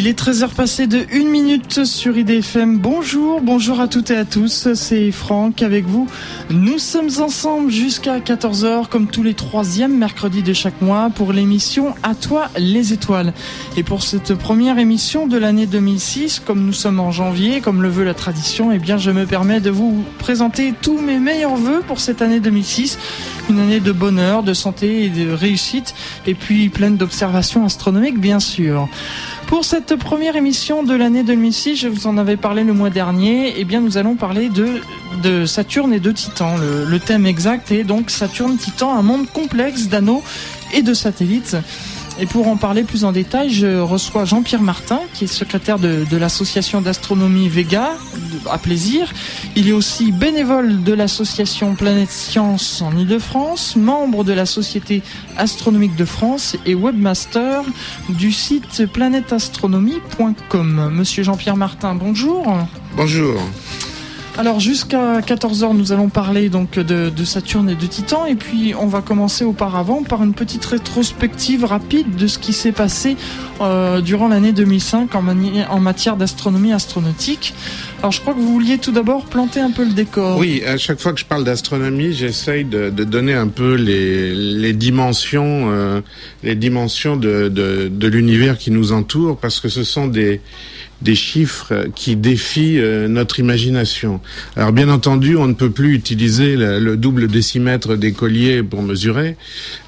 Il 0.00 0.06
est 0.06 0.16
13h 0.16 0.50
passé 0.50 0.86
de 0.86 1.04
1 1.12 1.28
minute 1.28 1.84
sur 1.84 2.16
IDFM. 2.16 2.78
Bonjour, 2.78 3.40
bonjour 3.40 3.80
à 3.80 3.88
toutes 3.88 4.12
et 4.12 4.16
à 4.16 4.24
tous. 4.24 4.72
C'est 4.74 5.10
Franck 5.10 5.60
avec 5.60 5.86
vous. 5.86 6.06
Nous 6.50 6.78
sommes 6.78 7.10
ensemble 7.18 7.72
jusqu'à 7.72 8.20
14h 8.20 8.86
comme 8.86 9.08
tous 9.08 9.24
les 9.24 9.34
troisièmes 9.34 9.98
mercredis 9.98 10.44
de 10.44 10.52
chaque 10.52 10.80
mois 10.82 11.10
pour 11.12 11.32
l'émission 11.32 11.96
À 12.04 12.14
toi 12.14 12.46
les 12.56 12.92
étoiles. 12.92 13.32
Et 13.76 13.82
pour 13.82 14.04
cette 14.04 14.34
première 14.34 14.78
émission 14.78 15.26
de 15.26 15.36
l'année 15.36 15.66
2006, 15.66 16.42
comme 16.46 16.64
nous 16.64 16.72
sommes 16.72 17.00
en 17.00 17.10
janvier, 17.10 17.60
comme 17.60 17.82
le 17.82 17.88
veut 17.88 18.04
la 18.04 18.14
tradition, 18.14 18.70
eh 18.70 18.78
bien 18.78 18.98
je 18.98 19.10
me 19.10 19.26
permets 19.26 19.60
de 19.60 19.70
vous 19.70 20.04
présenter 20.20 20.74
tous 20.80 21.00
mes 21.00 21.18
meilleurs 21.18 21.56
voeux 21.56 21.82
pour 21.84 21.98
cette 21.98 22.22
année 22.22 22.38
2006. 22.38 23.00
Une 23.50 23.58
année 23.58 23.80
de 23.80 23.90
bonheur, 23.90 24.44
de 24.44 24.54
santé 24.54 25.06
et 25.06 25.08
de 25.08 25.32
réussite 25.32 25.92
et 26.24 26.34
puis 26.34 26.68
pleine 26.68 26.96
d'observations 26.96 27.64
astronomiques 27.64 28.20
bien 28.20 28.38
sûr. 28.38 28.88
Pour 29.48 29.64
cette 29.64 29.96
première 29.96 30.36
émission 30.36 30.82
de 30.82 30.94
l'année 30.94 31.22
2006, 31.22 31.74
je 31.76 31.88
vous 31.88 32.06
en 32.06 32.18
avais 32.18 32.36
parlé 32.36 32.64
le 32.64 32.74
mois 32.74 32.90
dernier, 32.90 33.54
eh 33.56 33.64
bien 33.64 33.80
nous 33.80 33.96
allons 33.96 34.14
parler 34.14 34.50
de, 34.50 34.82
de 35.22 35.46
Saturne 35.46 35.94
et 35.94 36.00
de 36.00 36.12
Titan. 36.12 36.58
Le, 36.58 36.84
le 36.84 37.00
thème 37.00 37.24
exact 37.24 37.72
est 37.72 37.82
donc 37.82 38.10
Saturne-Titan, 38.10 38.92
un 38.94 39.00
monde 39.00 39.26
complexe 39.32 39.88
d'anneaux 39.88 40.22
et 40.74 40.82
de 40.82 40.92
satellites. 40.92 41.56
Et 42.20 42.26
pour 42.26 42.48
en 42.48 42.56
parler 42.56 42.82
plus 42.82 43.04
en 43.04 43.12
détail, 43.12 43.48
je 43.50 43.78
reçois 43.78 44.24
Jean-Pierre 44.24 44.60
Martin, 44.60 45.00
qui 45.14 45.24
est 45.24 45.28
secrétaire 45.28 45.78
de, 45.78 46.04
l'association 46.16 46.80
d'astronomie 46.80 47.48
Vega, 47.48 47.92
à 48.50 48.58
plaisir. 48.58 49.12
Il 49.54 49.68
est 49.68 49.72
aussi 49.72 50.10
bénévole 50.10 50.82
de 50.82 50.92
l'association 50.92 51.76
Planète 51.76 52.10
Science 52.10 52.82
en 52.82 52.96
Ile-de-France, 52.96 53.76
membre 53.76 54.24
de 54.24 54.32
la 54.32 54.46
Société 54.46 55.02
astronomique 55.36 55.94
de 55.94 56.04
France 56.04 56.56
et 56.66 56.74
webmaster 56.74 57.62
du 58.08 58.32
site 58.32 58.86
planèteastronomie.com. 58.92 60.90
Monsieur 60.92 61.22
Jean-Pierre 61.22 61.56
Martin, 61.56 61.94
bonjour. 61.94 62.44
Bonjour. 62.96 63.40
Alors 64.38 64.60
jusqu'à 64.60 65.18
14h, 65.18 65.76
nous 65.76 65.90
allons 65.90 66.10
parler 66.10 66.48
donc 66.48 66.78
de, 66.78 67.10
de, 67.10 67.24
Saturne 67.24 67.68
et 67.70 67.74
de 67.74 67.86
Titan, 67.86 68.24
et 68.24 68.36
puis 68.36 68.72
on 68.80 68.86
va 68.86 69.00
commencer 69.00 69.44
auparavant 69.44 70.04
par 70.04 70.22
une 70.22 70.32
petite 70.32 70.64
rétrospective 70.64 71.64
rapide 71.64 72.14
de 72.14 72.28
ce 72.28 72.38
qui 72.38 72.52
s'est 72.52 72.70
passé 72.70 73.16
euh, 73.60 74.00
durant 74.00 74.28
l'année 74.28 74.52
2005 74.52 75.12
en, 75.16 75.80
matière 75.80 76.16
d'astronomie 76.16 76.72
astronautique. 76.72 77.52
Alors 77.98 78.12
je 78.12 78.20
crois 78.20 78.32
que 78.32 78.38
vous 78.38 78.52
vouliez 78.52 78.78
tout 78.78 78.92
d'abord 78.92 79.24
planter 79.24 79.58
un 79.58 79.72
peu 79.72 79.84
le 79.84 79.92
décor. 79.92 80.38
Oui, 80.38 80.62
à 80.64 80.78
chaque 80.78 81.00
fois 81.00 81.12
que 81.12 81.18
je 81.18 81.26
parle 81.26 81.42
d'astronomie, 81.42 82.12
j'essaye 82.12 82.64
de, 82.64 82.90
donner 82.90 83.34
un 83.34 83.48
peu 83.48 83.74
les, 83.74 84.72
dimensions, 84.72 85.68
euh, 85.72 86.00
les 86.44 86.54
dimensions 86.54 87.16
de, 87.16 87.48
de 87.48 88.06
l'univers 88.06 88.56
qui 88.56 88.70
nous 88.70 88.92
entoure, 88.92 89.36
parce 89.36 89.58
que 89.58 89.68
ce 89.68 89.82
sont 89.82 90.06
des 90.06 90.40
des 91.02 91.14
chiffres 91.14 91.86
qui 91.94 92.16
défient 92.16 92.78
euh, 92.78 93.08
notre 93.08 93.38
imagination. 93.38 94.20
Alors 94.56 94.72
bien 94.72 94.88
entendu, 94.88 95.36
on 95.36 95.46
ne 95.46 95.52
peut 95.52 95.70
plus 95.70 95.94
utiliser 95.94 96.56
le, 96.56 96.78
le 96.80 96.96
double 96.96 97.28
décimètre 97.28 97.96
des 97.96 98.12
colliers 98.12 98.62
pour 98.62 98.82
mesurer 98.82 99.36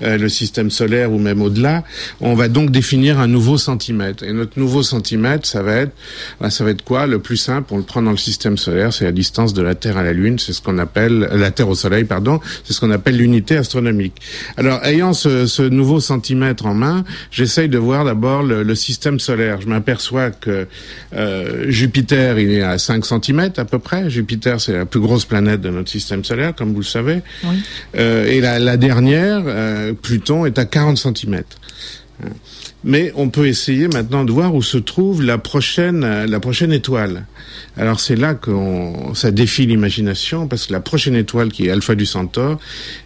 euh, 0.03 0.17
le 0.19 0.29
système 0.29 0.71
solaire 0.71 1.13
ou 1.13 1.19
même 1.19 1.43
au-delà. 1.43 1.85
On 2.21 2.35
va 2.35 2.49
donc 2.49 2.71
définir 2.71 3.19
un 3.19 3.27
nouveau 3.27 3.59
centimètre. 3.59 4.23
Et 4.23 4.33
notre 4.33 4.59
nouveau 4.59 4.83
centimètre, 4.83 5.47
ça 5.47 5.63
va 5.63 5.77
être, 5.77 5.93
bah, 6.41 6.51
ça 6.51 6.65
va 6.65 6.71
être 6.71 6.85
quoi? 6.85 7.07
Le 7.07 7.19
plus 7.19 7.37
simple, 7.37 7.69
on 7.73 7.79
le 7.79 7.83
prend 7.83 8.03
dans 8.03 8.11
le 8.11 8.17
système 8.17 8.57
solaire, 8.57 8.93
c'est 8.93 9.05
la 9.05 9.13
distance 9.13 9.55
de 9.55 9.63
la 9.63 9.75
Terre 9.75 9.97
à 9.97 10.03
la 10.03 10.13
Lune, 10.13 10.39
c'est 10.39 10.53
ce 10.53 10.63
qu'on 10.63 10.79
appelle 10.79 11.29
la 11.33 11.51
Terre 11.51 11.69
au 11.69 11.75
Soleil, 11.75 12.05
pardon, 12.05 12.41
c'est 12.65 12.73
ce 12.73 12.81
qu'on 12.81 12.91
appelle 12.91 13.17
l'unité 13.17 13.57
astronomique. 13.57 14.15
Alors 14.57 14.85
ayant 14.85 15.13
ce, 15.13 15.47
ce, 15.47 15.63
nouveau 15.63 16.01
centimètre 16.01 16.67
en 16.67 16.75
main, 16.75 17.05
j'essaye 17.31 17.69
de 17.69 17.79
voir 17.79 18.05
d'abord 18.05 18.43
le, 18.43 18.63
le 18.63 18.75
système 18.75 19.21
solaire. 19.21 19.61
Je 19.61 19.69
m'aperçois 19.69 20.31
que 20.31 20.67
euh, 21.15 21.71
Jupiter, 21.71 22.39
il 22.39 22.51
est 22.51 22.63
à 22.63 22.79
5 22.79 23.05
cm 23.05 23.53
à 23.57 23.65
peu 23.65 23.79
près. 23.79 24.11
Jupiter, 24.11 24.61
c'est 24.61 24.73
la 24.73 24.87
plus 24.87 25.01
grosse 25.01 25.25
planète 25.25 25.61
de 25.61 25.71
notre 25.71 25.91
système 25.91 26.25
solaire, 26.25 26.55
comme 26.55 26.73
vous 26.73 26.81
le 26.81 26.85
savez. 26.85 27.23
Oui. 27.45 27.57
Euh, 27.97 28.27
et 28.27 28.41
la, 28.41 28.59
la 28.59 28.77
dernière, 28.77 29.43
euh, 29.47 29.93
Pluton, 29.93 30.47
est 30.47 30.59
à 30.59 30.65
40 30.65 30.99
cm. 30.99 31.43
Mais 32.83 33.13
on 33.15 33.29
peut 33.29 33.47
essayer 33.47 33.89
maintenant 33.89 34.25
de 34.25 34.33
voir 34.33 34.55
où 34.55 34.63
se 34.63 34.79
trouve 34.79 35.23
la 35.23 35.37
prochaine, 35.37 36.25
la 36.25 36.41
prochaine 36.41 36.73
étoile. 36.73 37.27
Alors 37.77 38.01
c'est 38.01 38.17
là 38.17 38.35
que 38.35 38.51
ça 39.15 39.31
défie 39.31 39.67
l'imagination 39.67 40.49
parce 40.49 40.67
que 40.67 40.73
la 40.73 40.81
prochaine 40.81 41.15
étoile 41.15 41.51
qui 41.51 41.67
est 41.67 41.71
Alpha 41.71 41.95
du 41.95 42.07
Centaure, 42.07 42.59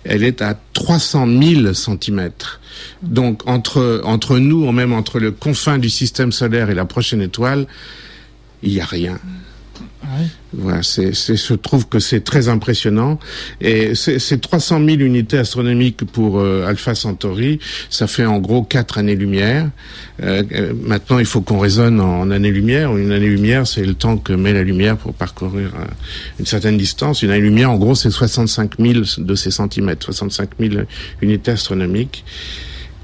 elle 0.05 0.23
est 0.23 0.43
à 0.43 0.59
300 0.75 1.27
000 1.27 1.75
centimètres. 1.75 2.61
Donc 3.03 3.43
entre 3.49 4.01
entre 4.05 4.39
nous, 4.39 4.65
ou 4.65 4.73
même 4.73 4.93
entre 4.93 5.19
le 5.19 5.33
confin 5.33 5.79
du 5.79 5.91
système 5.91 6.31
solaire 6.31 6.71
et 6.71 6.75
la 6.75 6.85
prochaine 6.85 7.21
étoile, 7.21 7.67
il 8.63 8.73
n'y 8.73 8.81
a 8.81 8.87
rien. 8.87 9.19
Voilà, 10.53 10.83
c'est, 10.83 11.13
je 11.13 11.55
trouve 11.55 11.89
que 11.89 11.99
c'est 11.99 12.23
très 12.23 12.49
impressionnant. 12.49 13.19
Et 13.61 13.95
c'est, 13.95 14.19
c'est 14.19 14.41
300 14.41 14.85
000 14.85 15.01
unités 15.01 15.39
astronomiques 15.39 16.05
pour 16.05 16.39
euh, 16.39 16.67
Alpha 16.67 16.95
Centauri. 16.95 17.59
Ça 17.91 18.07
fait 18.07 18.25
en 18.25 18.39
gros 18.39 18.63
quatre 18.63 18.99
années-lumière. 18.99 19.71
Euh, 20.23 20.73
maintenant, 20.83 21.19
il 21.19 21.27
faut 21.27 21.41
qu'on 21.41 21.59
raisonne 21.59 22.01
en 22.01 22.31
années-lumière. 22.31 22.97
Une 22.97 23.13
année-lumière, 23.13 23.67
c'est 23.67 23.85
le 23.85 23.95
temps 23.95 24.17
que 24.17 24.33
met 24.33 24.53
la 24.53 24.63
lumière 24.63 24.97
pour 24.97 25.15
parcourir 25.15 25.73
euh, 25.75 25.85
une 26.39 26.47
certaine 26.47 26.77
distance. 26.77 27.23
Une 27.23 27.31
année-lumière, 27.31 27.71
en 27.71 27.79
gros, 27.79 27.95
c'est 27.95 28.11
65 28.11 28.79
000 28.79 29.01
de 29.19 29.35
ces 29.35 29.51
centimètres, 29.51 30.05
65 30.05 30.51
000 30.61 30.85
unités 31.21 31.53
astronomiques. 31.53 32.25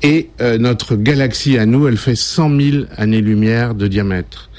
Et 0.02 0.30
euh, 0.40 0.56
notre 0.56 0.96
galaxie 0.96 1.58
à 1.58 1.66
nous, 1.66 1.86
elle 1.86 1.98
fait 1.98 2.16
100 2.16 2.60
000 2.60 2.84
années-lumière 2.96 3.74
de 3.74 3.86
diamètre. 3.86 4.49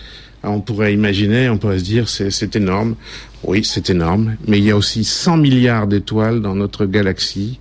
On 0.44 0.60
pourrait 0.60 0.94
imaginer, 0.94 1.50
on 1.50 1.58
pourrait 1.58 1.80
se 1.80 1.84
dire, 1.84 2.10
c'est, 2.10 2.32
c'est 2.32 2.56
énorme. 2.56 2.96
Oui, 3.44 3.64
c'est 3.64 3.90
énorme. 3.90 4.36
Mais 4.48 4.58
il 4.58 4.64
y 4.64 4.72
a 4.72 4.78
aussi 4.78 5.04
100 5.04 5.38
milliards 5.38 5.88
d'étoiles 5.88 6.42
dans 6.42 6.56
notre 6.56 6.86
galaxie. 6.86 7.60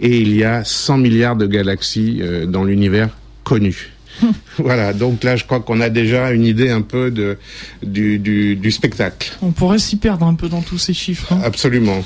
Et 0.00 0.20
il 0.20 0.34
y 0.34 0.44
a 0.44 0.64
100 0.64 0.98
milliards 0.98 1.36
de 1.36 1.46
galaxies 1.46 2.18
euh, 2.20 2.46
dans 2.46 2.64
l'univers 2.64 3.10
connu. 3.42 3.90
voilà, 4.58 4.92
donc 4.92 5.24
là, 5.24 5.36
je 5.36 5.44
crois 5.44 5.60
qu'on 5.60 5.80
a 5.80 5.90
déjà 5.90 6.30
une 6.30 6.44
idée 6.44 6.70
un 6.70 6.82
peu 6.82 7.10
de, 7.10 7.36
du, 7.82 8.18
du, 8.18 8.56
du 8.56 8.70
spectacle. 8.70 9.32
On 9.42 9.50
pourrait 9.50 9.78
s'y 9.78 9.96
perdre 9.96 10.26
un 10.26 10.34
peu 10.34 10.48
dans 10.48 10.62
tous 10.62 10.78
ces 10.78 10.94
chiffres. 10.94 11.32
Hein. 11.32 11.40
Absolument. 11.44 12.04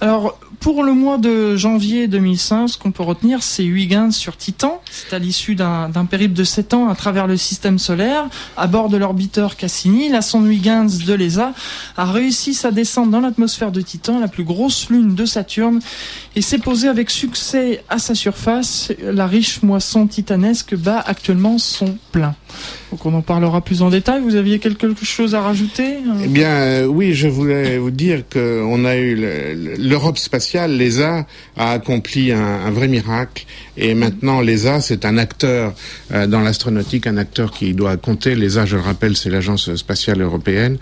Alors 0.00 0.40
pour 0.62 0.84
le 0.84 0.94
mois 0.94 1.18
de 1.18 1.56
janvier 1.56 2.06
2005, 2.06 2.68
ce 2.68 2.78
qu'on 2.78 2.92
peut 2.92 3.02
retenir, 3.02 3.42
c'est 3.42 3.64
Huygens 3.64 4.12
sur 4.12 4.36
Titan. 4.36 4.80
C'est 4.90 5.12
à 5.12 5.18
l'issue 5.18 5.56
d'un 5.56 6.06
périple 6.08 6.34
de 6.34 6.44
7 6.44 6.74
ans 6.74 6.88
à 6.88 6.94
travers 6.94 7.26
le 7.26 7.36
système 7.36 7.80
solaire. 7.80 8.28
À 8.56 8.68
bord 8.68 8.88
de 8.88 8.96
l'orbiteur 8.96 9.56
Cassini, 9.56 10.08
la 10.08 10.22
sonde 10.22 10.46
Huygens 10.46 11.04
de 11.04 11.14
l'ESA 11.14 11.52
a 11.96 12.04
réussi 12.04 12.54
sa 12.54 12.70
descente 12.70 13.10
dans 13.10 13.20
l'atmosphère 13.20 13.72
de 13.72 13.80
Titan, 13.80 14.20
la 14.20 14.28
plus 14.28 14.44
grosse 14.44 14.88
lune 14.88 15.16
de 15.16 15.26
Saturne, 15.26 15.80
et 16.36 16.42
s'est 16.42 16.58
posée 16.58 16.88
avec 16.88 17.10
succès 17.10 17.82
à 17.88 17.98
sa 17.98 18.14
surface. 18.14 18.92
La 19.02 19.26
riche 19.26 19.62
moisson 19.62 20.06
titanesque 20.06 20.76
bat 20.76 21.02
actuellement 21.04 21.58
son 21.58 21.98
plein. 22.12 22.36
Donc 22.90 23.06
on 23.06 23.14
en 23.14 23.22
parlera 23.22 23.62
plus 23.62 23.82
en 23.82 23.88
détail. 23.88 24.20
Vous 24.20 24.36
aviez 24.36 24.58
quelque 24.58 24.86
chose 25.02 25.34
à 25.34 25.40
rajouter 25.40 25.96
Eh 26.22 26.28
bien, 26.28 26.50
euh, 26.50 26.84
oui, 26.84 27.14
je 27.14 27.26
voulais 27.26 27.78
vous 27.78 27.90
dire 27.90 28.22
qu'on 28.30 28.84
a 28.84 28.96
eu 28.96 29.16
l'Europe 29.78 30.18
spatiale, 30.18 30.51
l'ESA, 30.54 31.26
a 31.56 31.72
accompli 31.72 32.30
un, 32.30 32.40
un, 32.40 32.70
vrai 32.70 32.88
miracle. 32.88 33.44
Et 33.76 33.94
maintenant, 33.94 34.40
l'ESA, 34.40 34.80
c'est 34.80 35.04
un 35.04 35.16
acteur 35.18 35.74
euh, 36.12 36.26
dans 36.26 36.40
l'astronautique, 36.40 37.06
un 37.06 37.16
acteur 37.16 37.52
qui 37.52 37.74
doit 37.74 37.96
compter. 37.96 38.34
L'ESA, 38.34 38.66
je 38.66 38.76
le 38.76 38.82
rappelle, 38.82 39.16
c'est 39.16 39.30
l'agence 39.30 39.74
spatiale 39.76 40.20
européenne. 40.20 40.78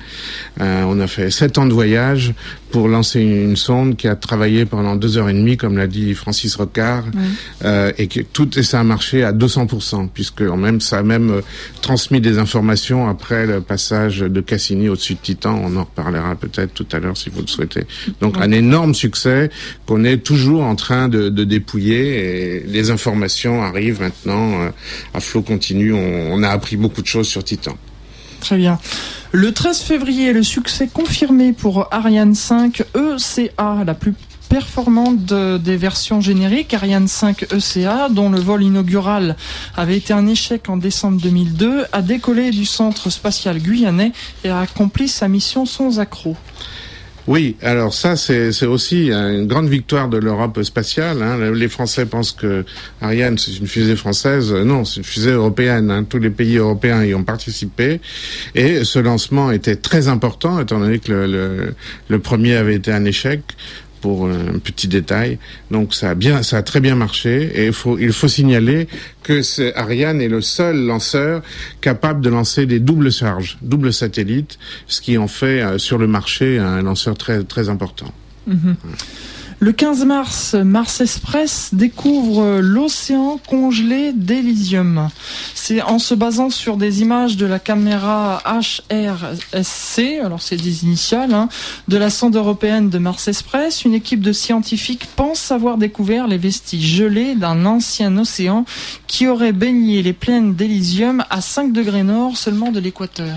Euh, 0.60 0.82
on 0.86 0.98
a 1.00 1.06
fait 1.06 1.30
sept 1.30 1.58
ans 1.58 1.66
de 1.66 1.72
voyage 1.72 2.34
pour 2.70 2.88
lancer 2.88 3.20
une, 3.20 3.50
une, 3.50 3.56
sonde 3.56 3.96
qui 3.96 4.08
a 4.08 4.16
travaillé 4.16 4.64
pendant 4.64 4.96
deux 4.96 5.18
heures 5.18 5.28
et 5.28 5.32
demie, 5.32 5.56
comme 5.56 5.76
l'a 5.76 5.86
dit 5.86 6.14
Francis 6.14 6.54
Rocard, 6.54 7.04
oui. 7.14 7.20
euh, 7.64 7.92
et 7.98 8.06
que 8.06 8.20
tout 8.20 8.58
et 8.58 8.62
ça 8.62 8.80
a 8.80 8.84
marché 8.84 9.24
à 9.24 9.32
200%, 9.32 10.08
puisque 10.12 10.42
même 10.42 10.80
ça 10.80 10.98
a 10.98 11.02
même 11.02 11.30
euh, 11.30 11.40
transmis 11.82 12.20
des 12.20 12.38
informations 12.38 13.08
après 13.08 13.46
le 13.46 13.60
passage 13.60 14.20
de 14.20 14.40
Cassini 14.40 14.88
au-dessus 14.88 15.14
de 15.14 15.20
Titan. 15.20 15.60
On 15.62 15.76
en 15.76 15.84
reparlera 15.84 16.34
peut-être 16.36 16.72
tout 16.72 16.86
à 16.92 16.98
l'heure 16.98 17.16
si 17.16 17.30
vous 17.30 17.40
le 17.40 17.48
souhaitez. 17.48 17.84
Donc 18.20 18.36
oui. 18.36 18.42
un 18.44 18.52
énorme 18.52 18.94
succès 18.94 19.50
qu'on 19.86 20.04
est 20.04 20.18
toujours 20.18 20.62
en 20.62 20.76
train 20.76 21.08
de, 21.08 21.28
de, 21.28 21.44
dépouiller 21.44 22.58
et 22.58 22.64
les 22.66 22.79
informations 22.88 23.62
arrivent 23.62 24.00
maintenant 24.00 24.62
euh, 24.62 24.70
à 25.12 25.20
flot 25.20 25.42
continu. 25.42 25.92
On, 25.92 26.32
on 26.32 26.42
a 26.42 26.48
appris 26.48 26.76
beaucoup 26.76 27.02
de 27.02 27.06
choses 27.06 27.28
sur 27.28 27.44
Titan. 27.44 27.76
Très 28.40 28.56
bien. 28.56 28.78
Le 29.32 29.52
13 29.52 29.80
février, 29.82 30.32
le 30.32 30.42
succès 30.42 30.88
confirmé 30.88 31.52
pour 31.52 31.88
Ariane 31.92 32.34
5 32.34 32.82
ECA, 32.94 33.84
la 33.84 33.94
plus 33.94 34.14
performante 34.50 35.32
des 35.62 35.76
versions 35.76 36.20
génériques 36.20 36.74
Ariane 36.74 37.06
5 37.06 37.46
ECA, 37.52 38.08
dont 38.10 38.30
le 38.30 38.40
vol 38.40 38.64
inaugural 38.64 39.36
avait 39.76 39.96
été 39.96 40.12
un 40.12 40.26
échec 40.26 40.68
en 40.68 40.76
décembre 40.76 41.20
2002, 41.20 41.84
a 41.92 42.02
décollé 42.02 42.50
du 42.50 42.66
centre 42.66 43.10
spatial 43.10 43.58
guyanais 43.58 44.12
et 44.42 44.48
a 44.48 44.58
accompli 44.58 45.06
sa 45.06 45.28
mission 45.28 45.66
sans 45.66 46.00
accroc. 46.00 46.36
Oui, 47.26 47.56
alors 47.62 47.92
ça 47.92 48.16
c'est 48.16 48.66
aussi 48.66 49.10
une 49.10 49.46
grande 49.46 49.68
victoire 49.68 50.08
de 50.08 50.16
l'Europe 50.16 50.62
spatiale. 50.62 51.22
Hein. 51.22 51.52
Les 51.52 51.68
Français 51.68 52.06
pensent 52.06 52.32
que 52.32 52.64
Ariane 53.00 53.38
c'est 53.38 53.56
une 53.56 53.66
fusée 53.66 53.96
française. 53.96 54.52
Non, 54.52 54.84
c'est 54.84 54.98
une 54.98 55.04
fusée 55.04 55.32
européenne. 55.32 55.90
Hein. 55.90 56.04
Tous 56.04 56.18
les 56.18 56.30
pays 56.30 56.56
européens 56.56 57.04
y 57.04 57.14
ont 57.14 57.24
participé 57.24 58.00
et 58.54 58.84
ce 58.84 58.98
lancement 58.98 59.50
était 59.50 59.76
très 59.76 60.08
important 60.08 60.60
étant 60.60 60.80
donné 60.80 60.98
que 60.98 61.72
le 62.08 62.18
premier 62.18 62.56
avait 62.56 62.74
été 62.74 62.92
un 62.92 63.04
échec 63.04 63.42
pour 64.00 64.26
un 64.26 64.58
petit 64.58 64.88
détail. 64.88 65.38
Donc 65.70 65.94
ça 65.94 66.10
a 66.10 66.14
bien, 66.14 66.42
ça 66.42 66.58
a 66.58 66.62
très 66.62 66.80
bien 66.80 66.94
marché 66.94 67.50
et 67.54 67.66
il 67.66 67.72
faut, 67.72 67.98
il 67.98 68.12
faut 68.12 68.28
signaler 68.28 68.88
que 69.22 69.42
Ariane 69.78 70.20
est 70.20 70.28
le 70.28 70.40
seul 70.40 70.76
lanceur 70.86 71.42
capable 71.80 72.20
de 72.20 72.30
lancer 72.30 72.66
des 72.66 72.80
doubles 72.80 73.12
charges, 73.12 73.58
doubles 73.62 73.92
satellites, 73.92 74.58
ce 74.86 75.00
qui 75.00 75.18
en 75.18 75.28
fait 75.28 75.60
euh, 75.60 75.78
sur 75.78 75.98
le 75.98 76.06
marché 76.06 76.58
un 76.58 76.82
lanceur 76.82 77.16
très 77.16 77.44
très 77.44 77.68
important. 77.68 78.12
Mhm. 78.46 78.76
Le 79.62 79.72
15 79.72 80.06
mars, 80.06 80.54
Mars 80.54 81.02
Express 81.02 81.68
découvre 81.74 82.60
l'océan 82.60 83.38
congelé 83.46 84.14
d'Elysium. 84.14 85.10
C'est 85.54 85.82
en 85.82 85.98
se 85.98 86.14
basant 86.14 86.48
sur 86.48 86.78
des 86.78 87.02
images 87.02 87.36
de 87.36 87.44
la 87.44 87.58
caméra 87.58 88.42
HRSC, 88.46 90.18
alors 90.24 90.40
c'est 90.40 90.56
des 90.56 90.84
initiales, 90.84 91.34
hein, 91.34 91.50
de 91.88 91.98
la 91.98 92.08
sonde 92.08 92.36
européenne 92.36 92.88
de 92.88 92.96
Mars 92.96 93.28
Express, 93.28 93.84
une 93.84 93.92
équipe 93.92 94.22
de 94.22 94.32
scientifiques 94.32 95.06
pense 95.14 95.52
avoir 95.52 95.76
découvert 95.76 96.26
les 96.26 96.38
vestiges 96.38 96.96
gelés 96.96 97.34
d'un 97.34 97.66
ancien 97.66 98.16
océan 98.16 98.64
qui 99.06 99.28
aurait 99.28 99.52
baigné 99.52 100.00
les 100.00 100.14
plaines 100.14 100.54
d'Elysium 100.54 101.22
à 101.28 101.42
5 101.42 101.74
degrés 101.74 102.02
nord 102.02 102.38
seulement 102.38 102.72
de 102.72 102.80
l'équateur. 102.80 103.36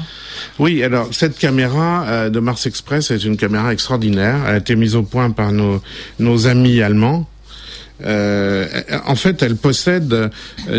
Oui, 0.59 0.83
alors 0.83 1.07
cette 1.11 1.37
caméra 1.37 2.05
euh, 2.07 2.29
de 2.29 2.39
Mars 2.39 2.65
Express 2.65 3.11
est 3.11 3.23
une 3.23 3.37
caméra 3.37 3.73
extraordinaire. 3.73 4.37
Elle 4.47 4.55
a 4.55 4.57
été 4.57 4.75
mise 4.75 4.95
au 4.95 5.03
point 5.03 5.31
par 5.31 5.51
nos, 5.51 5.81
nos 6.19 6.47
amis 6.47 6.81
allemands. 6.81 7.27
Euh, 8.05 8.67
en 9.05 9.15
fait, 9.15 9.41
elle 9.43 9.55
possède 9.55 10.11
euh, 10.13 10.29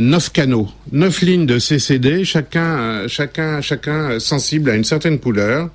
neuf 0.01 0.31
canaux, 0.31 0.69
neuf 0.93 1.23
lignes 1.23 1.47
de 1.47 1.59
CCD, 1.59 2.25
chacun, 2.25 3.07
chacun, 3.09 3.61
chacun 3.61 4.19
sensible 4.19 4.71
à 4.71 4.75
une 4.75 4.85
certaine 4.85 5.19
couleur 5.19 5.71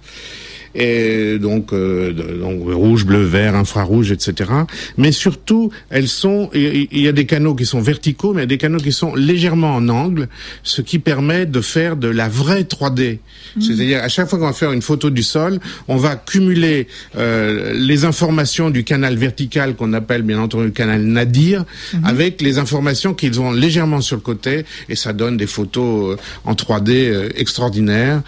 et 0.75 1.38
donc, 1.39 1.74
euh, 1.74 2.13
donc 2.13 2.62
rouge, 2.63 3.06
bleu, 3.06 3.24
vert, 3.24 3.56
infrarouge, 3.56 4.12
etc. 4.12 4.51
Mais 4.98 5.12
surtout, 5.12 5.71
elles 5.89 6.07
sont, 6.07 6.50
il 6.54 6.88
y 6.92 7.07
a 7.07 7.12
des 7.12 7.25
canaux 7.25 7.56
qui 7.56 7.66
sont 7.66 7.81
verticaux, 7.81 8.33
mais 8.33 8.42
il 8.42 8.44
y 8.44 8.44
a 8.44 8.48
des 8.48 8.57
canaux 8.57 8.80
qui 8.80 8.92
sont 8.92 9.16
légèrement 9.16 9.75
en 9.75 9.89
angle, 9.89 10.27
ce 10.63 10.81
qui 10.81 11.00
permet 11.00 11.45
de 11.45 11.62
faire 11.62 11.95
de 11.95 12.07
la 12.07 12.27
vraie 12.27 12.63
3D. 12.63 13.18
Mmh. 13.56 13.62
C'est-à-dire, 13.62 14.04
à 14.04 14.10
chaque 14.10 14.30
fois 14.30 14.39
qu'on 14.39 14.45
va 14.45 14.54
faire 14.54 14.71
une 14.71 14.81
photo 14.81 15.10
du 15.10 15.24
sol, 15.24 15.60
on 15.88 15.98
va 15.98 16.16
cumuler 16.16 16.88
euh, 17.18 17.74
les 17.74 18.06
informations 18.06 18.69
du 18.69 18.83
canal 18.83 19.16
vertical 19.16 19.75
qu'on 19.75 19.94
appelle 19.94 20.21
bien 20.21 20.39
entendu 20.39 20.66
le 20.66 20.71
canal 20.71 21.01
nadir, 21.01 21.66
mmh. 21.94 22.06
avec 22.06 22.42
les 22.42 22.57
informations 22.57 23.13
qu'ils 23.13 23.39
ont 23.42 23.51
légèrement 23.51 24.01
sur 24.01 24.16
le 24.16 24.21
côté, 24.21 24.66
et 24.88 24.95
ça 24.95 25.13
donne 25.13 25.38
des 25.38 25.48
photos 25.48 26.13
euh, 26.13 26.21
en 26.45 26.54
3D 26.54 26.89
euh, 26.89 27.30
extraordinaires, 27.36 28.21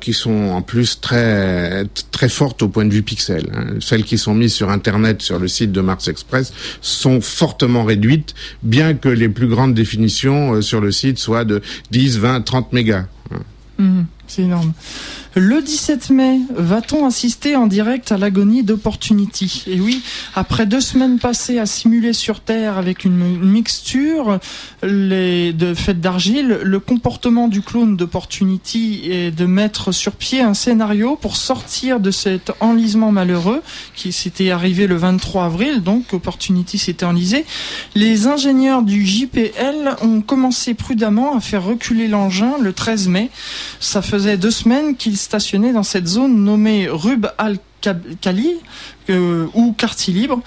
qui 0.00 0.12
sont 0.12 0.30
en 0.30 0.62
plus 0.62 1.00
très 1.00 1.73
très 2.10 2.28
fortes 2.28 2.62
au 2.62 2.68
point 2.68 2.84
de 2.84 2.92
vue 2.92 3.02
pixel. 3.02 3.46
Hein. 3.54 3.74
Celles 3.80 4.04
qui 4.04 4.18
sont 4.18 4.34
mises 4.34 4.54
sur 4.54 4.70
Internet, 4.70 5.22
sur 5.22 5.38
le 5.38 5.48
site 5.48 5.72
de 5.72 5.80
Mars 5.80 6.08
Express, 6.08 6.52
sont 6.80 7.20
fortement 7.20 7.84
réduites, 7.84 8.34
bien 8.62 8.94
que 8.94 9.08
les 9.08 9.28
plus 9.28 9.48
grandes 9.48 9.74
définitions 9.74 10.54
euh, 10.54 10.62
sur 10.62 10.80
le 10.80 10.92
site 10.92 11.18
soient 11.18 11.44
de 11.44 11.62
10, 11.90 12.18
20, 12.18 12.40
30 12.42 12.72
mégas. 12.72 13.06
Mmh, 13.78 14.02
c'est 14.26 14.42
énorme. 14.42 14.72
Le 15.36 15.60
17 15.60 16.10
mai, 16.10 16.38
va-t-on 16.54 17.04
assister 17.06 17.56
en 17.56 17.66
direct 17.66 18.12
à 18.12 18.18
l'agonie 18.18 18.62
d'Opportunity? 18.62 19.64
Et 19.66 19.80
oui, 19.80 20.00
après 20.36 20.64
deux 20.64 20.80
semaines 20.80 21.18
passées 21.18 21.58
à 21.58 21.66
simuler 21.66 22.12
sur 22.12 22.38
Terre 22.38 22.78
avec 22.78 23.04
une, 23.04 23.40
mixture 23.40 24.38
de 24.82 25.74
fête 25.74 26.00
d'argile, 26.00 26.60
le 26.62 26.78
comportement 26.78 27.48
du 27.48 27.62
clone 27.62 27.96
d'Opportunity 27.96 29.10
est 29.10 29.32
de 29.32 29.44
mettre 29.44 29.90
sur 29.90 30.12
pied 30.12 30.40
un 30.40 30.54
scénario 30.54 31.16
pour 31.16 31.36
sortir 31.36 31.98
de 31.98 32.12
cet 32.12 32.52
enlisement 32.60 33.10
malheureux 33.10 33.60
qui 33.96 34.12
s'était 34.12 34.50
arrivé 34.50 34.86
le 34.86 34.94
23 34.94 35.46
avril, 35.46 35.82
donc 35.82 36.12
Opportunity 36.12 36.78
s'était 36.78 37.06
enlisé. 37.06 37.44
Les 37.96 38.28
ingénieurs 38.28 38.82
du 38.82 39.04
JPL 39.04 39.96
ont 40.00 40.20
commencé 40.20 40.74
prudemment 40.74 41.36
à 41.36 41.40
faire 41.40 41.64
reculer 41.64 42.06
l'engin 42.06 42.52
le 42.60 42.72
13 42.72 43.08
mai. 43.08 43.30
Ça 43.80 44.00
faisait 44.14 44.36
deux 44.36 44.52
semaines 44.52 44.94
qu'ils 44.94 45.16
stationné 45.16 45.72
dans 45.72 45.82
cette 45.82 46.06
zone 46.06 46.44
nommée 46.44 46.86
Rub 46.88 47.26
al-Khali 47.36 48.60
euh, 49.10 49.46
ou 49.54 49.72
quartier 49.72 50.14
libre. 50.14 50.40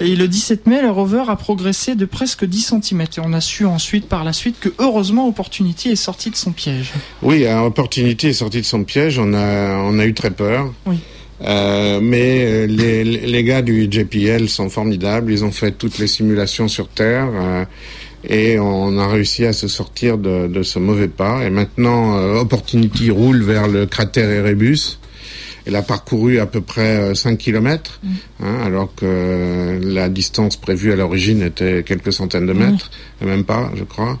Et 0.00 0.16
le 0.16 0.26
17 0.26 0.66
mai, 0.66 0.82
le 0.82 0.90
rover 0.90 1.22
a 1.28 1.36
progressé 1.36 1.94
de 1.94 2.04
presque 2.04 2.44
10 2.44 2.74
cm. 2.82 3.02
Et 3.02 3.20
on 3.20 3.32
a 3.32 3.40
su 3.40 3.64
ensuite, 3.64 4.08
par 4.08 4.24
la 4.24 4.32
suite, 4.32 4.58
que 4.58 4.70
heureusement 4.80 5.28
Opportunity 5.28 5.90
est 5.90 5.96
sorti 5.96 6.30
de 6.30 6.36
son 6.36 6.50
piège. 6.50 6.92
Oui, 7.22 7.46
Opportunity 7.46 8.28
est 8.28 8.32
sorti 8.32 8.60
de 8.60 8.66
son 8.66 8.82
piège. 8.82 9.20
On 9.20 9.34
a, 9.34 9.76
on 9.76 10.00
a 10.00 10.04
eu 10.04 10.14
très 10.14 10.32
peur. 10.32 10.72
Oui. 10.86 10.98
Euh, 11.44 12.00
mais 12.00 12.44
euh, 12.44 12.66
les, 12.66 13.04
les, 13.04 13.44
gars 13.44 13.62
du 13.62 13.88
JPL 13.90 14.48
sont 14.48 14.68
formidables. 14.68 15.32
Ils 15.32 15.44
ont 15.44 15.50
fait 15.50 15.72
toutes 15.72 15.98
les 15.98 16.06
simulations 16.06 16.68
sur 16.68 16.88
Terre. 16.88 17.28
Euh, 17.32 17.64
et 18.28 18.58
on 18.58 18.98
a 18.98 19.08
réussi 19.08 19.44
à 19.44 19.52
se 19.52 19.68
sortir 19.68 20.18
de, 20.18 20.46
de 20.46 20.62
ce 20.62 20.78
mauvais 20.78 21.08
pas. 21.08 21.44
Et 21.44 21.50
maintenant, 21.50 22.16
euh, 22.16 22.40
Opportunity 22.40 23.10
roule 23.10 23.42
vers 23.42 23.68
le 23.68 23.86
cratère 23.86 24.30
Erebus. 24.30 24.98
Elle 25.64 25.76
a 25.76 25.82
parcouru 25.82 26.40
à 26.40 26.46
peu 26.46 26.60
près 26.60 27.14
5 27.14 27.32
euh, 27.32 27.36
km, 27.36 28.00
mm. 28.02 28.10
hein, 28.42 28.58
alors 28.64 28.92
que 28.94 29.78
la 29.82 30.08
distance 30.08 30.56
prévue 30.56 30.92
à 30.92 30.96
l'origine 30.96 31.42
était 31.42 31.84
quelques 31.84 32.12
centaines 32.12 32.46
de 32.46 32.52
mètres, 32.52 32.90
et 33.20 33.26
même 33.26 33.44
pas, 33.44 33.70
je 33.76 33.84
crois. 33.84 34.18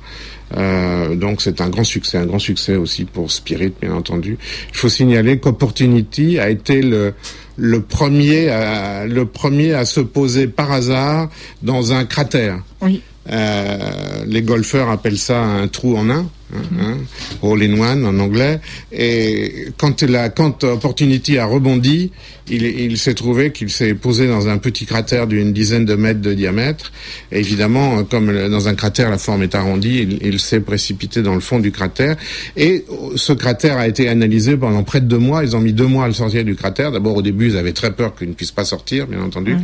Euh, 0.56 1.16
donc 1.16 1.40
c'est 1.40 1.60
un 1.60 1.68
grand 1.68 1.84
succès, 1.84 2.18
un 2.18 2.26
grand 2.26 2.38
succès 2.38 2.76
aussi 2.76 3.04
pour 3.04 3.30
Spirit, 3.30 3.72
bien 3.80 3.94
entendu. 3.94 4.38
Il 4.70 4.76
faut 4.76 4.88
signaler 4.88 5.38
qu'Opportunity 5.38 6.38
a 6.38 6.48
été 6.48 6.80
le, 6.82 7.14
le 7.56 7.80
premier, 7.80 8.50
à, 8.50 9.06
le 9.06 9.26
premier 9.26 9.74
à 9.74 9.84
se 9.84 10.00
poser 10.00 10.46
par 10.46 10.70
hasard 10.70 11.28
dans 11.62 11.92
un 11.92 12.04
cratère. 12.04 12.62
Oui. 12.82 13.02
Euh, 13.30 14.24
les 14.26 14.42
golfeurs 14.42 14.90
appellent 14.90 15.18
ça 15.18 15.38
un 15.40 15.68
trou 15.68 15.96
en 15.96 16.10
un. 16.10 16.26
Hein, 16.54 16.98
all 17.42 17.62
in 17.62 17.80
one 17.80 18.04
en 18.04 18.18
anglais. 18.18 18.60
Et 18.92 19.68
quand 19.78 20.02
la 20.02 20.28
quand 20.28 20.64
Opportunity 20.64 21.38
a 21.38 21.46
rebondi, 21.46 22.10
il, 22.48 22.62
il 22.62 22.98
s'est 22.98 23.14
trouvé 23.14 23.52
qu'il 23.52 23.70
s'est 23.70 23.94
posé 23.94 24.26
dans 24.26 24.48
un 24.48 24.58
petit 24.58 24.84
cratère 24.84 25.26
d'une 25.26 25.52
dizaine 25.52 25.84
de 25.84 25.94
mètres 25.94 26.20
de 26.20 26.34
diamètre. 26.34 26.92
Et 27.30 27.38
évidemment, 27.38 28.04
comme 28.04 28.48
dans 28.50 28.68
un 28.68 28.74
cratère 28.74 29.08
la 29.08 29.18
forme 29.18 29.42
est 29.42 29.54
arrondie, 29.54 30.00
il, 30.02 30.26
il 30.26 30.40
s'est 30.40 30.60
précipité 30.60 31.22
dans 31.22 31.34
le 31.34 31.40
fond 31.40 31.58
du 31.58 31.72
cratère. 31.72 32.16
Et 32.56 32.84
ce 33.16 33.32
cratère 33.32 33.78
a 33.78 33.88
été 33.88 34.08
analysé 34.08 34.56
pendant 34.56 34.82
près 34.82 35.00
de 35.00 35.06
deux 35.06 35.18
mois. 35.18 35.44
Ils 35.44 35.56
ont 35.56 35.60
mis 35.60 35.72
deux 35.72 35.86
mois 35.86 36.04
à 36.04 36.08
le 36.08 36.14
sortir 36.14 36.44
du 36.44 36.54
cratère. 36.54 36.92
D'abord, 36.92 37.16
au 37.16 37.22
début, 37.22 37.48
ils 37.48 37.56
avaient 37.56 37.72
très 37.72 37.92
peur 37.92 38.14
qu'il 38.14 38.28
ne 38.28 38.34
puisse 38.34 38.52
pas 38.52 38.64
sortir, 38.64 39.06
bien 39.06 39.22
entendu. 39.22 39.56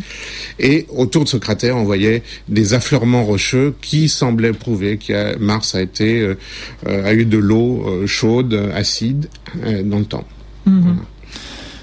Et 0.58 0.86
autour 0.88 1.24
de 1.24 1.28
ce 1.28 1.36
cratère, 1.36 1.76
on 1.76 1.84
voyait 1.84 2.22
des 2.48 2.72
affleurements 2.72 3.24
rocheux 3.24 3.74
qui 3.82 4.08
semblaient 4.08 4.52
prouver 4.52 4.96
que 4.96 5.36
Mars 5.38 5.74
a 5.74 5.82
été 5.82 6.20
euh, 6.20 6.34
a 6.86 7.12
eu 7.12 7.24
de 7.24 7.38
l'eau 7.38 7.84
euh, 7.86 8.06
chaude, 8.06 8.54
acide, 8.74 9.28
euh, 9.64 9.82
dans 9.82 9.98
le 9.98 10.04
temps. 10.04 10.24
Mhm. 10.66 10.98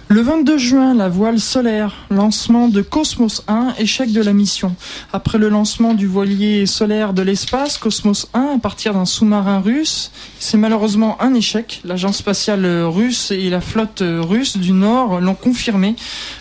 Le 0.08 0.22
22 0.22 0.60
juin, 0.60 0.94
la 0.94 1.10
voile 1.10 1.40
solaire, 1.40 2.06
lancement 2.12 2.70
de 2.70 2.84
Cosmos 2.84 3.44
1, 3.48 3.74
échec 3.80 4.12
de 4.12 4.22
la 4.22 4.34
mission. 4.34 4.76
Après 5.12 5.40
le 5.40 5.50
lancement 5.50 5.96
du 5.96 6.06
voilier 6.06 6.68
solaire 6.68 7.12
de 7.12 7.24
l'espace, 7.24 7.80
Cosmos 7.80 8.28
1, 8.36 8.52
à 8.58 8.60
partir 8.60 8.94
d'un 8.94 9.06
sous-marin 9.06 9.62
russe, 9.62 10.12
c'est 10.38 10.58
malheureusement 10.58 11.20
un 11.24 11.34
échec. 11.34 11.82
L'agence 11.86 12.18
spatiale 12.18 12.68
russe 12.84 13.32
et 13.32 13.50
la 13.50 13.62
flotte 13.62 14.04
russe 14.06 14.58
du 14.58 14.74
Nord 14.74 15.22
l'ont 15.22 15.34
confirmé. 15.34 15.96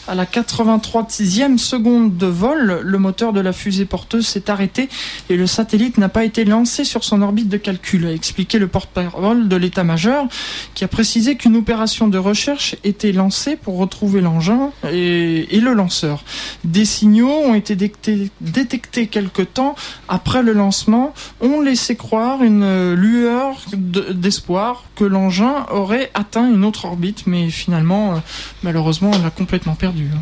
À 0.07 0.15
la 0.15 0.27
83e 0.27 1.57
seconde 1.57 2.19
de 2.19 2.27
vol, 2.27 2.81
le 2.83 2.99
moteur 2.99 3.33
de 3.33 3.41
la 3.41 3.55
fusée 3.55 3.87
porteuse 3.87 4.27
s'est 4.27 4.51
arrêté 4.51 4.91
et 5.31 5.37
le 5.37 5.47
satellite 5.47 5.97
n'a 5.97 6.11
pas 6.11 6.25
été 6.25 6.45
lancé 6.45 6.85
sur 6.85 7.03
son 7.03 7.23
orbite 7.23 7.49
de 7.49 7.57
calcul, 7.57 8.05
a 8.05 8.13
expliqué 8.13 8.59
le 8.59 8.69
porte-parole 8.69 9.49
de 9.49 9.57
l'état-major, 9.57 10.29
qui 10.75 10.85
a 10.85 10.89
précisé 10.89 11.37
qu'une 11.37 11.57
opération 11.57 12.09
de 12.09 12.19
recherche 12.19 12.77
était 12.85 13.13
lancée 13.13 13.54
pour 13.57 13.79
retrouver 13.79 14.21
l'engin 14.21 14.71
et, 14.91 15.61
le 15.61 15.73
lanceur. 15.73 16.25
Des 16.65 16.85
signaux 16.85 17.31
ont 17.31 17.55
été 17.55 17.75
détectés, 17.75 18.31
détectés 18.41 19.07
quelque 19.07 19.43
temps 19.43 19.77
après 20.09 20.43
le 20.43 20.53
lancement, 20.53 21.15
ont 21.41 21.61
laissé 21.61 21.97
croire 21.97 22.43
une 22.43 22.95
lueur 22.95 23.57
d'espoir 23.75 24.85
que 24.95 25.05
l'engin 25.05 25.67
aurait 25.71 26.11
atteint 26.15 26.49
une 26.51 26.65
autre 26.65 26.85
orbite, 26.85 27.27
mais 27.27 27.49
finalement, 27.49 28.15
euh, 28.15 28.19
malheureusement, 28.63 29.11
on 29.15 29.23
l'a 29.23 29.31
complètement 29.31 29.75
perdu. 29.75 30.09
Hein. 30.15 30.21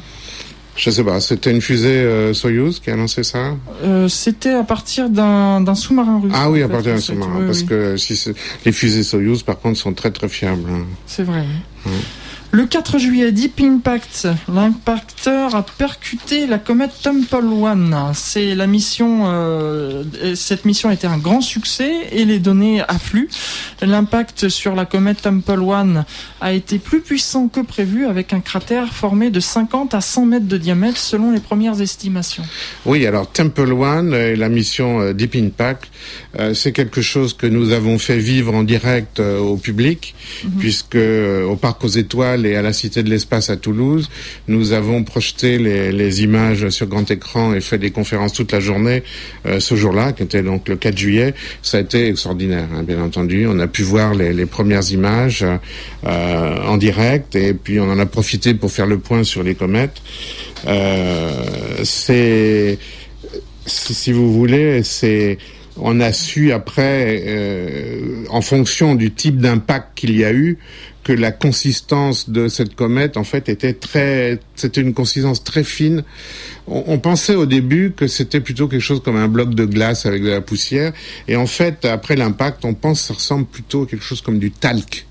Je 0.74 0.90
sais 0.90 1.04
pas, 1.04 1.20
c'était 1.20 1.50
une 1.50 1.60
fusée 1.60 1.88
euh, 1.88 2.32
Soyuz 2.32 2.80
qui 2.80 2.90
a 2.90 2.96
lancé 2.96 3.22
ça? 3.24 3.56
Euh, 3.84 4.08
C'était 4.08 4.54
à 4.54 4.64
partir 4.64 5.10
d'un 5.10 5.74
sous-marin 5.74 6.20
russe. 6.20 6.32
Ah 6.34 6.50
oui, 6.50 6.62
à 6.62 6.68
partir 6.68 6.94
d'un 6.94 7.00
sous-marin, 7.00 7.44
parce 7.46 7.62
que 7.62 7.96
si 7.98 8.32
les 8.64 8.72
fusées 8.72 9.02
Soyuz, 9.02 9.42
par 9.42 9.58
contre, 9.58 9.78
sont 9.78 9.92
très 9.92 10.10
très 10.10 10.28
fiables. 10.28 10.64
Hein. 10.70 10.84
C'est 11.06 11.24
vrai. 11.24 11.44
Le 12.54 12.66
4 12.66 12.98
juillet, 12.98 13.32
Deep 13.32 13.62
Impact, 13.62 14.28
l'impacteur 14.46 15.54
a 15.54 15.62
percuté 15.62 16.46
la 16.46 16.58
comète 16.58 16.90
Temple 17.02 17.46
One. 17.46 17.96
C'est 18.12 18.54
la 18.54 18.66
mission. 18.66 19.22
Euh, 19.24 20.04
cette 20.34 20.66
mission 20.66 20.90
a 20.90 20.92
été 20.92 21.06
un 21.06 21.16
grand 21.16 21.40
succès 21.40 21.90
et 22.12 22.26
les 22.26 22.38
données 22.40 22.82
affluent. 22.86 23.30
L'impact 23.80 24.50
sur 24.50 24.74
la 24.74 24.84
comète 24.84 25.22
Temple 25.22 25.60
One 25.60 26.04
a 26.42 26.52
été 26.52 26.78
plus 26.78 27.00
puissant 27.00 27.48
que 27.48 27.60
prévu, 27.60 28.04
avec 28.04 28.34
un 28.34 28.40
cratère 28.40 28.92
formé 28.92 29.30
de 29.30 29.40
50 29.40 29.94
à 29.94 30.02
100 30.02 30.26
mètres 30.26 30.46
de 30.46 30.58
diamètre, 30.58 30.98
selon 30.98 31.30
les 31.30 31.40
premières 31.40 31.80
estimations. 31.80 32.44
Oui, 32.84 33.06
alors 33.06 33.32
Temple 33.32 33.72
One 33.72 34.12
et 34.12 34.36
la 34.36 34.50
mission 34.50 35.00
euh, 35.00 35.14
Deep 35.14 35.36
Impact, 35.36 35.90
euh, 36.38 36.52
c'est 36.52 36.72
quelque 36.72 37.00
chose 37.00 37.32
que 37.32 37.46
nous 37.46 37.72
avons 37.72 37.98
fait 37.98 38.18
vivre 38.18 38.54
en 38.54 38.62
direct 38.62 39.20
au 39.20 39.56
public, 39.56 40.14
mhm. 40.44 40.50
puisque 40.58 40.96
au 40.96 41.56
parc 41.56 41.82
aux 41.84 41.88
étoiles 41.88 42.41
et 42.46 42.56
à 42.56 42.62
la 42.62 42.72
Cité 42.72 43.02
de 43.02 43.10
l'Espace 43.10 43.50
à 43.50 43.56
Toulouse. 43.56 44.08
Nous 44.48 44.72
avons 44.72 45.04
projeté 45.04 45.58
les, 45.58 46.22
images 46.22 46.68
sur 46.68 46.86
grand 46.86 47.10
écran 47.10 47.54
et 47.54 47.60
fait 47.60 47.78
des 47.78 47.90
conférences 47.90 48.32
toute 48.32 48.52
la 48.52 48.60
journée 48.60 49.02
euh, 49.46 49.60
ce 49.60 49.74
jour-là, 49.74 50.12
qui 50.12 50.22
était 50.22 50.42
donc 50.42 50.68
le 50.68 50.76
4 50.76 50.96
juillet. 50.96 51.34
Ça 51.62 51.78
a 51.78 51.80
été 51.80 52.08
extraordinaire, 52.08 52.68
hein, 52.74 52.82
bien 52.82 53.02
entendu. 53.02 53.46
On 53.46 53.58
a 53.58 53.66
pu 53.66 53.82
voir 53.82 54.14
les, 54.14 54.46
premières 54.46 54.90
images 54.90 55.44
euh, 56.04 56.66
en 56.66 56.76
direct 56.76 57.36
et 57.36 57.54
puis 57.54 57.80
on 57.80 57.90
en 57.90 57.98
a 57.98 58.06
profité 58.06 58.54
pour 58.54 58.70
faire 58.70 58.86
le 58.86 58.98
point 58.98 59.24
sur 59.24 59.42
les 59.42 59.54
comètes. 59.54 60.02
Euh, 60.66 61.80
c'est, 61.84 62.78
si 63.66 64.12
vous 64.12 64.32
voulez, 64.32 64.82
c'est 64.82 65.38
on 65.76 66.00
a 66.00 66.12
su 66.12 66.52
après, 66.52 67.24
en 68.28 68.42
fonction 68.42 68.94
du 68.94 69.10
type 69.10 69.38
d'impact 69.38 69.92
qu'il 69.94 70.14
y 70.14 70.22
a 70.22 70.30
eu, 70.30 70.58
que 71.04 71.12
la 71.12 71.32
consistance 71.32 72.30
de 72.30 72.48
cette 72.48 72.74
comète 72.74 73.16
en 73.16 73.24
fait 73.24 73.48
était 73.48 73.72
très 73.72 74.38
c'était 74.54 74.80
une 74.80 74.94
consistance 74.94 75.42
très 75.42 75.64
fine. 75.64 76.04
On, 76.68 76.98
pensait 76.98 77.34
au 77.34 77.46
début 77.46 77.92
que 77.96 78.06
c'était 78.06 78.40
plutôt 78.40 78.68
quelque 78.68 78.80
chose 78.80 79.02
comme 79.02 79.16
un 79.16 79.26
bloc 79.26 79.54
de 79.54 79.64
glace 79.64 80.06
avec 80.06 80.22
de 80.22 80.30
la 80.30 80.40
poussière. 80.40 80.92
Et 81.26 81.36
en 81.36 81.46
fait 81.46 81.84
après 81.84 82.14
l'impact 82.14 82.64
on 82.64 82.74
pense 82.74 83.00
que 83.00 83.06
ça 83.08 83.14
ressemble 83.14 83.46
plutôt 83.46 83.82
à 83.82 83.86
quelque 83.86 84.04
chose 84.04 84.20
comme 84.20 84.38
du 84.38 84.50
talc. 84.50 85.06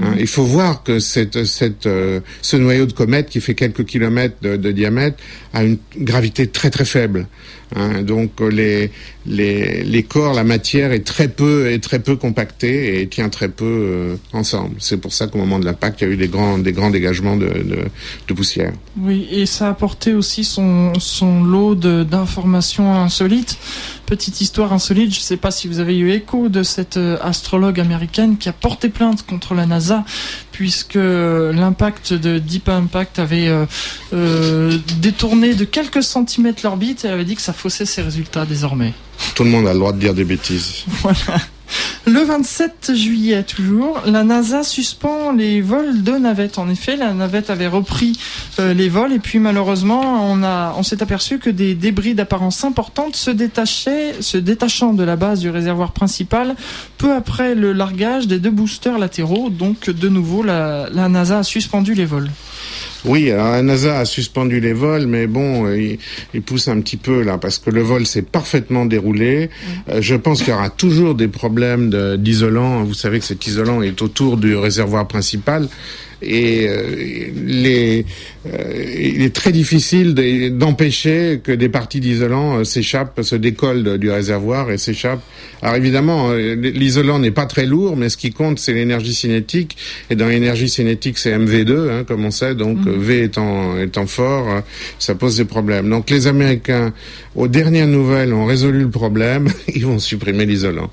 Hein, 0.00 0.14
il 0.18 0.26
faut 0.26 0.44
voir 0.44 0.82
que 0.82 0.98
cette, 0.98 1.44
cette, 1.44 1.86
euh, 1.86 2.20
ce 2.42 2.56
noyau 2.56 2.86
de 2.86 2.92
comète 2.92 3.30
qui 3.30 3.40
fait 3.40 3.54
quelques 3.54 3.84
kilomètres 3.84 4.36
de, 4.42 4.72
diamètre 4.72 5.16
a 5.54 5.64
une 5.64 5.78
gravité 5.96 6.46
très 6.48 6.70
très 6.70 6.84
faible. 6.84 7.26
Hein, 7.74 8.02
donc 8.02 8.40
euh, 8.40 8.48
les, 8.48 8.92
les, 9.26 9.82
les, 9.82 10.02
corps, 10.04 10.34
la 10.34 10.44
matière 10.44 10.92
est 10.92 11.04
très 11.04 11.26
peu 11.26 11.68
est 11.68 11.82
très 11.82 11.98
peu 11.98 12.14
compactée 12.14 13.00
et 13.00 13.08
tient 13.08 13.28
très 13.28 13.48
peu 13.48 13.64
euh, 13.64 14.16
ensemble. 14.32 14.76
C'est 14.78 14.98
pour 14.98 15.12
ça 15.12 15.26
qu'au 15.26 15.38
moment 15.38 15.58
de 15.58 15.64
l'impact, 15.64 16.00
il 16.00 16.04
y 16.06 16.10
a 16.10 16.12
eu 16.12 16.16
des 16.16 16.28
grands 16.28 16.58
des 16.58 16.72
grands 16.72 16.90
dégagements 16.90 17.36
de, 17.36 17.46
de, 17.46 17.78
de, 18.28 18.34
poussière. 18.34 18.72
Oui, 19.00 19.26
et 19.32 19.46
ça 19.46 19.66
a 19.66 19.70
apporté 19.70 20.14
aussi 20.14 20.44
son, 20.44 20.92
son 21.00 21.42
lot 21.42 21.74
d'informations 21.74 22.94
insolites. 22.94 23.58
Petite 24.06 24.40
histoire 24.40 24.72
insolite, 24.72 25.12
je 25.12 25.18
ne 25.18 25.24
sais 25.24 25.36
pas 25.36 25.50
si 25.50 25.66
vous 25.66 25.80
avez 25.80 25.98
eu 25.98 26.12
écho 26.12 26.48
de 26.48 26.62
cette 26.62 26.96
astrologue 26.96 27.80
américaine 27.80 28.38
qui 28.38 28.48
a 28.48 28.52
porté 28.52 28.88
plainte 28.88 29.26
contre 29.26 29.54
la 29.54 29.66
NASA 29.66 30.04
puisque 30.56 30.94
l'impact 30.94 32.14
de 32.14 32.38
Deep 32.38 32.70
Impact 32.70 33.18
avait 33.18 33.46
euh, 33.46 33.66
euh, 34.14 34.78
détourné 35.00 35.54
de 35.54 35.66
quelques 35.66 36.02
centimètres 36.02 36.62
l'orbite 36.64 37.04
et 37.04 37.08
avait 37.08 37.26
dit 37.26 37.36
que 37.36 37.42
ça 37.42 37.52
faussait 37.52 37.84
ses 37.84 38.00
résultats 38.00 38.46
désormais. 38.46 38.94
Tout 39.34 39.44
le 39.44 39.50
monde 39.50 39.66
a 39.66 39.74
le 39.74 39.78
droit 39.78 39.92
de 39.92 39.98
dire 39.98 40.14
des 40.14 40.24
bêtises. 40.24 40.84
Voilà. 41.02 41.42
Le 42.06 42.20
27 42.20 42.94
juillet, 42.94 43.42
toujours, 43.42 44.00
la 44.06 44.22
NASA 44.22 44.62
suspend 44.62 45.32
les 45.32 45.60
vols 45.60 46.04
de 46.04 46.12
navettes. 46.12 46.58
En 46.58 46.68
effet, 46.68 46.96
la 46.96 47.12
navette 47.12 47.50
avait 47.50 47.66
repris 47.66 48.18
euh, 48.60 48.74
les 48.74 48.88
vols 48.88 49.12
et 49.12 49.18
puis 49.18 49.40
malheureusement, 49.40 50.30
on, 50.30 50.82
s'est 50.84 51.02
aperçu 51.02 51.38
que 51.40 51.50
des 51.50 51.74
débris 51.74 52.14
d'apparence 52.14 52.62
importante 52.62 53.16
se 53.16 53.30
détachaient, 53.30 54.22
se 54.22 54.38
détachant 54.38 54.92
de 54.92 55.02
la 55.02 55.16
base 55.16 55.40
du 55.40 55.50
réservoir 55.50 55.92
principal 55.92 56.54
peu 56.96 57.12
après 57.12 57.56
le 57.56 57.72
largage 57.72 58.28
des 58.28 58.38
deux 58.38 58.50
boosters 58.50 58.98
latéraux. 58.98 59.50
Donc, 59.50 59.90
de 59.90 60.08
nouveau, 60.08 60.44
la 60.44 60.88
NASA 61.08 61.40
a 61.40 61.42
suspendu 61.42 61.94
les 61.94 62.06
vols. 62.06 62.30
Oui, 63.06 63.30
alors 63.30 63.52
la 63.52 63.62
NASA 63.62 64.00
a 64.00 64.04
suspendu 64.04 64.58
les 64.58 64.72
vols, 64.72 65.06
mais 65.06 65.28
bon, 65.28 65.66
euh, 65.66 65.96
il, 66.34 66.42
pousse 66.42 66.66
un 66.66 66.80
petit 66.80 66.96
peu 66.96 67.22
là, 67.22 67.38
parce 67.38 67.58
que 67.58 67.70
le 67.70 67.80
vol 67.80 68.04
s'est 68.04 68.22
parfaitement 68.22 68.84
déroulé. 68.84 69.48
Euh, 69.88 70.02
je 70.02 70.16
pense 70.16 70.40
qu'il 70.42 70.52
y 70.52 70.56
aura 70.56 70.70
toujours 70.70 71.14
des 71.14 71.28
problèmes 71.28 72.16
d'isolant. 72.16 72.82
Vous 72.82 72.94
savez 72.94 73.20
que 73.20 73.24
cet 73.24 73.46
isolant 73.46 73.80
est 73.80 74.02
autour 74.02 74.36
du 74.36 74.56
réservoir 74.56 75.06
principal 75.06 75.68
et 76.22 76.66
euh, 76.68 77.30
les, 77.34 78.06
il 78.98 79.22
est 79.22 79.34
très 79.34 79.52
difficile 79.52 80.14
d'empêcher 80.56 81.40
que 81.42 81.52
des 81.52 81.68
parties 81.68 82.00
d'isolant 82.00 82.58
euh, 82.58 82.64
s'échappent, 82.64 83.20
se 83.22 83.36
décollent 83.36 83.98
du 83.98 84.10
réservoir 84.10 84.70
et 84.70 84.78
s'échappent. 84.78 85.22
Alors 85.62 85.76
évidemment, 85.76 86.32
l'isolant 86.32 87.18
n'est 87.18 87.30
pas 87.30 87.46
très 87.46 87.66
lourd, 87.66 87.96
mais 87.96 88.08
ce 88.08 88.16
qui 88.16 88.30
compte, 88.30 88.58
c'est 88.58 88.72
l'énergie 88.72 89.14
cinétique. 89.14 89.76
Et 90.10 90.16
dans 90.16 90.28
l'énergie 90.28 90.68
cinétique, 90.68 91.18
c'est 91.18 91.36
MV2, 91.36 91.90
hein, 91.90 92.04
comme 92.06 92.24
on 92.24 92.30
sait. 92.30 92.54
Donc 92.54 92.78
mhm. 92.78 92.98
V 92.98 93.22
étant, 93.22 93.78
étant 93.78 94.06
fort, 94.06 94.62
ça 94.98 95.14
pose 95.14 95.36
des 95.36 95.44
problèmes. 95.44 95.88
Donc 95.88 96.10
les 96.10 96.26
Américains, 96.26 96.92
aux 97.34 97.48
dernières 97.48 97.86
nouvelles, 97.86 98.32
ont 98.32 98.44
résolu 98.44 98.80
le 98.80 98.90
problème. 98.90 99.48
Ils 99.74 99.86
vont 99.86 99.98
supprimer 99.98 100.46
l'isolant. 100.46 100.90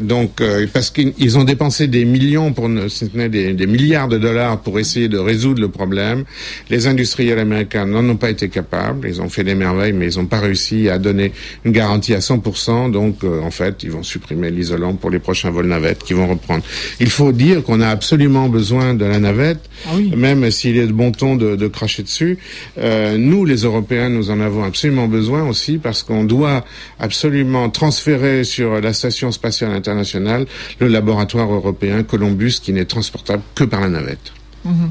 donc 0.00 0.42
parce 0.72 0.90
qu'ils 0.90 1.38
ont 1.38 1.44
dépensé 1.44 1.86
des 1.86 2.04
millions, 2.04 2.52
pour 2.52 2.68
si 2.88 3.06
ce 3.06 3.16
n'est 3.16 3.28
des, 3.28 3.52
des 3.52 3.66
milliards 3.66 4.08
de 4.08 4.18
dollars 4.18 4.60
pour 4.60 4.78
essayer 4.78 5.08
de 5.08 5.18
résoudre 5.18 5.60
le 5.60 5.68
problème. 5.68 6.24
Les 6.68 6.79
industriels 6.86 7.38
américains 7.38 7.86
n'en 7.86 8.08
ont 8.08 8.16
pas 8.16 8.30
été 8.30 8.48
capables. 8.48 9.08
Ils 9.08 9.20
ont 9.20 9.28
fait 9.28 9.44
des 9.44 9.54
merveilles, 9.54 9.92
mais 9.92 10.12
ils 10.12 10.18
n'ont 10.18 10.26
pas 10.26 10.40
réussi 10.40 10.88
à 10.88 10.98
donner 10.98 11.32
une 11.64 11.72
garantie 11.72 12.14
à 12.14 12.18
100%. 12.20 12.90
Donc, 12.90 13.24
euh, 13.24 13.40
en 13.42 13.50
fait, 13.50 13.82
ils 13.82 13.90
vont 13.90 14.02
supprimer 14.02 14.50
l'isolant 14.50 14.94
pour 14.94 15.10
les 15.10 15.18
prochains 15.18 15.50
vols 15.50 15.66
navettes 15.66 16.02
qui 16.04 16.12
vont 16.12 16.26
reprendre. 16.26 16.64
Il 17.00 17.10
faut 17.10 17.32
dire 17.32 17.62
qu'on 17.62 17.80
a 17.80 17.88
absolument 17.88 18.48
besoin 18.48 18.94
de 18.94 19.04
la 19.04 19.18
navette, 19.18 19.68
ah 19.86 19.90
même 20.16 20.50
s'il 20.50 20.76
est 20.76 20.86
de 20.86 20.92
bon 20.92 21.12
ton 21.12 21.36
de, 21.36 21.56
de 21.56 21.66
cracher 21.68 22.02
dessus. 22.02 22.38
Euh, 22.78 23.16
nous, 23.16 23.44
les 23.44 23.62
Européens, 23.62 24.08
nous 24.08 24.30
en 24.30 24.40
avons 24.40 24.64
absolument 24.64 25.08
besoin 25.08 25.48
aussi 25.48 25.78
parce 25.78 26.02
qu'on 26.02 26.24
doit 26.24 26.64
absolument 26.98 27.70
transférer 27.70 28.44
sur 28.44 28.80
la 28.80 28.92
station 28.92 29.32
spatiale 29.32 29.72
internationale 29.72 30.46
le 30.78 30.88
laboratoire 30.88 31.52
européen 31.52 32.02
Columbus 32.02 32.60
qui 32.62 32.72
n'est 32.72 32.84
transportable 32.84 33.42
que 33.54 33.64
par 33.64 33.80
la 33.80 33.88
navette. 33.88 34.32
Mhm. 34.64 34.90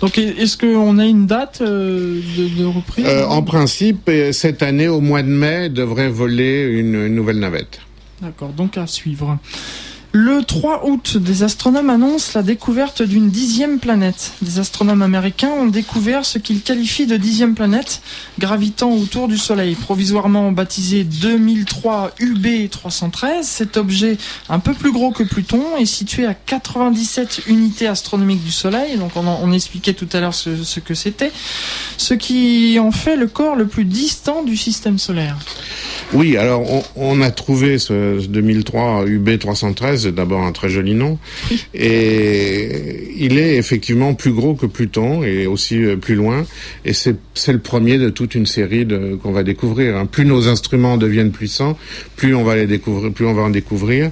Donc, 0.00 0.18
est-ce 0.18 0.58
qu'on 0.58 0.98
a 0.98 1.06
une 1.06 1.26
date 1.26 1.60
euh, 1.62 2.20
de, 2.36 2.64
reprise 2.64 3.06
euh, 3.06 3.24
En 3.26 3.42
principe, 3.42 4.08
euh, 4.08 4.32
cette 4.32 4.62
année, 4.62 4.88
au 4.88 5.00
mois 5.00 5.22
de 5.22 5.28
mai, 5.28 5.68
devrait 5.70 6.10
voler 6.10 6.64
une 6.64 7.08
nouvelle 7.08 7.38
navette. 7.38 7.80
D'accord, 8.20 8.50
donc 8.50 8.76
à 8.76 8.86
suivre. 8.86 9.38
Le 10.18 10.42
3 10.42 10.88
août, 10.88 11.18
des 11.18 11.42
astronomes 11.42 11.90
annoncent 11.90 12.32
la 12.34 12.42
découverte 12.42 13.02
d'une 13.02 13.28
dixième 13.28 13.78
planète. 13.78 14.32
Des 14.40 14.58
astronomes 14.58 15.02
américains 15.02 15.50
ont 15.50 15.66
découvert 15.66 16.24
ce 16.24 16.38
qu'ils 16.38 16.62
qualifient 16.62 17.06
de 17.06 17.18
dixième 17.18 17.54
planète 17.54 18.00
gravitant 18.38 18.92
autour 18.92 19.28
du 19.28 19.36
Soleil. 19.36 19.74
Provisoirement 19.74 20.52
baptisé 20.52 21.04
2003 21.04 22.12
UB 22.18 22.70
313, 22.70 23.46
cet 23.46 23.76
objet 23.76 24.16
un 24.48 24.58
peu 24.58 24.72
plus 24.72 24.90
gros 24.90 25.10
que 25.10 25.22
Pluton 25.22 25.76
est 25.78 25.84
situé 25.84 26.24
à 26.24 26.32
97 26.32 27.42
unités 27.48 27.86
astronomiques 27.86 28.42
du 28.42 28.52
Soleil. 28.52 28.96
Donc 28.96 29.10
on, 29.16 29.52
expliquait 29.52 29.92
tout 29.92 30.08
à 30.14 30.20
l'heure 30.20 30.34
ce, 30.34 30.80
que 30.80 30.94
c'était. 30.94 31.30
Ce 31.98 32.14
qui 32.14 32.78
en 32.80 32.90
fait 32.90 33.16
le 33.16 33.26
corps 33.26 33.54
le 33.54 33.66
plus 33.66 33.84
distant 33.84 34.42
du 34.42 34.56
système 34.56 34.98
solaire. 34.98 35.36
Oui, 36.14 36.38
alors 36.38 36.62
on, 36.94 37.20
a 37.20 37.30
trouvé 37.30 37.78
ce 37.78 38.26
2003 38.26 39.04
UB 39.06 39.38
313, 39.38 40.05
c'est 40.06 40.14
d'abord 40.14 40.42
un 40.42 40.52
très 40.52 40.68
joli 40.68 40.94
nom, 40.94 41.18
et 41.74 43.12
il 43.16 43.38
est 43.38 43.56
effectivement 43.56 44.14
plus 44.14 44.32
gros 44.32 44.54
que 44.54 44.66
Pluton 44.66 45.24
et 45.24 45.46
aussi 45.46 45.82
euh, 45.82 45.96
plus 45.96 46.14
loin, 46.14 46.46
et 46.84 46.92
c'est 46.92 47.52
le 47.52 47.58
premier 47.58 47.98
de 47.98 48.08
toute 48.08 48.34
une 48.34 48.46
série 48.46 48.86
qu'on 49.22 49.32
va 49.32 49.42
découvrir. 49.42 49.96
Hein. 49.96 50.06
Plus 50.06 50.24
nos 50.24 50.48
instruments 50.48 50.96
deviennent 50.96 51.32
puissants, 51.32 51.76
plus 52.14 52.34
on 52.34 52.44
va 52.44 52.54
les 52.54 52.66
découvrir, 52.66 53.12
plus 53.12 53.26
on 53.26 53.34
va 53.34 53.42
en 53.42 53.50
découvrir. 53.50 54.10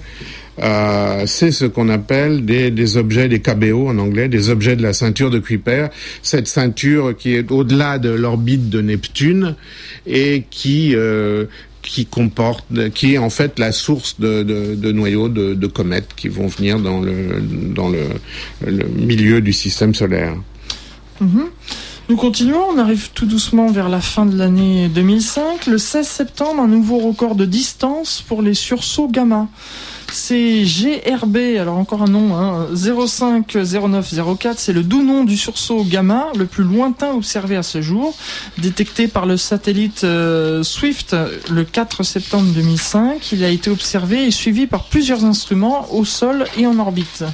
Euh, 0.63 1.25
c'est 1.27 1.51
ce 1.51 1.65
qu'on 1.65 1.89
appelle 1.89 2.45
des, 2.45 2.71
des, 2.71 2.97
objets, 2.97 3.29
des 3.29 3.41
KBO 3.41 3.89
en 3.89 3.99
anglais, 3.99 4.29
des 4.29 4.51
objets 4.51 4.77
de 4.77 4.83
la 4.83 4.93
ceinture 4.93 5.31
de 5.31 5.39
Kuiper, 5.39 5.89
cette 6.23 6.47
ceinture 6.47 7.17
qui 7.17 7.35
est 7.35 7.51
au-delà 7.51 7.99
de 7.99 8.11
l'orbite 8.11 8.71
de 8.71 8.81
Neptune 8.81 9.57
et 10.07 10.45
qui 10.51 10.95
euh, 10.95 11.47
qui 11.85 12.07
comporte, 12.07 12.64
qui 12.91 13.14
est 13.14 13.19
en 13.19 13.31
fait 13.31 13.59
la 13.59 13.73
source 13.73 14.19
de, 14.19 14.43
de, 14.43 14.93
noyaux 14.93 15.29
de, 15.29 15.67
comètes 15.67 16.14
qui 16.17 16.29
vont 16.29 16.47
venir 16.47 16.81
dans 16.81 17.00
le, 17.00 17.41
dans 17.75 17.88
le 17.88 18.09
milieu 18.97 19.41
du 19.41 19.53
système 19.53 19.95
solaire. 19.95 20.35
Mhm. 21.21 21.47
Nous 22.11 22.17
continuons, 22.17 22.67
on 22.69 22.76
arrive 22.76 23.11
tout 23.14 23.25
doucement 23.25 23.71
vers 23.71 23.88
la 23.88 24.00
fin 24.00 24.26
de 24.26 24.37
l'année 24.37 24.88
2005. 24.88 25.67
Le 25.67 25.79
16 25.79 26.07
septembre, 26.07 26.61
un 26.61 26.69
nouveau 26.69 26.99
record 26.99 27.35
de 27.35 27.47
distance 27.47 28.23
pour 28.26 28.43
les 28.43 28.53
sursauts 28.53 29.09
gamma. 29.09 29.49
C'est 30.14 30.62
GRB, 30.62 31.59
alors 31.59 31.76
encore 31.76 32.02
un 32.02 32.09
nom, 32.09 32.37
hein, 32.37 32.68
050904, 32.73 34.61
c'est 34.61 34.73
le 34.73 34.85
doux 34.85 35.02
nom 35.02 35.25
du 35.25 35.37
sursaut 35.37 35.83
gamma, 35.83 36.28
le 36.38 36.47
plus 36.47 36.62
lointain 36.62 37.14
observé 37.14 37.56
à 37.56 37.64
ce 37.64 37.83
jour, 37.83 38.16
détecté 38.59 39.09
par 39.09 39.26
le 39.26 39.37
satellite 39.37 40.04
euh, 40.04 40.62
Swift 40.62 41.16
le 41.50 41.64
4 41.64 42.04
septembre 42.04 42.52
2005. 42.54 43.33
Il 43.33 43.42
a 43.42 43.49
été 43.49 43.71
observé 43.71 44.25
et 44.25 44.30
suivi 44.30 44.68
par 44.68 44.85
plusieurs 44.85 45.25
instruments 45.25 45.92
au 45.92 46.04
sol 46.04 46.44
et 46.56 46.64
en 46.68 46.78
orbite. 46.78 47.25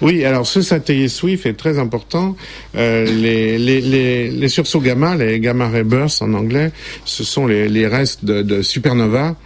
Oui, 0.00 0.24
alors 0.24 0.46
ce 0.46 0.62
satellite 0.62 1.10
Swift 1.10 1.44
est 1.44 1.52
très 1.52 1.78
important. 1.78 2.34
Euh, 2.76 3.04
les, 3.04 4.48
sursauts 4.48 4.80
gamma, 4.80 5.16
les 5.16 5.38
gamma 5.38 5.68
ray 5.68 5.82
bursts 5.82 6.22
en 6.22 6.32
anglais, 6.32 6.72
ce 7.04 7.24
sont 7.24 7.46
les, 7.46 7.86
restes 7.86 8.24
de, 8.24 8.40
de 8.40 8.62
supernova 8.62 9.36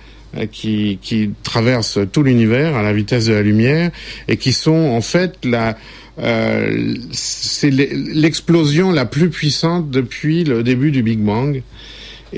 qui, 0.50 0.98
qui 1.00 1.30
traversent 1.42 1.98
tout 2.12 2.22
l'univers 2.22 2.76
à 2.76 2.82
la 2.82 2.92
vitesse 2.92 3.26
de 3.26 3.32
la 3.32 3.42
lumière 3.42 3.90
et 4.28 4.36
qui 4.36 4.52
sont 4.52 4.72
en 4.72 5.00
fait 5.00 5.38
la 5.44 5.76
euh, 6.18 6.94
c'est 7.12 7.70
l'explosion 7.70 8.90
la 8.90 9.04
plus 9.04 9.28
puissante 9.28 9.90
depuis 9.90 10.44
le 10.44 10.62
début 10.62 10.90
du 10.90 11.02
Big 11.02 11.18
Bang. 11.18 11.62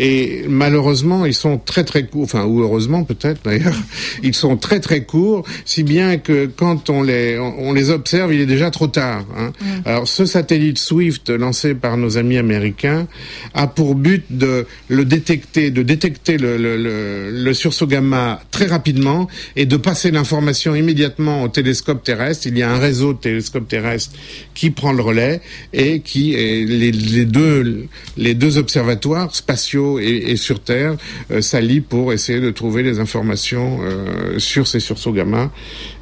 Et 0.01 0.45
malheureusement, 0.49 1.27
ils 1.27 1.35
sont 1.35 1.59
très 1.59 1.83
très 1.83 2.05
courts, 2.05 2.23
enfin 2.23 2.45
ou 2.45 2.63
heureusement 2.63 3.03
peut-être 3.03 3.43
d'ailleurs, 3.43 3.75
ils 4.23 4.35
sont 4.35 4.57
très 4.57 4.79
très 4.79 5.03
courts, 5.03 5.45
si 5.65 5.83
bien 5.83 6.19
que 6.19 6.47
quand 6.47 6.89
on 6.89 7.03
les 7.03 7.37
on, 7.37 7.73
les 7.73 7.91
observe, 7.91 8.33
il 8.33 8.41
est 8.41 8.47
déjà 8.47 8.71
trop 8.71 8.87
tard. 8.87 9.27
Hein. 9.37 9.53
Mm. 9.61 9.67
Alors 9.87 10.07
ce 10.07 10.25
satellite 10.25 10.79
Swift 10.79 11.31
lancé 11.31 11.75
par 11.75 11.97
nos 11.97 12.17
amis 12.17 12.39
américains 12.39 13.09
a 13.55 13.67
pour 13.67 13.97
but 13.97 14.25
de 14.31 14.67
le 14.87 15.05
détecter, 15.05 15.73
de 15.73 15.83
détecter 15.83 16.39
le, 16.39 16.57
le, 16.57 16.77
le, 16.77 17.31
le 17.33 17.55
sursaut 17.55 17.89
gamma 17.89 18.41
très 18.53 18.67
rapidement 18.67 19.27
et 19.57 19.67
de 19.67 19.77
passer 19.77 20.13
l'information 20.13 20.77
immédiatement 20.77 21.43
au 21.43 21.49
télescope 21.49 22.05
terrestre. 22.05 22.47
Il 22.47 22.57
y 22.57 22.63
a 22.63 22.71
un 22.71 22.79
réseau 22.79 23.15
de 23.15 23.19
télescopes 23.19 23.67
terrestres 23.67 24.13
qui 24.55 24.71
prend 24.71 24.93
le 24.93 25.03
relais 25.03 25.41
et 25.73 26.01
qui 26.01 26.37
les, 26.37 26.93
les 26.93 27.25
deux 27.25 27.89
les 28.17 28.35
deux 28.35 28.59
observatoires 28.59 29.35
spatiaux 29.35 29.88
et, 29.99 30.37
sur 30.37 30.61
Terre 30.61 30.97
euh, 31.31 31.41
s'allient 31.41 31.81
pour 31.81 32.13
essayer 32.13 32.41
de 32.41 32.51
trouver 32.51 32.83
des 32.83 33.01
informations 33.01 33.79
euh, 33.83 34.39
sur 34.39 34.67
ces 34.67 34.81
sursauts 34.81 35.13
gamma. 35.13 35.51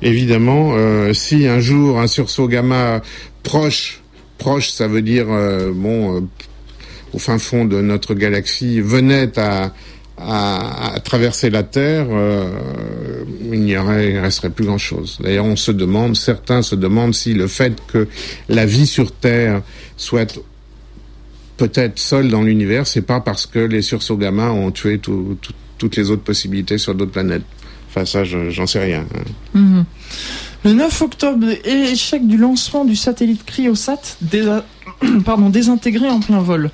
Évidemment, 0.02 0.72
euh, 0.74 1.12
si 1.12 1.46
un 1.46 1.60
jour 1.60 2.00
un 2.00 2.08
sursaut 2.08 2.48
gamma 2.48 3.02
proche, 3.42 4.00
proche, 4.38 4.70
ça 4.70 4.88
veut 4.88 5.02
dire 5.02 5.26
bon 5.72 6.28
au 7.12 7.18
fin 7.18 7.38
fond 7.38 7.64
de 7.64 7.80
notre 7.80 8.14
galaxie 8.14 8.80
venait 8.80 9.32
à 9.38 9.72
traverser 11.04 11.50
la 11.50 11.62
Terre, 11.62 12.06
il 13.52 13.60
n'y 13.60 13.76
aurait, 13.76 14.20
resterait 14.20 14.50
plus 14.50 14.66
grand-chose. 14.66 15.18
D'ailleurs, 15.22 15.44
on 15.44 15.56
se 15.56 15.70
demande, 15.70 16.16
certains 16.16 16.62
se 16.62 16.74
demandent 16.74 17.14
si 17.14 17.32
le 17.32 17.46
fait 17.46 17.74
que 17.86 18.08
la 18.48 18.66
vie 18.66 18.86
sur 18.86 19.12
Terre 19.12 19.62
soit 19.96 20.38
peut-être 21.56 21.98
seul 21.98 22.28
dans 22.28 22.42
l'univers, 22.42 22.86
c'est 22.86 23.02
pas 23.02 23.20
parce 23.20 23.46
que 23.46 23.58
les 23.58 23.82
sursauts 23.82 24.16
gamma 24.16 24.50
ont 24.50 24.70
tué 24.70 24.98
toutes 24.98 25.96
les 25.96 26.10
autres 26.10 26.22
possibilités 26.22 26.78
sur 26.78 26.94
d'autres 26.94 27.12
planètes. 27.12 27.44
Enfin, 27.88 28.04
ça, 28.04 28.24
j'en 28.24 28.66
sais 28.66 28.84
rien. 28.84 29.06
Hein. 29.14 29.24
Mhm. 29.54 29.84
Le 30.64 30.72
9 30.72 31.02
octobre, 31.02 31.46
échec 31.64 32.26
du 32.26 32.36
lancement 32.36 32.84
du 32.84 32.96
satellite 32.96 33.44
Cryosat, 33.44 34.00
désintégré 35.50 36.08
en 36.10 36.20
plein 36.20 36.40
vol. 36.40 36.70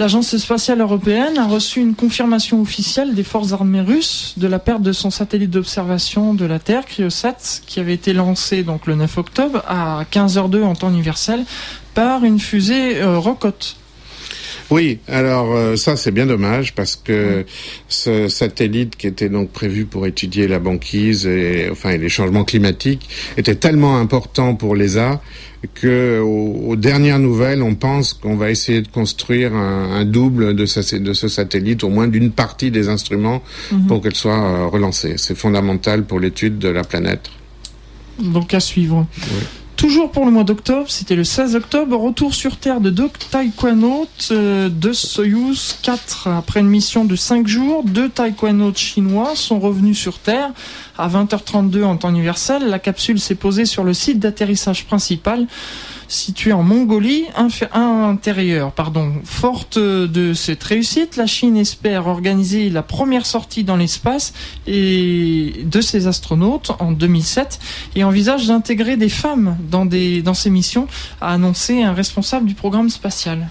L'agence 0.00 0.36
spatiale 0.36 0.80
européenne 0.80 1.38
a 1.38 1.46
reçu 1.46 1.80
une 1.80 1.94
confirmation 1.94 2.62
officielle 2.62 3.14
des 3.14 3.24
forces 3.24 3.52
armées 3.52 3.80
russes 3.80 4.34
de 4.36 4.46
la 4.46 4.58
perte 4.58 4.80
de 4.82 4.92
son 4.92 5.10
satellite 5.10 5.50
d'observation 5.50 6.34
de 6.34 6.44
la 6.44 6.58
Terre, 6.58 6.86
Cryosat, 6.86 7.60
qui 7.66 7.80
avait 7.80 7.94
été 7.94 8.12
lancé 8.12 8.62
donc 8.62 8.86
le 8.86 8.94
9 8.94 9.18
octobre 9.18 9.62
à 9.66 10.04
15h02 10.10 10.62
en 10.62 10.74
temps 10.74 10.90
universel 10.90 11.44
par 11.94 12.24
une 12.24 12.38
fusée 12.38 13.02
euh, 13.02 13.18
Rocket. 13.18 13.76
Oui, 14.70 14.98
alors 15.08 15.54
euh, 15.54 15.76
ça 15.76 15.96
c'est 15.96 16.10
bien 16.10 16.26
dommage 16.26 16.74
parce 16.74 16.94
que 16.94 17.46
ce 17.88 18.28
satellite 18.28 18.96
qui 18.96 19.06
était 19.06 19.30
donc 19.30 19.50
prévu 19.50 19.86
pour 19.86 20.06
étudier 20.06 20.46
la 20.46 20.58
banquise 20.58 21.26
et 21.26 21.68
enfin 21.70 21.96
les 21.96 22.10
changements 22.10 22.44
climatiques 22.44 23.08
était 23.38 23.54
tellement 23.54 23.98
important 23.98 24.54
pour 24.54 24.76
l'ESA 24.76 25.22
que 25.74 26.20
aux, 26.20 26.76
dernières 26.76 27.18
nouvelles, 27.18 27.62
on 27.62 27.74
pense 27.74 28.12
qu'on 28.12 28.36
va 28.36 28.50
essayer 28.50 28.82
de 28.82 28.88
construire 28.88 29.54
un, 29.54 30.04
double 30.04 30.54
de, 30.54 30.98
de, 30.98 31.12
ce 31.12 31.28
satellite, 31.28 31.82
au 31.82 31.88
moins 31.88 32.06
d'une 32.06 32.30
partie 32.30 32.70
des 32.70 32.88
instruments, 32.88 33.42
mhm. 33.72 33.86
pour 33.86 34.00
qu'elle 34.00 34.14
soit 34.14 34.40
euh, 34.40 34.66
relancée. 34.66 35.14
C'est 35.16 35.36
fondamental 35.36 36.04
pour 36.04 36.20
l'étude 36.20 36.58
de 36.58 36.68
la 36.68 36.84
planète. 36.84 37.30
Donc 38.20 38.54
à 38.54 38.60
suivre. 38.60 39.06
Toujours 39.78 40.10
pour 40.10 40.24
le 40.24 40.32
mois 40.32 40.42
d'octobre, 40.42 40.86
c'était 40.88 41.14
le 41.14 41.22
16 41.22 41.54
octobre, 41.54 41.96
retour 41.96 42.34
sur 42.34 42.56
Terre 42.56 42.80
de 42.80 42.90
deux 42.90 43.08
taïkwanotes 43.30 44.32
de 44.32 44.92
Soyuz 44.92 45.78
4. 45.82 46.26
Après 46.26 46.58
une 46.58 46.66
mission 46.66 47.04
de 47.04 47.14
5 47.14 47.46
jours, 47.46 47.84
deux 47.84 48.08
taïkwanotes 48.08 48.76
chinois 48.76 49.36
sont 49.36 49.60
revenus 49.60 49.96
sur 49.96 50.18
Terre 50.18 50.50
à 50.98 51.08
20h32 51.08 51.84
en 51.84 51.96
temps 51.96 52.10
universel. 52.10 52.66
La 52.66 52.80
capsule 52.80 53.20
s'est 53.20 53.36
posée 53.36 53.66
sur 53.66 53.84
le 53.84 53.94
site 53.94 54.18
d'atterrissage 54.18 54.84
principal 54.84 55.46
située 56.08 56.52
en 56.52 56.62
Mongolie 56.62 57.26
intérieure. 57.36 58.72
Pardon. 58.72 59.12
Forte 59.24 59.78
de 59.78 60.32
cette 60.32 60.62
réussite, 60.64 61.16
la 61.16 61.26
Chine 61.26 61.56
espère 61.56 62.06
organiser 62.06 62.70
la 62.70 62.82
première 62.82 63.26
sortie 63.26 63.62
dans 63.62 63.76
l'espace 63.76 64.32
et 64.66 65.52
de 65.64 65.80
ses 65.80 66.06
astronautes 66.06 66.72
en 66.78 66.92
2007 66.92 67.58
et 67.94 68.04
envisage 68.04 68.46
d'intégrer 68.46 68.96
des 68.96 69.08
femmes 69.08 69.56
dans, 69.70 69.84
des, 69.84 70.22
dans 70.22 70.34
ces 70.34 70.50
missions, 70.50 70.88
a 71.20 71.34
annoncé 71.34 71.82
un 71.82 71.92
responsable 71.92 72.46
du 72.46 72.54
programme 72.54 72.88
spatial. 72.90 73.48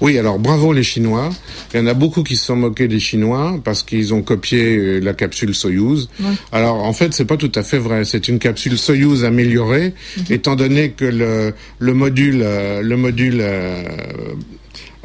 Oui, 0.00 0.18
alors 0.18 0.38
bravo 0.38 0.72
les 0.72 0.82
Chinois. 0.82 1.30
Il 1.72 1.80
y 1.80 1.82
en 1.82 1.86
a 1.86 1.94
beaucoup 1.94 2.22
qui 2.22 2.36
se 2.36 2.46
sont 2.46 2.56
moqués 2.56 2.88
des 2.88 3.00
Chinois 3.00 3.60
parce 3.62 3.82
qu'ils 3.82 4.12
ont 4.12 4.22
copié 4.22 4.76
euh, 4.76 4.98
la 4.98 5.14
capsule 5.14 5.54
Soyuz. 5.54 6.08
Alors 6.50 6.84
en 6.84 6.92
fait, 6.92 7.14
c'est 7.14 7.24
pas 7.24 7.36
tout 7.36 7.52
à 7.54 7.62
fait 7.62 7.78
vrai. 7.78 8.04
C'est 8.04 8.28
une 8.28 8.38
capsule 8.38 8.76
Soyuz 8.76 9.24
améliorée, 9.24 9.94
mhm. 10.16 10.24
étant 10.30 10.56
donné 10.56 10.90
que 10.90 11.04
le, 11.04 11.54
le 11.78 11.91
le 11.92 12.96
module, 12.96 13.40
euh, 13.40 13.82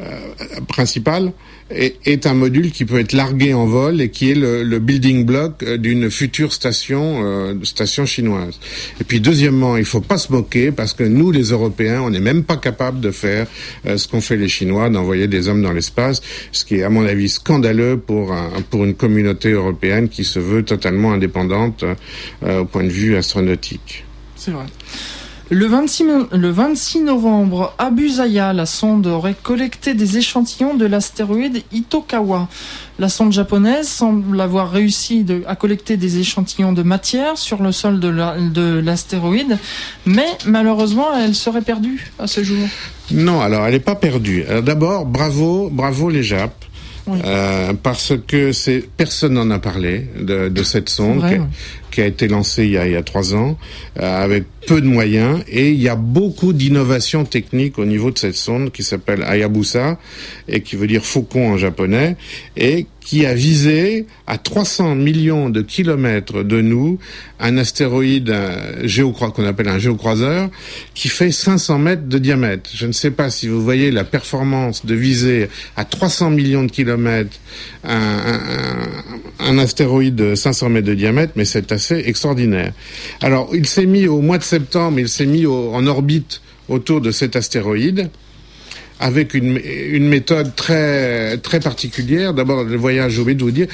euh, 0.00 0.60
principal 0.68 1.32
est, 1.70 2.26
un 2.26 2.34
module 2.34 2.70
qui 2.70 2.86
peut 2.86 2.98
être 2.98 3.12
largué 3.12 3.52
en 3.52 3.66
vol 3.66 4.00
et 4.00 4.08
qui 4.08 4.30
est 4.30 4.34
le, 4.34 4.78
building 4.78 5.26
block 5.26 5.62
d'une 5.64 6.10
future 6.10 6.54
station 6.54 7.58
station 7.62 8.06
chinoise. 8.06 8.58
Et 9.00 9.04
puis 9.04 9.20
deuxièmement, 9.20 9.76
il 9.76 9.84
faut 9.84 10.00
pas 10.00 10.16
se 10.16 10.32
moquer 10.32 10.70
parce 10.72 10.94
que 10.94 11.04
nous 11.04 11.30
les 11.30 11.50
Européens, 11.50 12.00
on 12.00 12.10
n'est 12.10 12.20
même 12.20 12.44
pas 12.44 12.56
capable 12.56 13.00
de 13.00 13.10
faire 13.10 13.46
ce 13.84 14.08
qu'ont 14.08 14.22
fait 14.22 14.36
les 14.36 14.48
Chinois, 14.48 14.88
d'envoyer 14.88 15.26
des 15.26 15.48
hommes 15.48 15.62
dans 15.62 15.72
l'espace, 15.72 16.22
ce 16.52 16.64
qui 16.64 16.76
est 16.76 16.84
à 16.84 16.88
mon 16.88 17.04
avis 17.04 17.28
scandaleux 17.28 17.98
pour 17.98 18.34
pour 18.70 18.84
une 18.86 18.94
communauté 18.94 19.50
européenne 19.50 20.08
qui 20.08 20.24
se 20.24 20.38
veut 20.38 20.62
totalement 20.62 21.12
indépendante 21.12 21.84
au 22.46 22.64
point 22.64 22.84
de 22.84 22.88
vue 22.88 23.14
astronautique. 23.16 24.06
C'est 24.36 24.52
vrai. 24.52 24.64
Le 25.50 25.64
26, 25.64 26.04
le 26.32 26.50
26 26.50 27.04
novembre, 27.04 27.74
Abusaya, 27.78 28.52
la 28.52 28.66
sonde 28.66 29.06
aurait 29.06 29.34
collecté 29.42 29.94
des 29.94 30.18
échantillons 30.18 30.74
de 30.74 30.84
l'astéroïde 30.84 31.62
Itokawa. 31.72 32.48
La 32.98 33.08
sonde 33.08 33.32
japonaise 33.32 33.88
semble 33.88 34.38
avoir 34.42 34.70
réussi 34.70 35.24
à 35.46 35.56
collecter 35.56 35.96
des 35.96 36.18
échantillons 36.18 36.74
de 36.74 36.82
matière 36.82 37.38
sur 37.38 37.62
le 37.62 37.72
sol 37.72 37.98
de 37.98 38.78
l'astéroïde, 38.80 39.56
mais 40.04 40.26
malheureusement, 40.44 41.06
elle 41.16 41.34
serait 41.34 41.62
perdue 41.62 42.12
à 42.18 42.26
ce 42.26 42.44
jour. 42.44 42.68
Non, 43.10 43.40
alors 43.40 43.64
elle 43.64 43.72
n'est 43.72 43.80
pas 43.80 43.94
perdue. 43.94 44.44
D'abord, 44.62 45.06
bravo, 45.06 45.70
bravo 45.72 46.10
les 46.10 46.22
Japs. 46.22 46.67
Euh, 47.24 47.72
parce 47.82 48.12
que 48.26 48.52
c'est 48.52 48.84
personne 48.96 49.34
n'en 49.34 49.50
a 49.50 49.58
parlé 49.58 50.06
de, 50.20 50.48
de 50.48 50.62
cette 50.62 50.88
sonde 50.88 51.24
qui, 51.90 52.00
a 52.00 52.06
été 52.06 52.28
lancée 52.28 52.64
il 52.64 52.70
y 52.70 52.78
a, 52.78 52.86
il 52.86 52.92
y 52.92 52.96
a 52.96 53.02
trois 53.02 53.34
ans 53.34 53.58
euh, 53.98 54.24
avec 54.24 54.44
peu 54.66 54.80
de 54.80 54.86
moyens. 54.86 55.42
Et 55.48 55.70
il 55.70 55.80
y 55.80 55.88
a 55.88 55.96
beaucoup 55.96 56.52
d'innovations 56.52 57.24
techniques 57.24 57.78
au 57.78 57.84
niveau 57.84 58.10
de 58.10 58.18
cette 58.18 58.36
sonde 58.36 58.70
qui 58.70 58.82
s'appelle 58.82 59.22
Hayabusa 59.22 59.98
et 60.46 60.60
qui 60.60 60.76
veut 60.76 60.86
dire 60.86 61.04
faucon 61.04 61.52
en 61.52 61.56
japonais 61.56 62.16
et 62.56 62.86
qui 63.08 63.24
a 63.24 63.32
visé 63.32 64.04
à 64.26 64.36
300 64.36 64.94
millions 64.94 65.48
de 65.48 65.62
kilomètres 65.62 66.42
de 66.42 66.60
nous 66.60 66.98
un 67.40 67.56
astéroïde 67.56 68.36
qu'on 69.34 69.46
appelle 69.46 69.68
un 69.68 69.78
géocroiseur 69.78 70.50
qui 70.92 71.08
fait 71.08 71.30
500 71.30 71.78
mètres 71.78 72.06
de 72.06 72.18
diamètre. 72.18 72.68
Je 72.74 72.84
ne 72.84 72.92
sais 72.92 73.10
pas 73.10 73.30
si 73.30 73.48
vous 73.48 73.64
voyez 73.64 73.90
la 73.90 74.04
performance 74.04 74.84
de 74.84 74.94
viser 74.94 75.48
à 75.74 75.86
300 75.86 76.28
millions 76.28 76.64
de 76.64 76.70
kilomètres 76.70 77.38
un, 77.82 78.20
un, 79.40 79.56
astéroïde 79.56 80.14
de 80.14 80.34
500 80.34 80.68
mètres 80.68 80.88
de 80.88 80.94
diamètre, 80.94 81.32
mais 81.34 81.46
c'est 81.46 81.72
assez 81.72 82.02
extraordinaire. 82.04 82.74
Alors, 83.22 83.48
il 83.54 83.66
s'est 83.66 83.86
mis 83.86 84.06
au 84.06 84.20
mois 84.20 84.36
de 84.36 84.42
septembre, 84.42 85.00
il 85.00 85.08
s'est 85.08 85.24
mis 85.24 85.46
en 85.46 85.86
orbite 85.86 86.42
autour 86.68 87.00
de 87.00 87.10
cet 87.10 87.36
astéroïde. 87.36 88.10
Avec 89.00 89.34
une, 89.34 89.60
une 89.64 90.08
méthode 90.08 90.54
très 90.56 91.38
très 91.38 91.60
particulière. 91.60 92.34
D'abord, 92.34 92.64
le 92.64 92.76
voyage, 92.76 93.12
j'ai 93.12 93.20
oublié 93.20 93.36
de 93.36 93.44
vous 93.44 93.50
dire, 93.50 93.66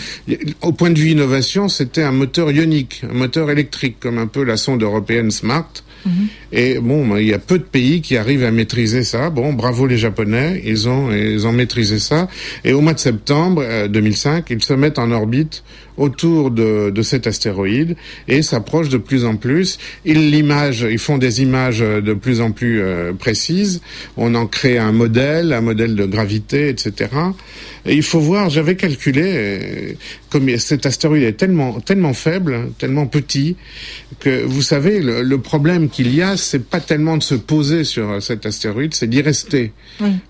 au 0.63 0.73
point 0.73 0.91
de 0.91 0.99
vue 0.99 1.11
innovation, 1.11 1.69
c'était 1.69 2.03
un 2.03 2.13
moteur 2.13 2.51
ionique, 2.51 3.03
un 3.09 3.15
moteur 3.15 3.51
électrique, 3.51 3.97
comme 4.01 4.19
un 4.19 4.27
peu 4.27 4.45
la 4.45 4.57
sonde 4.57 4.83
européenne 4.83 5.31
Smart. 5.31 5.71
Mhm. 6.07 6.13
Et 6.57 6.79
bon, 6.79 7.17
il 7.17 7.27
y 7.27 7.35
a 7.35 7.41
peu 7.41 7.59
de 7.59 7.65
pays 7.65 8.01
qui 8.01 8.17
arrivent 8.17 8.45
à 8.45 8.53
maîtriser 8.53 9.03
ça. 9.03 9.29
Bon, 9.29 9.53
bravo 9.53 9.89
les 9.89 9.99
Japonais, 9.99 10.63
ils 10.65 10.89
ont 10.89 11.11
ils 11.11 11.49
ont 11.49 11.53
maîtrisé 11.53 11.99
ça. 11.99 12.29
Et 12.65 12.73
au 12.73 12.81
mois 12.81 12.95
de 12.95 13.01
septembre 13.01 13.65
2005, 13.89 14.51
euh, 14.51 14.55
ils 14.55 14.63
se 14.63 14.73
mettent 14.73 15.01
en 15.01 15.11
orbite 15.11 15.65
autour 15.97 16.53
de, 16.53 16.91
de 16.91 17.03
cet 17.03 17.27
astéroïde 17.27 17.97
et 18.29 18.43
s'approchent 18.43 18.89
de 18.89 18.99
plus 18.99 19.25
en 19.25 19.35
plus. 19.35 19.79
Ils 20.05 20.31
l'imagent, 20.31 20.87
ils 20.89 20.99
font 20.99 21.19
des 21.19 21.43
images 21.43 21.81
de 21.81 22.15
plus 22.15 22.41
en 22.41 22.53
plus 22.53 22.81
euh, 22.81 23.13
précises. 23.13 23.81
On 24.17 24.37
en 24.37 24.47
crée 24.47 24.79
un 24.79 24.93
modèle, 24.93 25.53
un 25.53 25.61
modèle 25.61 25.97
de 25.97 26.05
gravité, 26.05 26.69
etc. 26.69 27.11
Et 27.87 27.95
il 27.95 28.03
faut 28.03 28.21
voir, 28.21 28.49
j'avais 28.49 28.77
calculé, 28.77 29.23
euh, 29.25 29.93
comme 30.31 30.57
cet 30.59 30.87
astéroïde 30.87 31.25
est 31.25 31.33
tellement 31.33 31.81
tellement 31.81 32.15
faible, 32.15 32.71
tellement 32.79 33.07
petit, 33.07 33.57
que 34.21 34.43
vous 34.45 34.63
savez, 34.63 35.01
le 35.01 35.39
problème 35.39 35.89
qu'il 35.89 36.15
y 36.15 36.23
a, 36.23 36.37
c'est 36.45 36.65
pas 36.65 36.81
tellement 36.81 37.17
de 37.17 37.23
se 37.23 37.35
poser 37.35 37.85
sur 37.85 38.23
cet 38.23 38.47
astéroïde, 38.47 38.95
c'est 38.95 39.09
d'y 39.09 39.23
rester, 39.23 39.73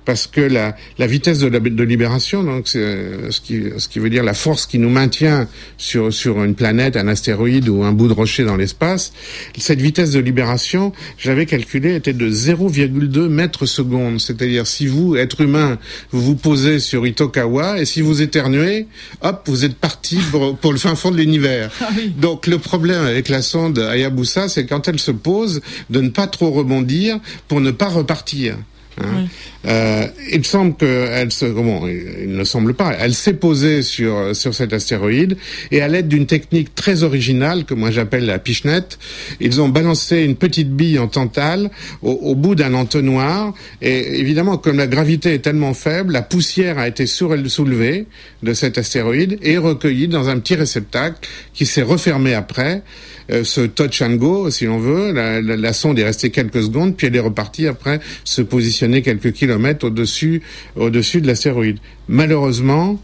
parce 0.04 0.26
que 0.26 0.40
la, 0.40 0.76
la 0.98 1.06
vitesse 1.06 1.38
de, 1.38 1.48
la, 1.48 1.60
de 1.60 1.82
libération, 1.82 2.42
donc 2.42 2.68
ce 2.68 3.40
qui 3.40 3.64
ce 3.78 3.88
qui 3.88 3.98
veut 3.98 4.10
dire 4.10 4.24
la 4.24 4.34
force 4.34 4.66
qui 4.66 4.78
nous 4.78 4.90
maintient 4.90 5.48
sur, 5.76 6.12
sur 6.12 6.42
une 6.42 6.54
planète, 6.54 6.96
un 6.96 7.08
astéroïde 7.08 7.68
ou 7.68 7.82
un 7.82 7.92
bout 7.92 8.08
de 8.08 8.12
rocher 8.12 8.44
dans 8.44 8.56
l'espace, 8.56 9.12
cette 9.56 9.80
vitesse 9.80 10.10
de 10.12 10.20
libération, 10.20 10.92
j'avais 11.18 11.46
calculé, 11.46 11.94
était 11.94 12.12
de 12.12 12.30
0,2 12.30 13.28
mètres 13.28 13.66
secondes. 13.66 14.20
C'est-à-dire, 14.20 14.66
si 14.66 14.86
vous, 14.86 15.16
être 15.16 15.40
humain, 15.40 15.78
vous 16.10 16.20
vous 16.20 16.34
posez 16.34 16.78
sur 16.78 17.06
Itokawa 17.06 17.80
et 17.80 17.84
si 17.84 18.00
vous 18.00 18.22
éternuez, 18.22 18.86
hop, 19.22 19.42
vous 19.46 19.64
êtes 19.64 19.76
parti 19.76 20.18
pour, 20.30 20.72
le 20.72 20.78
fin 20.78 20.94
fond 20.94 21.10
de 21.10 21.16
l'univers. 21.16 21.70
Ah 21.80 21.88
Donc, 22.16 22.46
le 22.46 22.58
problème 22.58 23.04
avec 23.04 23.28
la 23.28 23.42
sonde 23.42 23.78
Hayabusa, 23.78 24.48
c'est 24.48 24.66
quand 24.66 24.88
elle 24.88 24.98
se 24.98 25.10
pose, 25.10 25.60
de 25.90 26.00
ne 26.04 26.10
pas 26.10 26.26
trop 26.26 26.50
rebondir 26.50 27.18
pour 27.48 27.60
ne 27.60 27.70
pas 27.70 27.88
repartir. 27.88 28.56
Hein. 29.00 29.26
Euh, 29.66 30.06
il 30.32 30.44
semble 30.46 30.76
qu'elle 30.76 31.32
se, 31.32 31.46
bon, 31.46 31.88
il 31.88 32.30
ne 32.36 32.44
semble 32.44 32.74
pas, 32.74 32.94
elle 32.98 33.14
s'est 33.14 33.34
posée 33.34 33.82
sur 33.82 34.36
sur 34.36 34.54
cet 34.54 34.72
astéroïde 34.72 35.36
et 35.72 35.80
à 35.80 35.88
l'aide 35.88 36.06
d'une 36.06 36.26
technique 36.26 36.74
très 36.74 37.02
originale 37.02 37.64
que 37.64 37.74
moi 37.74 37.90
j'appelle 37.90 38.26
la 38.26 38.38
pichenette, 38.38 38.98
ils 39.40 39.60
ont 39.60 39.68
balancé 39.68 40.22
une 40.22 40.36
petite 40.36 40.70
bille 40.70 40.98
en 40.98 41.08
tantale 41.08 41.70
au, 42.02 42.34
bout 42.34 42.54
d'un 42.54 42.74
entonnoir 42.74 43.54
et 43.82 44.20
évidemment 44.20 44.58
comme 44.58 44.76
la 44.76 44.86
gravité 44.86 45.34
est 45.34 45.40
tellement 45.40 45.74
faible, 45.74 46.12
la 46.12 46.22
poussière 46.22 46.78
a 46.78 46.86
été 46.86 47.06
soulevée 47.06 48.06
de 48.42 48.54
cet 48.54 48.78
astéroïde 48.78 49.38
et 49.42 49.58
recueillie 49.58 50.08
dans 50.08 50.28
un 50.28 50.38
petit 50.38 50.54
réceptacle 50.54 51.26
qui 51.52 51.66
s'est 51.66 51.82
refermé 51.82 52.34
après. 52.34 52.82
Euh, 53.30 53.44
ce 53.44 53.62
touch 53.62 54.02
and 54.02 54.16
go, 54.16 54.50
si 54.50 54.66
l'on 54.66 54.78
veut. 54.78 55.12
La, 55.12 55.72
sonde 55.72 55.98
est 55.98 56.04
restée 56.04 56.30
quelques 56.30 56.62
secondes, 56.62 56.96
puis 56.96 57.06
elle 57.06 57.16
est 57.16 57.20
repartie 57.20 57.66
après 57.66 58.00
se 58.24 58.42
positionner 58.42 59.02
quelques 59.02 59.32
kilomètres 59.32 59.86
au-dessus, 59.86 60.42
au-dessus 60.76 61.20
de 61.20 61.26
l'astéroïde. 61.26 61.78
Malheureusement, 62.08 63.00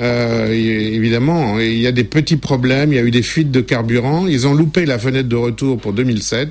euh, 0.00 0.50
évidemment, 0.50 1.58
il 1.58 1.78
y 1.78 1.86
a 1.86 1.92
des 1.92 2.04
petits 2.04 2.36
problèmes, 2.36 2.92
il 2.92 2.96
y 2.96 2.98
a 2.98 3.02
eu 3.02 3.10
des 3.10 3.22
fuites 3.22 3.50
de 3.50 3.60
carburant, 3.60 4.26
ils 4.26 4.46
ont 4.46 4.54
loupé 4.54 4.86
la 4.86 4.98
fenêtre 4.98 5.28
de 5.28 5.36
retour 5.36 5.78
pour 5.78 5.92
2007. 5.92 6.48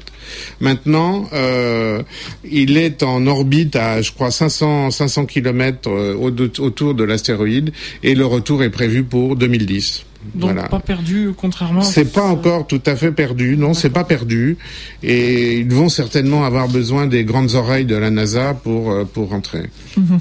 Maintenant, 0.60 1.28
euh, 1.34 2.04
il 2.50 2.78
est 2.78 3.02
en 3.04 3.26
orbite 3.26 3.76
à, 3.76 4.02
je 4.02 4.12
crois, 4.12 4.32
500, 4.32 4.92
500 4.92 5.26
kilomètres 5.26 5.90
euh, 5.90 6.14
autour 6.14 6.94
de 6.94 7.04
l'astéroïde 7.04 7.72
et 8.04 8.14
le 8.14 8.26
retour 8.26 8.64
est 8.64 8.70
prévu 8.70 9.04
pour 9.04 9.36
2010. 9.36 10.06
Donc 10.36 10.70
pas 10.70 10.80
perdu, 10.80 11.32
contrairement. 11.36 11.82
C'est 11.82 12.14
pas 12.14 12.24
encore 12.24 12.68
tout 12.68 12.82
à 12.86 12.96
fait 12.96 13.12
perdu, 13.12 13.58
non, 13.58 13.74
c'est 13.74 13.90
pas 13.90 14.04
perdu, 14.04 14.58
et 15.02 15.60
ils 15.60 15.72
vont 15.72 15.90
certainement 15.90 16.46
avoir 16.46 16.68
besoin 16.68 17.08
des 17.08 17.26
grandes 17.26 17.56
oreilles 17.56 17.86
de 17.86 17.96
la 17.96 18.10
NASA 18.10 18.54
pour 18.54 18.92
euh, 18.92 19.06
pour 19.06 19.30
rentrer. 19.30 19.70
Mhm. 19.98 20.20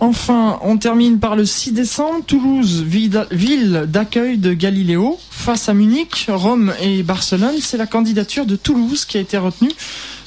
Enfin, 0.00 0.58
on 0.62 0.76
termine 0.76 1.18
par 1.18 1.36
le 1.36 1.46
6 1.46 1.72
décembre, 1.72 2.24
Toulouse, 2.26 2.82
ville 2.82 3.86
d'accueil 3.88 4.36
de 4.36 4.52
Galiléo, 4.52 5.18
face 5.30 5.68
à 5.68 5.74
Munich, 5.74 6.26
Rome 6.28 6.74
et 6.82 7.02
Barcelone. 7.02 7.54
C'est 7.60 7.78
la 7.78 7.86
candidature 7.86 8.44
de 8.44 8.56
Toulouse 8.56 9.04
qui 9.04 9.16
a 9.16 9.20
été 9.20 9.38
retenue. 9.38 9.72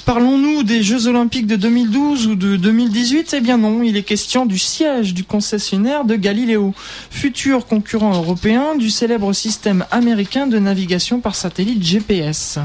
Parlons-nous 0.08 0.64
des 0.64 0.84
Jeux 0.84 1.08
Olympiques 1.08 1.48
de 1.48 1.58
2012 1.58 2.28
ou 2.28 2.36
de 2.36 2.56
2018 2.56 3.36
Eh 3.38 3.42
bien 3.42 3.58
non, 3.58 3.84
il 3.84 3.98
est 3.98 4.04
question 4.04 4.46
du 4.46 4.58
siège 4.58 5.14
du 5.14 5.26
concessionnaire 5.26 6.06
de 6.06 6.16
Galileo, 6.16 6.74
futur 7.12 7.66
concurrent 7.66 8.14
européen 8.14 8.78
du 8.78 8.90
célèbre 8.90 9.34
système 9.34 9.84
américain 9.92 10.48
de 10.48 10.60
navigation 10.60 11.20
par 11.20 11.36
satellite 11.36 11.84
GPS. 11.84 12.58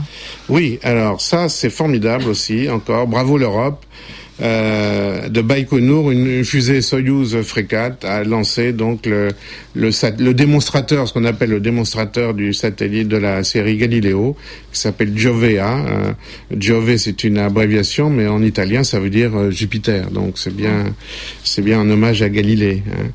Oui, 0.48 0.78
alors 0.84 1.20
ça 1.20 1.48
c'est 1.48 1.68
formidable 1.68 2.28
aussi, 2.28 2.70
encore, 2.70 3.08
bravo 3.08 3.36
l'Europe. 3.38 3.84
Euh, 4.42 5.28
de 5.28 5.40
Baïkonour, 5.40 6.10
une, 6.10 6.44
fusée 6.44 6.82
Soyuz 6.82 7.40
Fregat 7.42 7.96
a 8.02 8.24
lancé 8.24 8.72
donc 8.72 9.06
le, 9.06 9.28
le, 9.74 9.90
le 10.18 10.34
démonstrateur, 10.34 11.06
ce 11.06 11.12
qu'on 11.12 11.24
appelle 11.24 11.50
le 11.50 11.60
démonstrateur 11.60 12.34
du 12.34 12.52
satellite 12.52 13.08
de 13.08 13.16
la 13.16 13.44
série 13.44 13.76
Galileo, 13.76 14.36
qui 14.72 14.80
s'appelle 14.80 15.16
Giovea. 15.16 15.84
Euh, 15.86 16.12
Giove, 16.58 16.96
c'est 16.96 17.22
une 17.24 17.38
abréviation, 17.38 18.10
mais 18.10 18.26
en 18.26 18.42
italien, 18.42 18.82
ça 18.82 18.98
veut 18.98 19.10
dire 19.10 19.36
euh, 19.36 19.50
Jupiter. 19.50 20.10
Donc 20.10 20.38
c'est 20.38 20.54
bien, 20.54 20.92
c'est 21.44 21.62
bien 21.62 21.80
un 21.80 21.88
hommage 21.88 22.22
à 22.22 22.28
Galilée. 22.28 22.82
Hein 22.90 23.10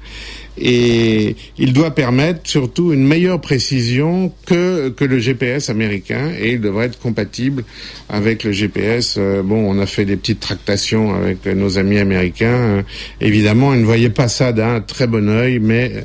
et 0.59 1.35
il 1.57 1.73
doit 1.73 1.91
permettre 1.91 2.41
surtout 2.43 2.93
une 2.93 3.05
meilleure 3.05 3.39
précision 3.39 4.31
que, 4.45 4.89
que 4.89 5.05
le 5.05 5.19
GPS 5.19 5.69
américain 5.69 6.31
et 6.39 6.53
il 6.53 6.61
devrait 6.61 6.85
être 6.87 6.99
compatible 6.99 7.63
avec 8.09 8.43
le 8.43 8.51
GPS. 8.51 9.15
Euh, 9.17 9.43
bon, 9.43 9.69
on 9.69 9.79
a 9.79 9.85
fait 9.85 10.05
des 10.05 10.17
petites 10.17 10.39
tractations 10.39 11.13
avec 11.13 11.45
nos 11.45 11.77
amis 11.77 11.99
américains. 11.99 12.47
Euh, 12.47 12.81
évidemment, 13.21 13.73
ils 13.73 13.81
ne 13.81 13.85
voyaient 13.85 14.09
pas 14.09 14.27
ça 14.27 14.51
d'un 14.51 14.81
très 14.81 15.07
bon 15.07 15.29
œil, 15.29 15.59
mais 15.59 16.03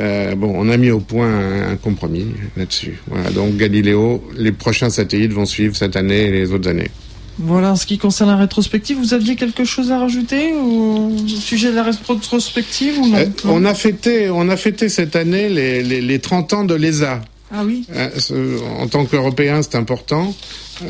euh, 0.00 0.34
bon, 0.34 0.52
on 0.56 0.68
a 0.68 0.76
mis 0.76 0.90
au 0.90 1.00
point 1.00 1.28
un, 1.28 1.70
un 1.70 1.76
compromis 1.76 2.26
là-dessus. 2.56 2.98
Voilà, 3.06 3.30
donc 3.30 3.56
Galileo, 3.56 4.22
les 4.36 4.52
prochains 4.52 4.90
satellites 4.90 5.32
vont 5.32 5.46
suivre 5.46 5.76
cette 5.76 5.96
année 5.96 6.26
et 6.26 6.30
les 6.30 6.52
autres 6.52 6.68
années. 6.68 6.90
Voilà, 7.38 7.72
en 7.72 7.76
ce 7.76 7.86
qui 7.86 7.98
concerne 7.98 8.30
la 8.30 8.36
rétrospective, 8.36 8.98
vous 8.98 9.14
aviez 9.14 9.36
quelque 9.36 9.64
chose 9.64 9.92
à 9.92 9.98
rajouter 9.98 10.54
au 10.54 11.12
sujet 11.26 11.70
de 11.70 11.76
la 11.76 11.84
rétrospective 11.84 12.98
ou 12.98 13.06
non, 13.06 13.18
euh, 13.18 13.26
On 13.44 13.64
a 13.64 13.74
fêté, 13.74 14.28
on 14.28 14.48
a 14.48 14.56
fêté 14.56 14.88
cette 14.88 15.14
année 15.14 15.48
les, 15.48 15.82
les, 15.84 16.00
les 16.00 16.18
30 16.18 16.52
ans 16.52 16.64
de 16.64 16.74
l'ESA. 16.74 17.20
Ah 17.52 17.62
oui. 17.64 17.86
Euh, 17.94 18.58
en 18.80 18.88
tant 18.88 19.04
qu'Européens, 19.04 19.62
c'est 19.62 19.76
important. 19.76 20.34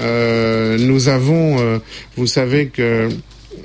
Euh, 0.00 0.78
nous 0.78 1.08
avons, 1.08 1.80
vous 2.16 2.26
savez 2.26 2.68
que 2.68 3.10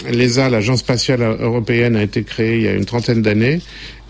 l'ESA, 0.10 0.50
l'Agence 0.50 0.80
spatiale 0.80 1.22
européenne, 1.22 1.96
a 1.96 2.04
été 2.04 2.24
créée 2.24 2.58
il 2.58 2.64
y 2.64 2.68
a 2.68 2.74
une 2.74 2.86
trentaine 2.86 3.22
d'années 3.22 3.62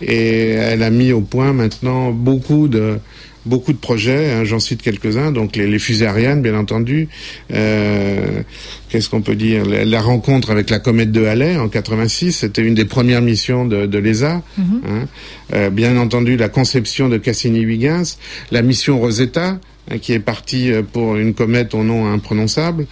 et 0.02 0.48
elle 0.50 0.82
a 0.82 0.90
mis 0.90 1.12
au 1.12 1.20
point 1.20 1.52
maintenant 1.52 2.10
beaucoup 2.10 2.66
de 2.66 2.98
beaucoup 3.46 3.72
de 3.72 3.78
projets, 3.78 4.32
hein, 4.32 4.44
j'en 4.44 4.60
cite 4.60 4.82
quelques-uns, 4.82 5.32
donc 5.32 5.56
les, 5.56 5.66
les, 5.66 5.78
fusées 5.78 6.06
Ariane, 6.06 6.42
bien 6.42 6.56
entendu. 6.56 7.08
Euh, 7.52 8.42
Qu'est-ce 8.88 9.10
qu'on 9.10 9.22
peut 9.22 9.34
dire 9.34 9.64
la, 9.66 10.00
rencontre 10.00 10.50
avec 10.52 10.70
la 10.70 10.78
comète 10.78 11.10
de 11.10 11.24
Halley 11.24 11.56
en 11.56 11.68
86, 11.68 12.32
c'était 12.32 12.62
une 12.62 12.74
des 12.74 12.84
premières 12.84 13.22
missions 13.22 13.64
de, 13.64 13.86
de 13.86 13.98
l'ESA. 13.98 14.42
Hein. 14.56 15.06
euh, 15.52 15.68
bien 15.70 15.96
entendu, 15.96 16.36
la 16.36 16.48
conception 16.48 17.08
de 17.08 17.18
Cassini-Huygens, 17.18 18.18
la 18.52 18.62
mission 18.62 19.00
Rosetta, 19.00 19.58
qui 20.00 20.12
est 20.12 20.20
partie 20.20 20.72
euh, 20.72 20.82
pour 20.82 21.16
une 21.16 21.34
comète 21.34 21.74
au 21.74 21.82
nom 21.82 22.10
imprononçable. 22.10 22.86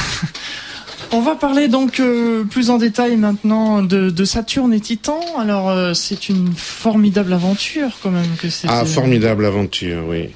On 1.12 1.20
va 1.22 1.36
parler 1.36 1.68
donc 1.68 2.00
euh, 2.00 2.44
plus 2.44 2.72
en 2.72 2.80
détail 2.80 3.18
maintenant 3.18 3.84
de, 3.84 4.26
Saturne 4.26 4.74
et 4.74 4.80
Titan. 4.80 5.22
Alors 5.38 5.70
euh, 5.70 5.94
c'est 5.94 6.28
une 6.28 6.52
formidable 6.56 7.34
aventure 7.34 7.92
quand 8.02 8.10
même 8.10 8.36
que 8.42 8.50
c'est. 8.50 8.68
Ah, 8.68 8.84
formidable 8.86 9.46
aventure, 9.46 10.06
oui. 10.08 10.30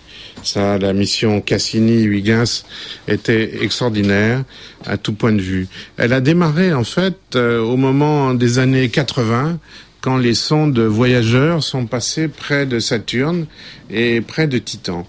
Ça, 0.48 0.78
la 0.78 0.94
mission 0.94 1.42
Cassini-Huygens 1.42 2.64
était 3.08 3.64
extraordinaire 3.64 4.44
à 4.86 4.98
tout 4.98 5.14
point 5.14 5.34
de 5.34 5.42
vue. 5.42 5.68
Elle 5.98 6.14
a 6.14 6.22
démarré 6.22 6.74
en 6.74 6.86
fait 6.86 7.18
euh, 7.36 7.60
au 7.60 7.76
moment 7.76 8.34
des 8.34 8.58
années 8.58 8.88
80 8.88 9.60
quand 10.00 10.18
les 10.18 10.36
sondes 10.36 10.80
voyageurs 10.80 11.64
sont 11.64 11.86
passés 11.86 12.30
près 12.30 12.66
de 12.66 12.80
Saturne 12.80 13.46
et 13.90 14.22
près 14.22 14.48
de 14.48 14.58
Titan. 14.58 15.06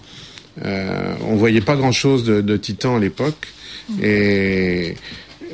Euh, 0.65 1.13
on 1.25 1.35
voyait 1.35 1.61
pas 1.61 1.77
grand-chose 1.77 2.25
de, 2.25 2.41
de, 2.41 2.57
Titan 2.57 2.97
à 2.97 2.99
l'époque 2.99 3.47
et 4.03 4.95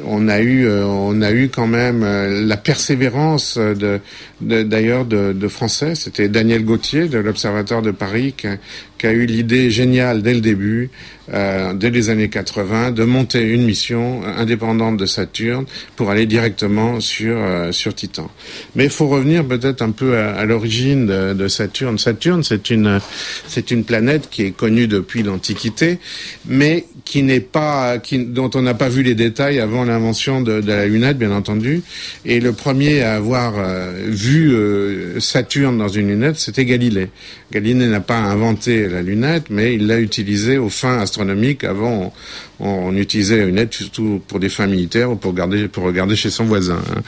on 0.04 0.28
a 0.28 0.40
eu, 0.40 0.66
euh, 0.66 0.86
on 0.86 1.22
a 1.22 1.32
eu 1.32 1.50
quand 1.50 1.68
même 1.68 2.04
euh, 2.04 2.44
la 2.46 2.58
persévérance 2.58 3.58
de, 3.58 4.00
d'ailleurs 4.42 5.06
de, 5.06 5.34
de, 5.34 5.48
Français. 5.48 5.96
C'était 5.96 6.28
Daniel 6.28 6.66
Gauthier 6.66 7.08
de 7.08 7.18
l'Observatoire 7.18 7.82
de 7.82 7.92
Paris 7.92 8.34
qui, 8.38 8.48
qui 8.98 9.08
a 9.08 9.12
eu 9.12 9.26
l'idée 9.26 9.70
géniale 9.70 10.22
dès 10.22 10.34
le 10.34 10.42
début, 10.42 10.90
euh, 11.34 11.74
dès 11.74 11.90
les 11.90 12.10
années 12.10 12.30
80, 12.30 12.92
de 12.92 13.04
monter 13.04 13.42
une 13.42 13.64
mission 13.64 14.24
indépendante 14.24 14.98
de 14.98 15.06
Saturne 15.06 15.66
pour 15.96 16.10
aller 16.10 16.26
directement 16.26 17.00
sur 17.00 17.36
euh, 17.38 17.72
sur 17.72 17.94
Titan. 17.96 18.30
Mais 18.76 18.86
il 18.86 18.90
faut 18.90 19.08
revenir 19.08 19.46
peut-être 19.46 19.82
un 19.82 19.92
peu 19.92 20.18
à, 20.18 20.36
à 20.36 20.46
l'origine 20.46 21.08
de, 21.08 21.34
de, 21.34 21.48
Saturne. 21.48 21.98
Saturne, 21.98 22.44
c'est 22.44 22.70
une 22.70 23.00
c'est 23.48 23.72
une 23.72 23.84
planète 23.84 24.30
qui 24.30 24.44
est 24.44 24.52
connue 24.52 24.88
depuis 24.88 25.24
l'Antiquité, 25.24 26.00
mais 26.46 26.86
qui 27.06 27.24
n'est 27.24 27.40
pas 27.40 27.98
qui, 28.00 28.26
dont 28.26 28.50
on 28.56 28.62
n'a 28.62 28.74
pas 28.74 28.90
vu 28.90 29.04
les 29.04 29.16
détails 29.16 29.60
avant 29.60 29.84
l'invention 29.84 30.42
de, 30.42 30.62
de, 30.62 30.68
la 30.68 30.88
lunette, 30.88 31.18
bien 31.18 31.32
entendu. 31.32 31.82
Et 32.26 32.40
le 32.40 32.54
premier 32.54 33.02
à 33.02 33.16
avoir 33.16 33.54
euh, 33.58 33.94
vu 34.08 34.54
euh, 34.54 35.20
Saturne 35.20 35.78
dans 35.78 35.88
une 35.88 36.08
lunette, 36.08 36.38
c'était 36.38 36.66
Galilée. 36.66 37.10
Galilée 37.56 37.88
n'a 37.88 38.02
pas 38.02 38.18
inventé 38.18 38.90
la 38.90 39.02
lunette, 39.02 39.46
mais 39.50 39.76
il 39.76 39.88
l'a 39.88 40.02
utilisée 40.02 40.58
aux 40.58 40.68
fins 40.68 41.00
astronomiques. 41.00 41.64
Avant, 41.64 42.14
on, 42.60 42.94
utilisait 42.98 43.38
la 43.38 43.46
lunette 43.46 43.74
surtout 43.74 44.22
pour 44.28 44.42
des 44.42 44.50
fins 44.50 44.68
militaires 44.68 45.10
ou 45.12 45.16
pour, 45.16 45.34
garder, 45.34 45.70
pour 45.70 45.86
regarder 45.86 46.18
chez 46.18 46.30
son 46.30 46.44
voisin. 46.44 46.82
Hein. 46.92 47.02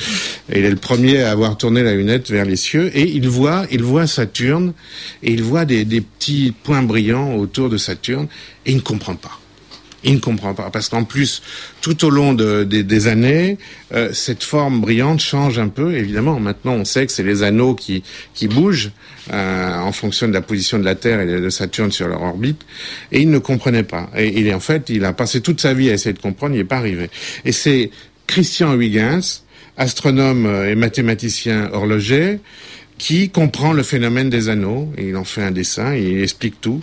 Il 0.50 0.64
est 0.64 0.70
le 0.70 0.78
premier 0.78 1.22
à 1.22 1.32
avoir 1.32 1.58
tourné 1.58 1.84
la 1.84 1.94
lunette 1.94 2.32
vers 2.32 2.46
les 2.46 2.56
cieux 2.56 2.90
et 2.98 3.04
il 3.04 3.28
voit, 3.28 3.66
il 3.72 3.84
voit 3.84 4.08
Saturne 4.08 4.72
et 5.22 5.34
il 5.34 5.44
voit 5.44 5.66
des 5.66 5.84
petits 5.84 6.54
points 6.64 6.82
brillants 6.82 7.36
autour 7.36 7.70
de 7.70 7.76
Saturne 7.76 8.28
et 8.66 8.72
il 8.72 8.78
ne 8.78 8.82
comprend 8.82 9.16
pas. 9.16 9.42
Il 10.04 10.16
ne 10.16 10.20
comprend 10.20 10.54
pas 10.54 10.70
parce 10.70 10.90
qu'en 10.90 11.04
plus, 11.04 11.42
tout 11.82 12.06
au 12.06 12.10
long 12.10 12.34
de, 12.34 12.64
des 12.64 13.08
années, 13.08 13.58
euh, 13.94 14.14
cette 14.14 14.44
forme 14.44 14.80
brillante 14.82 15.20
change 15.20 15.58
un 15.58 15.70
peu. 15.70 15.96
Évidemment, 15.96 16.40
maintenant, 16.40 16.74
on 16.74 16.86
sait 16.86 17.06
que 17.06 17.12
c'est 17.12 17.24
les 17.24 17.44
anneaux 17.44 17.74
qui 17.74 18.04
qui 18.34 18.48
bougent 18.48 18.92
euh, 19.34 19.76
en 19.76 19.92
fonction 19.92 20.28
de 20.28 20.34
la 20.34 20.42
position 20.42 20.78
de 20.78 20.86
la 20.86 20.96
Terre 20.96 21.22
et 21.22 21.26
de 21.26 21.50
Saturne 21.50 21.92
sur 21.92 22.08
leur 22.08 22.22
orbite. 22.22 22.62
Et 23.12 23.22
il 23.22 23.32
ne 23.32 23.40
comprenait 23.40 23.84
pas. 23.84 24.10
Et 24.16 24.40
il 24.40 24.54
en 24.54 24.60
fait, 24.60 24.90
il 24.90 25.04
a 25.04 25.14
passé 25.14 25.42
toute 25.42 25.62
sa 25.62 25.74
vie 25.74 25.90
à 25.90 25.94
essayer 25.94 26.14
de 26.14 26.20
comprendre. 26.20 26.54
Il 26.54 26.60
n'est 26.60 26.64
pas 26.64 26.78
arrivé. 26.78 27.10
Et 27.44 27.52
c'est 27.52 27.90
Christian 28.28 28.74
Huygens, 28.76 29.44
astronome 29.78 30.46
et 30.68 30.76
mathématicien 30.76 31.70
horloger, 31.74 32.40
qui 32.98 33.30
comprend 33.30 33.74
le 33.74 33.84
phénomène 33.84 34.30
des 34.30 34.50
anneaux. 34.50 34.92
il 34.98 35.16
en 35.16 35.24
fait 35.24 35.44
un 35.44 35.52
dessin, 35.52 35.96
il 35.96 36.22
explique 36.22 36.60
tout. 36.62 36.80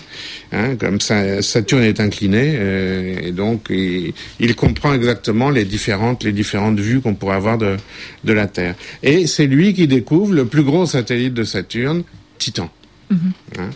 Hein, 0.53 0.77
comme 0.77 1.00
ça, 1.00 1.42
Saturne 1.42 1.83
est 1.83 2.00
incliné, 2.00 2.55
euh, 2.57 3.18
et 3.22 3.33
donc 3.33 3.70
il, 3.70 4.55
comprend 4.55 4.94
exactement 4.94 5.50
les 5.50 5.64
différentes, 5.64 6.22
les 6.22 6.33
différentes 6.33 6.79
vues 6.79 7.00
qu'on 7.00 7.14
pourrait 7.14 7.37
avoir 7.37 7.59
de, 7.59 7.77
de 8.22 8.33
la 8.33 8.46
Terre. 8.46 8.77
Et 9.03 9.27
c'est 9.27 9.46
lui 9.46 9.74
qui 9.74 9.88
découvre 9.88 10.33
le 10.33 10.44
plus 10.44 10.62
gros 10.62 10.87
satellite 10.87 11.35
de 11.35 11.44
Saturne, 11.44 12.05
Titan. 12.38 12.70
Mm-hmm. 13.11 13.16
Hein. 13.59 13.70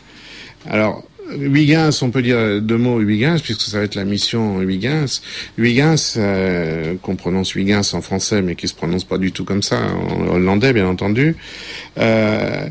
Alors, 0.69 1.08
Huygens, 1.37 2.03
on 2.03 2.11
peut 2.11 2.23
dire 2.23 2.61
deux 2.61 2.77
mots 2.79 3.01
Huygens, 3.01 3.41
puisque 3.43 3.63
ça 3.63 3.79
va 3.79 3.85
être 3.85 3.95
la 3.95 4.05
mission 4.05 4.61
Huygens. 4.61 5.21
Huygens, 5.57 6.15
euh, 6.17 6.95
qu'on 7.03 7.17
prononce 7.17 7.55
Huygens 7.55 7.95
en 7.95 8.01
français, 8.01 8.43
mais 8.43 8.55
qui 8.55 8.69
se 8.69 8.75
prononce 8.75 9.05
pas 9.05 9.19
du 9.19 9.33
tout 9.33 9.45
comme 9.45 9.63
ça, 9.63 9.81
en 9.81 10.29
hollandais 10.29 10.73
bien 10.73 10.87
entendu. 10.87 11.37
Euh, 11.99 12.69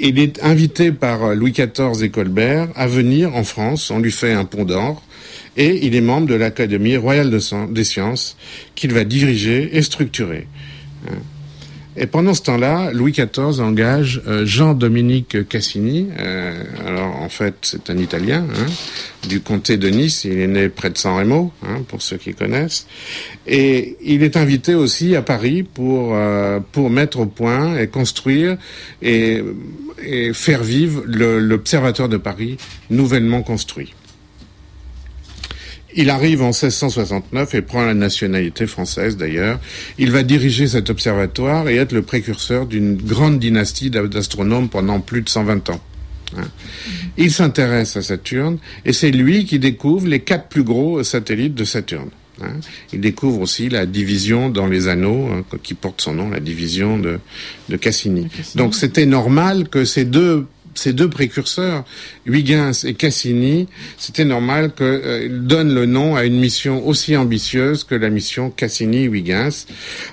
il 0.00 0.18
est 0.18 0.42
invité 0.44 0.92
par 0.92 1.34
Louis 1.34 1.52
XIV 1.52 2.02
et 2.02 2.10
Colbert 2.10 2.68
à 2.76 2.86
venir 2.86 3.34
en 3.34 3.44
France. 3.44 3.90
On 3.90 3.98
lui 3.98 4.12
fait 4.12 4.32
un 4.32 4.44
pont 4.44 4.64
d'or. 4.64 5.02
Et 5.56 5.84
il 5.86 5.96
est 5.96 6.00
membre 6.00 6.28
de 6.28 6.34
l'Académie 6.34 6.96
royale 6.96 7.36
des 7.70 7.84
sciences 7.84 8.36
qu'il 8.76 8.92
va 8.92 9.02
diriger 9.02 9.76
et 9.76 9.82
structurer. 9.82 10.46
Et 12.00 12.06
pendant 12.06 12.32
ce 12.32 12.42
temps-là, 12.42 12.92
Louis 12.92 13.10
XIV 13.10 13.60
engage 13.60 14.22
euh, 14.28 14.46
Jean-Dominique 14.46 15.48
Cassini. 15.48 16.08
Euh, 16.20 16.62
alors 16.86 17.16
en 17.16 17.28
fait, 17.28 17.56
c'est 17.62 17.90
un 17.90 17.98
Italien 17.98 18.44
hein, 18.48 18.66
du 19.28 19.40
comté 19.40 19.76
de 19.78 19.88
Nice. 19.88 20.24
Il 20.24 20.38
est 20.38 20.46
né 20.46 20.68
près 20.68 20.90
de 20.90 20.96
San 20.96 21.16
Remo, 21.18 21.52
hein, 21.64 21.82
pour 21.88 22.00
ceux 22.00 22.16
qui 22.16 22.34
connaissent. 22.34 22.86
Et 23.48 23.96
il 24.00 24.22
est 24.22 24.36
invité 24.36 24.76
aussi 24.76 25.16
à 25.16 25.22
Paris 25.22 25.64
pour 25.64 26.14
euh, 26.14 26.60
pour 26.70 26.88
mettre 26.88 27.18
au 27.18 27.26
point 27.26 27.76
et 27.76 27.88
construire 27.88 28.56
et, 29.02 29.42
et 30.00 30.32
faire 30.32 30.62
vivre 30.62 31.02
l'observatoire 31.04 32.08
de 32.08 32.16
Paris 32.16 32.58
nouvellement 32.90 33.42
construit. 33.42 33.92
Il 35.94 36.10
arrive 36.10 36.42
en 36.42 36.48
1669 36.48 37.54
et 37.54 37.62
prend 37.62 37.84
la 37.84 37.94
nationalité 37.94 38.66
française 38.66 39.16
d'ailleurs. 39.16 39.58
Il 39.98 40.10
va 40.10 40.22
diriger 40.22 40.66
cet 40.66 40.90
observatoire 40.90 41.68
et 41.68 41.76
être 41.76 41.92
le 41.92 42.02
précurseur 42.02 42.66
d'une 42.66 42.96
grande 42.96 43.38
dynastie 43.38 43.90
d'astronomes 43.90 44.68
pendant 44.68 45.00
plus 45.00 45.22
de 45.22 45.28
120 45.28 45.70
ans. 45.70 45.80
Hein. 46.36 46.48
Il 47.16 47.30
s'intéresse 47.30 47.96
à 47.96 48.02
Saturne 48.02 48.58
et 48.84 48.92
c'est 48.92 49.10
lui 49.10 49.46
qui 49.46 49.58
découvre 49.58 50.06
les 50.06 50.20
quatre 50.20 50.48
plus 50.48 50.62
gros 50.62 51.02
satellites 51.02 51.54
de 51.54 51.64
Saturne. 51.64 52.10
Hein. 52.42 52.60
Il 52.92 53.00
découvre 53.00 53.40
aussi 53.40 53.68
la 53.68 53.86
division 53.86 54.50
dans 54.50 54.66
les 54.66 54.88
anneaux 54.88 55.28
hein, 55.32 55.44
qui 55.62 55.74
porte 55.74 56.00
son 56.02 56.14
nom, 56.14 56.28
la 56.28 56.40
division 56.40 56.98
de, 56.98 57.18
de 57.68 57.76
Cassini. 57.76 58.28
Donc 58.54 58.74
c'était 58.74 59.06
normal 59.06 59.68
que 59.68 59.84
ces 59.84 60.04
deux 60.04 60.46
ces 60.74 60.92
deux 60.92 61.08
précurseurs, 61.08 61.84
Huygens 62.26 62.84
et 62.84 62.94
Cassini, 62.94 63.68
c'était 63.96 64.24
normal 64.24 64.72
qu'ils 64.74 64.86
euh, 64.86 65.28
donnent 65.30 65.74
le 65.74 65.86
nom 65.86 66.16
à 66.16 66.24
une 66.24 66.38
mission 66.38 66.86
aussi 66.86 67.16
ambitieuse 67.16 67.84
que 67.84 67.94
la 67.94 68.10
mission 68.10 68.50
Cassini-Huygens. 68.50 69.66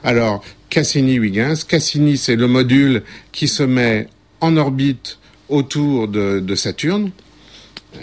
Alors, 0.03 0.43
Cassini-Huygens, 0.69 1.63
Cassini, 1.63 2.17
c'est 2.17 2.35
le 2.35 2.47
module 2.47 3.03
qui 3.31 3.47
se 3.47 3.63
met 3.63 4.07
en 4.41 4.57
orbite 4.57 5.19
autour 5.49 6.07
de, 6.07 6.55
Saturne, 6.55 7.11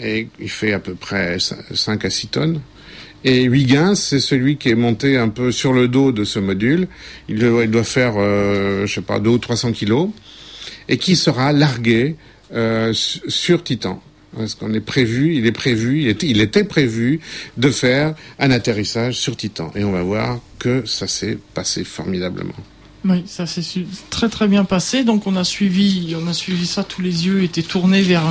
et 0.01 0.27
il 0.39 0.49
fait 0.49 0.73
à 0.73 0.79
peu 0.79 0.95
près 0.95 1.37
5 1.39 2.05
à 2.05 2.09
6 2.09 2.27
tonnes. 2.27 2.61
Et 3.25 3.43
Huygens, 3.43 3.95
c'est 3.95 4.19
celui 4.19 4.57
qui 4.57 4.69
est 4.69 4.75
monté 4.75 5.17
un 5.17 5.29
peu 5.29 5.51
sur 5.51 5.71
le 5.71 5.87
dos 5.87 6.11
de 6.11 6.25
ce 6.25 6.39
module. 6.39 6.87
Il 7.29 7.39
doit, 7.39 7.83
faire, 7.83 8.15
euh, 8.17 8.85
je 8.85 8.95
sais 8.95 9.01
pas, 9.01 9.19
2 9.19 9.29
ou 9.29 9.37
300 9.37 9.71
kilos, 9.71 10.09
et 10.89 10.97
qui 10.97 11.15
sera 11.15 11.53
largué 11.53 12.15
sur 12.93 13.63
Titan. 13.63 14.01
Parce 14.35 14.55
qu'on 14.55 14.73
est 14.73 14.79
prévu, 14.79 15.35
il 15.35 15.45
est 15.45 15.51
prévu, 15.51 16.01
il 16.01 16.07
était, 16.07 16.27
il 16.27 16.41
était 16.41 16.63
prévu 16.63 17.19
de 17.57 17.69
faire 17.69 18.15
un 18.39 18.51
atterrissage 18.51 19.19
sur 19.19 19.37
Titan. 19.37 19.71
Et 19.75 19.83
on 19.83 19.91
va 19.91 20.01
voir 20.01 20.39
que 20.59 20.85
ça 20.85 21.07
s'est 21.07 21.37
passé 21.53 21.83
formidablement. 21.83 22.55
Oui, 23.05 23.23
ça 23.25 23.45
s'est 23.45 23.63
très 24.09 24.29
très 24.29 24.47
bien 24.47 24.63
passé. 24.63 25.03
Donc 25.03 25.27
on 25.27 25.35
a 25.35 25.43
suivi, 25.43 26.15
on 26.21 26.27
a 26.27 26.33
suivi 26.33 26.65
ça. 26.65 26.83
Tous 26.83 27.01
les 27.01 27.25
yeux 27.25 27.43
étaient 27.43 27.61
tournés 27.61 28.01
vers 28.01 28.23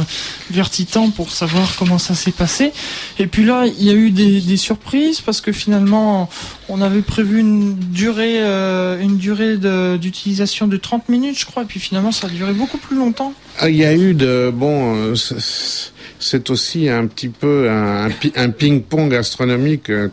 vers 0.51 0.71
Titan 0.71 1.11
pour 1.11 1.31
savoir 1.31 1.77
comment 1.77 1.99
ça 1.99 2.15
s'est 2.15 2.33
passé. 2.33 2.73
Et 3.19 3.27
puis 3.27 3.45
là, 3.45 3.67
il 3.67 3.85
y 3.85 3.91
a 3.91 3.95
eu 3.95 4.11
des, 4.11 4.41
des 4.41 4.57
surprises 4.57 5.21
parce 5.21 5.43
que 5.43 5.53
finalement, 5.53 6.31
on 6.71 6.81
avait 6.81 7.03
prévu 7.03 7.41
une 7.41 7.75
durée 7.75 8.43
euh, 8.43 8.99
une 9.01 9.19
durée 9.19 9.59
d'utilisation 9.99 10.67
de, 10.67 10.77
30 10.77 11.09
minutes, 11.09 11.39
je 11.39 11.47
crois. 11.47 11.65
Et 11.65 11.67
puis 11.67 11.81
finalement, 11.81 12.13
ça 12.13 12.27
a 12.27 12.31
duré 12.31 12.53
beaucoup 12.53 12.79
plus 12.79 12.97
longtemps. 12.97 13.35
Ah, 13.59 13.69
il 13.69 13.77
y 13.77 13.85
a 13.85 13.95
eu 13.95 14.15
de 14.15 14.51
bon. 14.55 14.97
Euh, 14.97 15.15
c'est 16.23 16.51
aussi 16.51 16.89
un 16.89 17.07
petit 17.07 17.29
peu 17.29 17.69
un, 17.69 18.09
ping-pong 18.51 19.15
astronomique, 19.15 19.91
euh, 19.91 20.09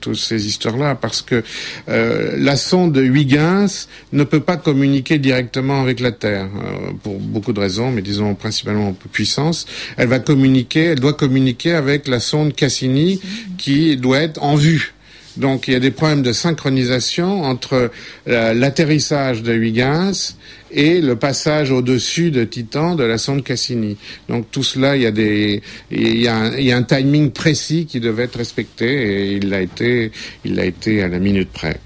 toutes 0.00 0.16
ces 0.16 0.46
histoires-là, 0.46 0.94
parce 0.94 1.22
que 1.22 1.42
euh, 1.88 2.34
la 2.36 2.56
sonde 2.56 2.96
Huygens 2.96 3.88
ne 4.12 4.24
peut 4.24 4.40
pas 4.40 4.56
communiquer 4.56 5.18
directement 5.18 5.80
avec 5.80 6.00
la 6.00 6.12
Terre, 6.12 6.48
euh, 6.56 6.92
pour 7.02 7.18
beaucoup 7.18 7.52
de 7.52 7.60
raisons, 7.60 7.90
mais 7.90 8.02
disons 8.02 8.34
principalement 8.34 8.94
puissance. 9.12 9.66
Elle 9.96 10.08
va 10.08 10.18
communiquer, 10.18 10.84
elle 10.84 11.00
doit 11.00 11.14
communiquer 11.14 11.72
avec 11.72 12.08
la 12.08 12.20
sonde 12.20 12.54
Cassini, 12.54 13.20
qui 13.56 13.96
doit 13.96 14.20
être 14.20 14.42
en 14.42 14.56
vue. 14.56 14.94
Donc 15.36 15.68
il 15.68 15.74
y 15.74 15.76
a 15.76 15.80
des 15.80 15.90
problèmes 15.90 16.22
de 16.22 16.32
synchronisation 16.32 17.44
entre 17.44 17.90
euh, 18.28 18.54
l'atterrissage 18.54 19.42
de 19.42 19.54
Huygens 19.54 20.36
et 20.72 21.00
le 21.00 21.16
passage 21.16 21.70
au-dessus 21.70 22.30
de 22.30 22.44
Titan 22.44 22.94
de 22.94 23.04
la 23.04 23.18
sonde 23.18 23.42
Cassini. 23.42 23.96
Donc 24.28 24.50
tout 24.50 24.62
cela, 24.62 24.96
il 24.96 25.02
y 25.02 25.06
a 25.06 25.10
des, 25.10 25.62
il 25.90 26.18
y 26.18 26.28
a 26.28 26.76
un, 26.76 26.82
timing 26.82 27.30
précis 27.30 27.86
qui 27.86 28.00
devait 28.00 28.24
être 28.24 28.36
respecté 28.36 28.86
et 28.86 29.36
il 29.36 29.48
l'a 29.48 29.60
été, 29.60 30.12
il 30.44 30.56
l'a 30.56 30.64
été 30.64 31.02
à 31.02 31.08
la 31.08 31.18
minute 31.18 31.50
près. 31.50 31.80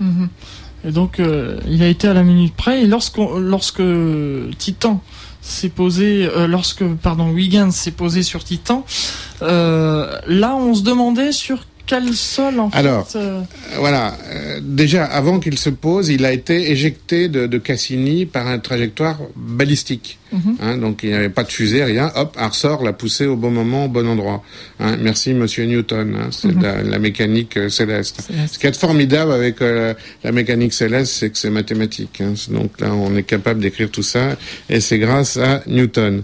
Mhm. 0.00 0.28
Et 0.84 0.90
donc 0.90 1.20
euh, 1.20 1.58
il 1.68 1.82
a 1.82 1.88
été 1.88 2.08
à 2.08 2.14
la 2.14 2.24
minute 2.24 2.54
près 2.54 2.82
et 2.82 2.86
lorsque 2.86 3.82
Titan 4.58 5.02
s'est 5.40 5.68
posé, 5.68 6.26
euh, 6.26 6.46
lorsque 6.46 6.84
pardon 6.84 7.32
Huygens 7.32 7.74
s'est 7.74 7.92
posé 7.92 8.22
sur 8.22 8.42
Titan, 8.42 8.84
là 9.40 10.56
on 10.56 10.74
se 10.74 10.82
demandait 10.82 11.32
sur 11.32 11.66
quel 11.86 12.14
sol 12.14 12.60
en 12.60 12.68
Alors, 12.70 13.08
fait 13.08 13.18
euh 13.18 13.42
voilà. 13.78 14.16
Euh, 14.30 14.60
déjà, 14.62 15.04
avant 15.04 15.40
qu'il 15.40 15.58
se 15.58 15.70
pose, 15.70 16.08
il 16.08 16.24
a 16.24 16.32
été 16.32 16.70
éjecté 16.70 17.28
de, 17.28 17.46
de 17.46 17.58
Cassini 17.58 18.26
par 18.26 18.46
une 18.48 18.60
trajectoire 18.60 19.18
balistique. 19.36 20.18
Mhm. 20.32 20.56
Hein, 20.60 20.78
donc 20.78 21.00
il 21.02 21.10
n'y 21.10 21.14
avait 21.14 21.28
pas 21.28 21.44
de 21.44 21.50
fusée, 21.50 21.84
rien. 21.84 22.10
Hop, 22.14 22.36
un 22.38 22.48
ressort 22.48 22.82
l'a 22.82 22.92
poussé 22.92 23.26
au 23.26 23.36
bon 23.36 23.50
moment, 23.50 23.86
au 23.86 23.88
bon 23.88 24.06
endroit. 24.08 24.42
Hein, 24.80 24.96
merci 25.00 25.34
Monsieur 25.34 25.64
Newton. 25.64 26.16
Hein, 26.16 26.28
c'est 26.30 26.54
mhm. 26.54 26.88
la, 26.88 26.98
mécanique 26.98 27.56
euh, 27.56 27.68
céleste. 27.68 28.28
Ce 28.50 28.58
qui 28.58 28.66
est 28.66 28.76
formidable 28.76 29.32
avec 29.32 29.60
euh, 29.60 29.94
la 30.24 30.32
mécanique 30.32 30.72
céleste, 30.72 31.12
c'est 31.12 31.30
que 31.30 31.38
c'est 31.38 31.50
mathématique. 31.50 32.22
Donc 32.50 32.80
là, 32.80 32.94
on 32.94 33.16
est 33.16 33.22
capable 33.22 33.60
d'écrire 33.60 33.90
tout 33.90 34.02
ça, 34.02 34.36
et 34.68 34.80
c'est 34.80 34.98
grâce 34.98 35.36
à 35.36 35.62
Newton. 35.66 36.22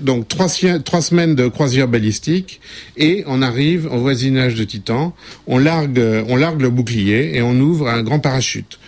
Donc 0.00 0.28
trois, 0.28 0.48
trois 0.84 1.02
semaines 1.02 1.34
de 1.34 1.48
croisière 1.48 1.88
balistique, 1.88 2.60
et 2.96 3.24
on 3.26 3.42
arrive 3.42 3.86
au 3.86 3.98
voisinage 3.98 4.54
de 4.54 4.64
Titan. 4.64 5.14
On 5.46 5.58
largue, 5.58 6.00
on 6.28 6.36
largue 6.36 6.62
le 6.62 6.70
bouclier 6.70 7.36
et 7.36 7.42
on 7.42 7.54
ouvre 7.60 7.88
un 7.88 8.02
grand 8.02 8.18
parachute. 8.18 8.78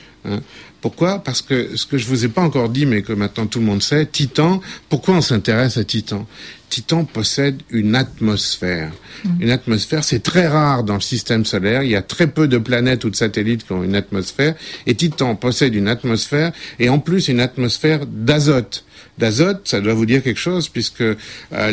Pourquoi 0.81 1.19
Parce 1.19 1.43
que 1.43 1.77
ce 1.77 1.87
que 1.87 1.99
je 1.99 2.07
vous 2.07 2.25
ai 2.25 2.29
pas 2.29 2.43
encore 2.43 2.69
dit, 2.69 2.87
mais 2.87 3.03
que 3.03 3.12
maintenant 3.12 3.47
tout 3.47 3.59
le 3.59 3.65
monde 3.65 3.83
sait, 3.83 4.07
Titan, 4.07 4.61
pourquoi 4.89 5.15
on 5.17 5.21
s'intéresse 5.21 5.77
à 5.77 5.85
Titan? 5.85 6.27
Titan 6.68 7.05
possède 7.05 7.62
une 7.70 7.94
atmosphère. 7.94 8.92
Mm. 9.24 9.42
Une 9.42 9.50
atmosphère, 9.50 10.05
c'est 10.05 10.22
très 10.22 10.46
rare 10.46 10.85
dans 10.85 10.94
le 10.94 11.00
système 11.00 11.44
solaire. 11.44 11.83
Il 11.83 11.90
y 11.90 11.96
a 11.96 12.02
très 12.02 12.26
peu 12.26 12.48
de 12.48 12.59
planètes 12.59 13.05
ou 13.05 13.11
de 13.11 13.16
satellites 13.16 13.66
qui 13.66 13.72
ont 13.72 13.83
une 13.83 13.96
atmosphère. 13.96 14.55
Et 14.87 14.94
Titan 14.94 15.35
possède 15.37 15.74
une 15.74 15.88
atmosphère 15.88 16.52
et 16.79 16.88
en 16.88 16.98
plus 16.98 17.29
une 17.29 17.40
atmosphère 17.40 18.07
d'azote 18.07 18.85
d'azote, 19.18 19.62
ça 19.64 19.81
doit 19.81 19.94
vous 19.94 20.07
dire 20.07 20.22
quelque 20.22 20.38
chose, 20.38 20.68
puisque 20.68 21.00
euh, 21.00 21.16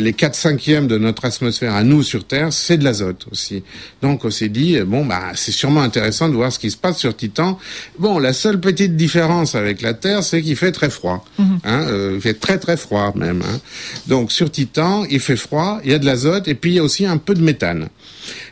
les 0.00 0.12
4 0.12 0.34
cinquièmes 0.34 0.86
de 0.86 0.98
notre 0.98 1.24
atmosphère 1.24 1.74
à 1.74 1.82
nous 1.82 2.02
sur 2.02 2.26
Terre, 2.26 2.52
c'est 2.52 2.78
de 2.78 2.84
l'azote 2.84 3.26
aussi. 3.30 3.62
Donc 4.02 4.24
on 4.24 4.30
s'est 4.30 4.48
dit, 4.48 4.80
bon, 4.80 5.04
bah 5.04 5.32
c'est 5.34 5.52
sûrement 5.52 5.82
intéressant 5.82 6.28
de 6.28 6.34
voir 6.34 6.52
ce 6.52 6.58
qui 6.58 6.70
se 6.70 6.76
passe 6.76 6.98
sur 6.98 7.16
Titan. 7.16 7.58
Bon, 7.98 8.18
la 8.18 8.32
seule 8.32 8.60
petite 8.60 8.96
différence 8.96 9.54
avec 9.54 9.82
la 9.82 9.94
Terre, 9.94 10.22
c'est 10.22 10.42
qu'il 10.42 10.56
fait 10.56 10.72
très 10.72 10.90
froid. 10.90 11.24
Mhm. 11.38 11.58
Hein, 11.64 11.86
euh, 11.88 12.12
il 12.14 12.20
fait 12.20 12.34
très 12.34 12.58
très 12.58 12.76
froid 12.76 13.12
même. 13.14 13.42
Hein. 13.42 13.60
Donc 14.06 14.32
sur 14.32 14.50
Titan, 14.50 14.83
il 15.10 15.20
fait 15.20 15.36
froid, 15.36 15.80
il 15.84 15.90
y 15.90 15.94
a 15.94 15.98
de 15.98 16.06
l'azote, 16.06 16.48
et 16.48 16.54
puis 16.54 16.72
il 16.72 16.74
y 16.74 16.78
a 16.78 16.82
aussi 16.82 17.06
un 17.06 17.18
peu 17.18 17.34
de 17.34 17.42
méthane. 17.42 17.88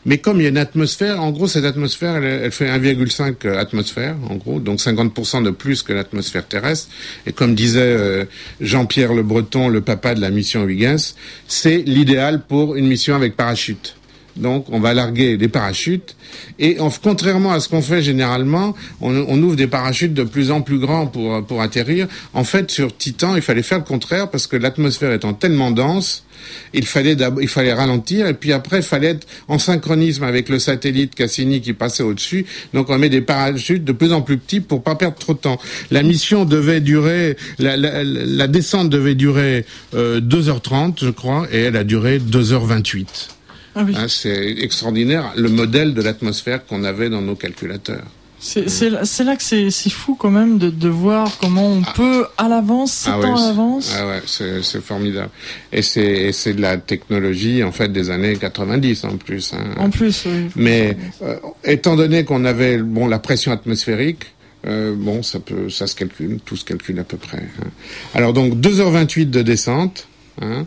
Mais 0.05 0.19
comme 0.19 0.41
il 0.41 0.45
y 0.45 0.47
a 0.47 0.49
une 0.51 0.59
atmosphère, 0.59 1.21
en 1.23 1.31
gros, 1.31 1.47
cette 1.47 1.65
atmosphère, 1.65 2.17
elle, 2.17 2.51
fait 2.51 2.69
1,5 2.69 3.49
atmosphère, 3.57 4.17
en 4.29 4.37
gros, 4.37 4.61
donc 4.61 4.79
50% 4.79 5.45
de 5.45 5.51
plus 5.51 5.83
que 5.83 5.93
l'atmosphère 5.93 6.47
terrestre. 6.47 6.89
Et 7.27 7.33
comme 7.33 7.55
disait 7.55 7.81
euh, 7.81 8.25
Jean-Pierre 8.61 9.15
Le 9.15 9.23
Breton, 9.23 9.69
le 9.69 9.81
papa 9.81 10.15
de 10.15 10.21
la 10.21 10.31
mission 10.31 10.67
Huygens, 10.67 11.15
c'est 11.47 11.79
l'idéal 11.79 12.43
pour 12.47 12.77
une 12.77 12.87
mission 12.87 13.15
avec 13.15 13.37
parachute. 13.37 13.95
Donc, 14.37 14.67
on 14.71 14.81
va 14.81 14.95
larguer 14.95 15.37
des 15.37 15.49
parachutes. 15.49 16.17
Et 16.59 16.79
contrairement 17.03 17.53
à 17.53 17.61
ce 17.61 17.69
qu'on 17.69 17.83
fait 17.83 18.03
généralement, 18.03 18.75
on, 19.01 19.43
ouvre 19.43 19.57
des 19.57 19.67
parachutes 19.67 20.15
de 20.15 20.25
plus 20.25 20.51
en 20.51 20.63
plus 20.63 20.79
grands 20.79 21.07
pour, 21.07 21.45
pour 21.45 21.61
atterrir. 21.61 22.09
En 22.33 22.45
fait, 22.45 22.71
sur 22.71 22.97
Titan, 22.97 23.37
il 23.37 23.43
fallait 23.43 23.63
faire 23.63 23.79
le 23.79 23.85
contraire 23.85 24.31
parce 24.31 24.47
que 24.47 24.57
l'atmosphère 24.57 25.13
étant 25.13 25.35
tellement 25.35 25.71
dense, 25.71 26.25
il 26.73 26.87
fallait, 26.87 27.17
il 27.41 27.49
fallait 27.49 27.73
ralentir 27.73 28.27
et 28.27 28.35
puis 28.35 28.53
après, 28.53 28.79
il 28.79 28.83
fallait 28.83 29.09
être 29.09 29.27
en 29.49 29.59
synchronisme 29.59 30.25
avec 30.25 30.49
le 30.49 30.59
satellite 30.59 31.15
Cassini 31.15 31.61
qui 31.61 31.73
passait 31.73 32.03
au-dessus. 32.03 32.47
Donc, 32.73 32.91
on 32.91 32.99
met 32.99 33.09
des 33.09 33.21
parachutes 33.21 33.85
de 33.85 33.93
plus 33.93 34.13
en 34.13 34.23
plus 34.23 34.39
petits 34.39 34.61
pour 34.61 34.83
pas 34.83 34.95
perdre 34.95 35.17
trop 35.17 35.35
de 35.35 35.39
temps. 35.39 35.59
La 35.91 36.03
mission 36.03 36.45
devait 36.45 36.81
durer, 36.81 37.37
la 37.59 38.47
descente 38.47 38.91
devait 38.91 39.15
durer 39.15 39.65
euh, 39.95 40.21
2h30, 40.21 41.05
je 41.05 41.11
crois, 41.11 41.47
et 41.53 41.61
elle 41.61 41.77
a 41.77 41.85
duré 41.85 42.19
2h28. 42.19 43.29
Ah 43.75 43.81
hein, 43.81 44.07
c'est 44.09 44.51
extraordinaire 44.59 45.33
le 45.37 45.49
modèle 45.49 45.95
de 45.95 46.03
l'atmosphère 46.03 46.67
qu'on 46.67 46.85
avait 46.85 47.09
dans 47.09 47.23
nos 47.23 47.37
calculateurs. 47.37 48.05
C'est 48.43 49.25
là 49.25 49.37
que 49.37 49.43
c'est 49.43 49.91
fou 49.91 50.17
quand 50.17 50.31
même 50.31 50.59
de, 50.59 50.69
de 50.69 50.89
voir 50.89 51.39
comment 51.39 51.67
on 51.67 51.83
ah. 51.87 51.93
peut 51.95 52.27
à 52.37 52.49
l'avance, 52.49 52.93
sept 52.93 53.13
ah 53.17 53.27
ans 53.27 53.37
à 53.37 53.47
l'avance. 53.47 53.95
Ah 53.97 54.07
ouais, 54.09 54.23
c'est 54.27 54.83
formidable. 54.83 55.31
Et 55.73 55.83
c'est 55.83 56.53
de 56.53 56.61
la 56.61 56.77
technologie 56.77 57.63
en 57.63 57.71
fait 57.71 57.89
des 57.89 58.11
années 58.11 58.37
90 58.37 59.05
en 59.05 59.17
plus. 59.17 59.55
Hein. 59.55 59.65
En 59.79 59.91
plus, 59.91 60.25
oui. 60.27 60.49
Mais 60.57 60.97
euh, 61.23 61.37
étant 61.65 61.95
donné 61.95 62.25
qu'on 62.25 62.45
avait 62.45 62.79
bon 62.79 63.07
la 63.07 63.21
pression 63.21 63.53
atmosphérique, 63.53 64.25
euh, 64.67 64.95
bon 64.97 65.23
ça 65.23 65.39
peut 65.39 65.71
ça 65.71 65.87
se 65.87 65.95
calcule, 65.95 66.41
tout 66.45 66.57
se 66.57 66.65
calcule 66.65 66.99
à 66.99 67.05
peu 67.05 67.17
près. 67.17 67.39
Hein. 67.61 67.69
Alors 68.15 68.33
donc 68.33 68.55
2h28 68.55 69.31
de 69.31 69.43
descente. 69.43 70.09
Hein, 70.41 70.67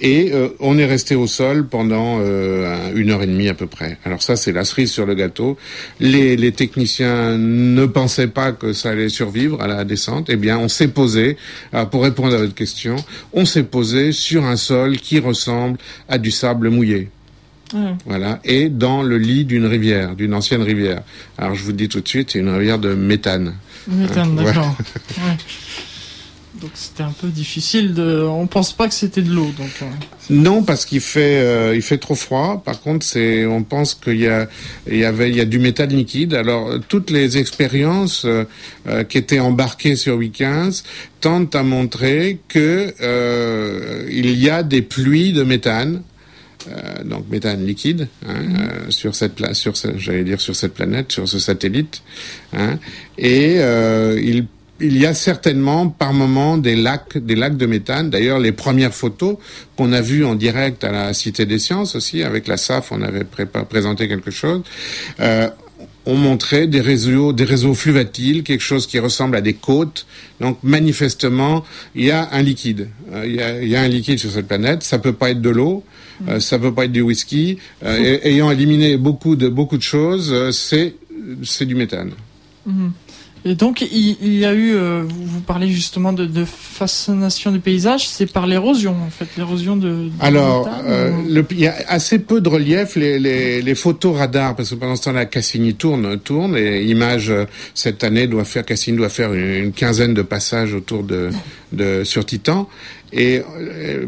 et 0.00 0.32
euh, 0.32 0.48
on 0.60 0.78
est 0.78 0.86
resté 0.86 1.14
au 1.14 1.26
sol 1.26 1.66
pendant 1.66 2.18
euh, 2.20 2.92
une 2.94 3.10
heure 3.10 3.22
et 3.22 3.26
demie 3.26 3.48
à 3.48 3.54
peu 3.54 3.66
près. 3.66 3.98
Alors 4.04 4.22
ça, 4.22 4.36
c'est 4.36 4.52
la 4.52 4.64
cerise 4.64 4.90
sur 4.90 5.06
le 5.06 5.14
gâteau. 5.14 5.56
Les, 6.00 6.36
les, 6.36 6.52
techniciens 6.52 7.38
ne 7.38 7.86
pensaient 7.86 8.28
pas 8.28 8.52
que 8.52 8.72
ça 8.72 8.90
allait 8.90 9.08
survivre 9.08 9.60
à 9.62 9.66
la 9.66 9.84
descente. 9.84 10.26
Eh 10.28 10.36
bien, 10.36 10.58
on 10.58 10.68
s'est 10.68 10.88
posé, 10.88 11.36
euh, 11.74 11.84
pour 11.84 12.02
répondre 12.02 12.34
à 12.34 12.38
votre 12.38 12.54
question, 12.54 12.96
on 13.32 13.44
s'est 13.44 13.62
posé 13.64 14.12
sur 14.12 14.44
un 14.44 14.56
sol 14.56 14.96
qui 14.98 15.18
ressemble 15.18 15.78
à 16.08 16.18
du 16.18 16.30
sable 16.30 16.70
mouillé. 16.70 17.08
Voilà, 18.06 18.38
et 18.44 18.68
dans 18.68 19.02
le 19.02 19.18
lit 19.18 19.44
d'une 19.44 19.66
rivière, 19.66 20.14
d'une 20.14 20.32
ancienne 20.32 20.62
rivière. 20.62 21.02
Alors 21.36 21.56
je 21.56 21.64
vous 21.64 21.72
dis 21.72 21.88
tout 21.88 22.00
de 22.00 22.06
suite, 22.06 22.30
c'est 22.30 22.38
une 22.38 22.50
rivière 22.50 22.78
de 22.78 22.94
méthane. 22.94 23.54
Méthane, 23.88 24.36
d'accord. 24.36 24.76
Ouais. 25.18 25.36
Donc 26.64 26.72
c'était 26.76 27.02
un 27.02 27.12
peu 27.12 27.28
difficile 27.28 27.92
de. 27.92 28.22
On 28.22 28.46
pense 28.46 28.72
pas 28.72 28.88
que 28.88 28.94
c'était 28.94 29.20
de 29.20 29.30
l'eau, 29.30 29.50
donc. 29.58 29.68
Euh. 29.82 29.86
Non, 30.30 30.62
parce 30.62 30.86
qu'il 30.86 31.02
fait 31.02 31.36
euh, 31.36 31.76
il 31.76 31.82
fait 31.82 31.98
trop 31.98 32.14
froid. 32.14 32.62
Par 32.64 32.80
contre, 32.80 33.04
c'est 33.04 33.44
on 33.44 33.62
pense 33.62 33.92
qu'il 33.92 34.16
y 34.16 34.28
a 34.28 34.48
il 34.90 34.96
y 34.96 35.04
avait 35.04 35.28
il 35.28 35.36
y 35.36 35.42
a 35.42 35.44
du 35.44 35.58
métal 35.58 35.90
liquide. 35.90 36.32
Alors 36.32 36.70
toutes 36.88 37.10
les 37.10 37.36
expériences 37.36 38.24
euh, 38.24 39.04
qui 39.04 39.18
étaient 39.18 39.40
embarquées 39.40 39.94
sur 39.94 40.16
Weekends 40.16 40.70
tentent 41.20 41.54
à 41.54 41.62
montrer 41.62 42.38
que 42.48 42.94
il 44.10 44.30
y 44.30 44.48
a 44.48 44.62
des 44.62 44.80
pluies 44.80 45.34
de 45.34 45.42
méthane. 45.42 46.00
donc 47.04 47.28
méthane 47.30 47.66
liquide 47.66 48.08
hein, 48.26 48.40
mm-hmm. 48.40 48.90
sur 48.90 49.14
cette 49.14 49.54
sur 49.54 49.74
j'allais 49.98 50.24
dire 50.24 50.40
sur 50.40 50.56
cette 50.56 50.72
planète 50.72 51.12
sur 51.12 51.28
ce 51.28 51.38
satellite 51.38 52.02
hein, 52.54 52.78
et 53.18 53.56
il 54.30 54.46
il 54.84 54.98
y 54.98 55.06
a 55.06 55.14
certainement 55.14 55.88
par 55.88 56.12
moment 56.12 56.58
des 56.58 56.76
lacs, 56.76 57.18
des 57.18 57.34
lacs 57.34 57.56
de 57.56 57.66
méthane. 57.66 58.10
D'ailleurs, 58.10 58.38
les 58.38 58.52
premières 58.52 58.94
photos 58.94 59.36
qu'on 59.76 59.92
a 59.92 60.00
vues 60.00 60.24
en 60.24 60.34
direct 60.34 60.84
à 60.84 60.92
la 60.92 61.14
Cité 61.14 61.46
des 61.46 61.58
Sciences 61.58 61.96
aussi, 61.96 62.22
avec 62.22 62.46
la 62.46 62.56
SAF, 62.56 62.92
on 62.92 63.02
avait 63.02 63.24
présenté 63.24 64.08
quelque 64.08 64.30
chose. 64.30 64.62
Euh, 65.20 65.48
ont 66.06 66.16
montré 66.16 66.66
des 66.66 66.80
réseaux, 66.80 67.32
des 67.32 67.44
réseaux 67.44 67.74
fluvatiles, 67.74 68.42
quelque 68.42 68.60
chose 68.60 68.86
qui 68.86 68.98
ressemble 68.98 69.36
à 69.36 69.40
des 69.40 69.54
côtes. 69.54 70.06
Donc 70.40 70.58
manifestement, 70.62 71.64
il 71.94 72.04
y 72.04 72.10
a 72.10 72.28
un 72.32 72.42
liquide. 72.42 72.88
Euh, 73.12 73.24
il, 73.26 73.34
y 73.36 73.40
a, 73.40 73.62
il, 73.62 73.68
y 73.68 73.76
a, 73.76 73.80
un 73.80 73.88
liquide 73.88 74.18
sur 74.18 74.30
cette 74.30 74.46
planète. 74.46 74.82
Ça 74.82 74.98
peut 74.98 75.14
pas 75.14 75.30
être 75.30 75.40
de 75.40 75.50
l'eau, 75.50 75.82
euh, 76.28 76.40
ça 76.40 76.58
peut 76.58 76.74
pas 76.74 76.84
être 76.84 76.92
du 76.92 77.00
whisky. 77.00 77.58
Euh, 77.84 78.18
ayant 78.22 78.50
éliminé 78.50 78.96
beaucoup 78.96 79.36
de 79.36 79.48
beaucoup 79.48 79.78
de 79.78 79.82
choses, 79.82 80.50
c'est 80.50 80.94
c'est 81.42 81.64
du 81.64 81.74
méthane. 81.74 82.12
Mmh. 82.66 82.88
Et 83.46 83.54
donc, 83.54 83.82
il, 83.82 84.34
y 84.34 84.46
a 84.46 84.54
eu, 84.54 84.74
euh, 84.74 85.02
vous, 85.06 85.40
parlez 85.40 85.68
justement 85.68 86.14
de, 86.14 86.24
de 86.24 86.46
fascination 86.46 87.52
du 87.52 87.60
paysage, 87.60 88.08
c'est 88.08 88.24
par 88.24 88.46
l'érosion, 88.46 88.96
en 89.06 89.10
fait, 89.10 89.26
l'érosion 89.36 89.76
de, 89.76 90.08
Alors, 90.18 90.66
euh, 90.86 91.12
il 91.50 91.60
y 91.60 91.66
a 91.66 91.74
assez 91.88 92.20
peu 92.20 92.40
de 92.40 92.48
relief, 92.48 92.96
les, 92.96 93.18
les, 93.18 93.60
les 93.60 93.74
photos 93.74 94.16
radars, 94.16 94.56
parce 94.56 94.70
que 94.70 94.76
pendant 94.76 94.96
ce 94.96 95.02
temps-là, 95.02 95.26
Cassini 95.26 95.74
tourne, 95.74 96.18
tourne, 96.20 96.56
et 96.56 96.84
Image, 96.84 97.28
euh, 97.28 97.44
cette 97.74 98.02
année, 98.02 98.26
doit 98.26 98.46
faire, 98.46 98.64
Cassini 98.64 98.96
doit 98.96 99.10
faire 99.10 99.34
une, 99.34 99.72
quinzaine 99.72 100.14
de 100.14 100.22
passages 100.22 100.72
autour 100.72 101.02
de, 101.02 101.28
de 101.72 102.02
sur 102.02 102.24
Titan, 102.24 102.66
et 103.12 103.42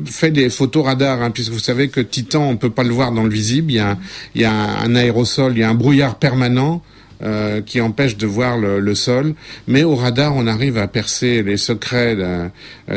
fait 0.06 0.30
des 0.30 0.48
photos 0.48 0.86
radars, 0.86 1.22
hein, 1.22 1.30
puisque 1.30 1.52
vous 1.52 1.58
savez 1.58 1.90
que 1.90 2.00
Titan, 2.00 2.48
on 2.48 2.56
peut 2.56 2.70
pas 2.70 2.82
le 2.82 2.90
voir 2.90 3.12
dans 3.12 3.22
le 3.22 3.30
visible, 3.30 3.70
il 3.70 3.76
y 3.76 3.80
a, 3.80 3.98
il 4.34 4.40
y 4.40 4.44
a 4.44 4.52
un 4.52 4.94
aérosol, 4.96 5.52
il 5.52 5.60
y 5.60 5.62
a 5.62 5.68
un 5.68 5.74
brouillard 5.74 6.16
permanent, 6.18 6.82
euh, 7.22 7.62
qui 7.62 7.80
empêche 7.80 8.16
de 8.16 8.26
voir 8.26 8.58
le, 8.58 8.94
sol, 8.94 9.34
mais 9.66 9.84
au 9.84 9.94
radar 9.94 10.36
on 10.36 10.46
arrive 10.46 10.76
à 10.78 10.86
percer 10.86 11.42
les 11.42 11.56
secrets 11.56 12.16
euh, 12.18 12.48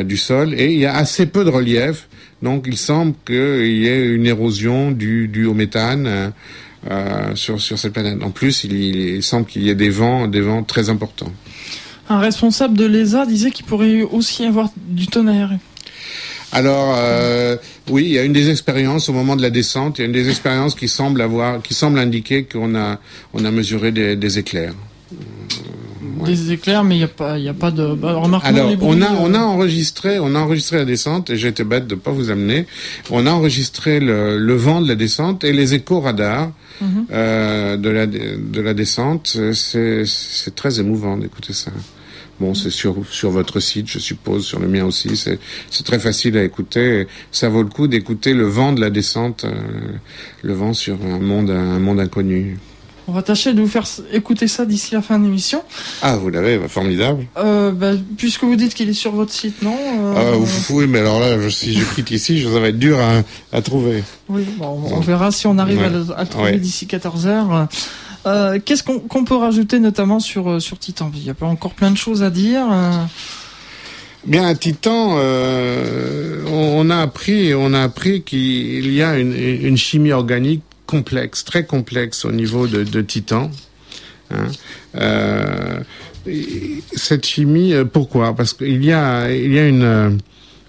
du 0.02 0.16
sol 0.16 0.54
et 0.54 0.72
il 0.72 0.78
y 0.78 0.86
a 0.86 0.94
assez 0.94 1.26
peu 1.26 1.44
de 1.44 1.50
relief, 1.50 2.08
donc 2.42 2.64
il 2.66 2.76
semble 2.76 3.14
qu'il 3.24 3.66
y 3.66 3.86
ait 3.86 4.06
une 4.06 4.26
érosion 4.26 4.90
due, 4.90 5.46
au 5.46 5.54
méthane 5.54 6.32
euh, 6.90 7.34
sur, 7.34 7.60
sur 7.60 7.78
cette 7.78 7.92
planète. 7.92 8.22
En 8.22 8.30
plus, 8.30 8.64
il, 8.64 8.72
il 8.72 9.22
semble 9.22 9.46
qu'il 9.46 9.62
y 9.62 9.70
ait 9.70 9.74
des 9.74 9.90
vents, 9.90 10.26
des 10.26 10.40
vents 10.40 10.62
très 10.62 10.90
importants. 10.90 11.32
Un 12.10 12.18
responsable 12.18 12.76
de 12.76 12.86
l'ESA 12.86 13.24
disait 13.24 13.50
qu'il 13.52 13.66
pourrait 13.66 14.02
aussi 14.02 14.42
y 14.42 14.46
avoir 14.46 14.70
du 14.76 15.06
tonnerre. 15.06 15.52
Alors 16.52 16.94
euh, 16.98 17.56
oui, 17.88 18.04
il 18.04 18.12
y 18.12 18.18
a 18.18 18.24
une 18.24 18.32
des 18.32 18.50
expériences 18.50 19.08
au 19.08 19.12
moment 19.12 19.36
de 19.36 19.42
la 19.42 19.50
descente, 19.50 19.98
il 19.98 20.02
y 20.02 20.04
a 20.04 20.06
une 20.06 20.12
des 20.12 20.28
expériences 20.28 20.74
qui 20.74 20.88
semble 20.88 21.20
avoir, 21.20 21.62
qui 21.62 21.74
semble 21.74 21.98
indiquer 21.98 22.44
qu'on 22.44 22.74
a, 22.74 22.98
on 23.34 23.44
a 23.44 23.50
mesuré 23.50 23.92
des, 23.92 24.16
des 24.16 24.38
éclairs. 24.38 24.74
Euh, 25.12 26.24
des 26.24 26.52
éclairs, 26.52 26.84
mais 26.84 26.96
il 26.96 26.98
n'y 26.98 27.04
a 27.04 27.08
pas, 27.08 27.38
il 27.38 27.44
y 27.44 27.48
a 27.48 27.54
pas 27.54 27.70
de. 27.70 27.94
Bah, 27.94 28.20
Alors, 28.44 28.72
on 28.80 29.00
a, 29.02 29.10
on 29.12 29.34
a 29.34 29.38
enregistré, 29.38 30.18
on 30.18 30.34
a 30.34 30.38
enregistré 30.38 30.78
la 30.78 30.84
descente 30.84 31.30
et 31.30 31.36
j'ai 31.36 31.48
été 31.48 31.64
bête 31.64 31.86
de 31.86 31.94
pas 31.94 32.10
vous 32.10 32.30
amener. 32.30 32.66
On 33.10 33.26
a 33.26 33.30
enregistré 33.30 34.00
le, 34.00 34.36
le 34.36 34.54
vent 34.54 34.80
de 34.80 34.88
la 34.88 34.96
descente 34.96 35.44
et 35.44 35.52
les 35.52 35.74
échos 35.74 36.00
radars 36.00 36.50
mhm. 36.80 37.06
euh, 37.12 37.76
de 37.76 37.88
la 37.90 38.06
de 38.06 38.60
la 38.60 38.74
descente. 38.74 39.36
C'est 39.52 40.04
c'est 40.04 40.54
très 40.54 40.80
émouvant 40.80 41.16
d'écouter 41.16 41.52
ça. 41.52 41.70
Bon, 42.40 42.54
c'est 42.54 42.70
sur 42.70 42.96
sur 43.10 43.30
votre 43.30 43.60
site, 43.60 43.86
je 43.86 43.98
suppose, 43.98 44.46
sur 44.46 44.58
le 44.58 44.66
mien 44.66 44.84
aussi. 44.84 45.16
C'est 45.16 45.38
c'est 45.70 45.84
très 45.84 45.98
facile 45.98 46.38
à 46.38 46.42
écouter. 46.42 47.06
Ça 47.30 47.48
vaut 47.50 47.62
le 47.62 47.68
coup 47.68 47.86
d'écouter 47.86 48.32
le 48.32 48.44
vent 48.44 48.72
de 48.72 48.80
la 48.80 48.88
descente, 48.88 49.44
euh, 49.44 49.52
le 50.42 50.54
vent 50.54 50.72
sur 50.72 50.96
un 51.04 51.18
monde 51.18 51.50
un 51.50 51.78
monde 51.78 52.00
inconnu. 52.00 52.56
On 53.10 53.12
va 53.12 53.22
tâcher 53.22 53.52
de 53.54 53.60
vous 53.60 53.66
faire 53.66 53.84
écouter 54.12 54.46
ça 54.46 54.64
d'ici 54.64 54.94
la 54.94 55.02
fin 55.02 55.18
de 55.18 55.24
l'émission. 55.24 55.64
Ah, 56.00 56.16
vous 56.16 56.28
l'avez, 56.28 56.58
bah, 56.58 56.68
formidable. 56.68 57.26
Euh, 57.38 57.72
bah, 57.72 57.94
puisque 58.16 58.44
vous 58.44 58.54
dites 58.54 58.72
qu'il 58.72 58.88
est 58.88 58.92
sur 58.94 59.10
votre 59.10 59.32
site, 59.32 59.62
non 59.62 59.76
euh... 59.76 60.14
Ah, 60.16 60.70
oui, 60.70 60.86
mais 60.86 61.00
alors 61.00 61.18
là, 61.18 61.50
si 61.50 61.74
je 61.74 61.84
quitte 61.96 62.12
ici, 62.12 62.44
ça 62.44 62.60
va 62.60 62.68
être 62.68 62.78
dur 62.78 63.00
à, 63.00 63.22
à 63.52 63.62
trouver. 63.62 64.04
Oui, 64.28 64.44
bon, 64.56 64.80
on 64.92 65.00
verra 65.00 65.32
si 65.32 65.48
on 65.48 65.58
arrive 65.58 65.82
à, 65.82 65.88
le, 65.88 66.26
trouver 66.26 66.58
d'ici 66.58 66.86
14 66.86 67.26
heures. 67.26 67.68
Euh, 68.26 68.58
qu'est-ce 68.62 68.82
qu'on 68.82 69.24
peut 69.24 69.36
rajouter 69.36 69.78
notamment 69.78 70.20
sur, 70.20 70.50
euh, 70.50 70.60
sur 70.60 70.78
Titan 70.78 71.10
Il 71.14 71.24
y 71.24 71.30
a 71.30 71.34
encore 71.40 71.72
plein 71.72 71.90
de 71.90 71.96
choses 71.96 72.22
à 72.22 72.30
dire. 72.30 72.66
Euh. 72.70 73.04
Bien, 74.26 74.54
Titan, 74.54 75.16
on, 76.46 76.90
a 76.90 76.98
appris, 76.98 77.52
appris 77.52 78.22
qu'il 78.22 78.92
y 78.92 79.02
a 79.02 79.18
une, 79.18 79.76
chimie 79.78 80.12
organique 80.12 80.62
complexe, 80.84 81.42
très 81.42 81.64
complexe 81.64 82.26
au 82.26 82.32
niveau 82.32 82.66
de, 82.66 83.00
Titan. 83.00 83.50
Hein. 84.30 84.48
cette 86.92 87.24
chimie, 87.24 87.72
pourquoi? 87.90 88.36
Parce 88.36 88.52
qu'il 88.52 88.84
y 88.84 88.88
y 88.88 88.92
a 88.92 89.28
une 89.30 90.20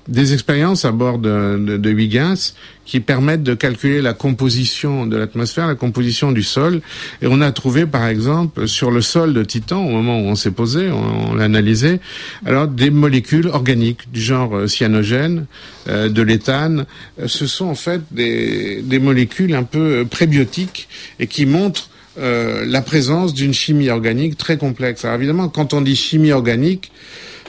des 0.08 0.34
expériences 0.34 0.86
à 0.86 0.92
bord 0.92 1.20
de, 1.20 1.78
de, 1.78 1.90
Huygens 1.92 2.56
qui 2.86 3.00
permettent 3.00 3.44
de 3.44 3.54
calculer 3.54 4.02
la 4.02 4.14
composition 4.14 5.06
de 5.06 5.16
l'atmosphère, 5.16 5.68
la 5.68 5.76
composition 5.76 6.32
du 6.32 6.44
sol. 6.44 6.82
Et 7.22 7.28
on 7.28 7.40
a 7.42 7.52
trouvé, 7.52 7.86
par 7.86 8.08
exemple, 8.08 8.68
sur 8.68 8.92
le 8.92 9.02
sol 9.02 9.34
de 9.34 9.44
Titan, 9.44 9.84
au 9.86 9.90
moment 9.90 10.20
où 10.20 10.24
on 10.24 10.36
s'est 10.36 10.52
posé, 10.52 10.90
on, 10.90 11.36
l'a 11.36 11.46
analysé, 11.46 12.00
alors 12.46 12.68
des 12.68 12.90
molécules 12.90 13.48
organiques 13.48 14.12
du 14.12 14.22
genre 14.22 14.56
euh, 14.56 14.68
cyanogène, 14.68 15.46
euh, 15.88 16.10
de 16.10 16.22
l'éthane. 16.22 16.86
Euh, 17.20 17.28
ce 17.28 17.48
sont 17.48 17.66
en 17.66 17.76
fait 17.76 18.02
des, 18.12 18.82
des 18.82 19.00
molécules 19.00 19.54
un 19.54 19.64
peu 19.64 20.06
prébiotiques 20.10 20.88
et 21.20 21.28
qui 21.28 21.46
montrent 21.46 21.90
la 22.18 22.82
présence 22.82 23.34
d'une 23.34 23.54
chimie 23.54 23.90
organique 23.90 24.38
très 24.38 24.58
complexe. 24.58 25.06
Alors 25.06 25.16
évidemment, 25.16 25.48
quand 25.48 25.74
on 25.74 25.80
dit 25.80 25.96
chimie 25.96 26.34
organique, 26.34 26.92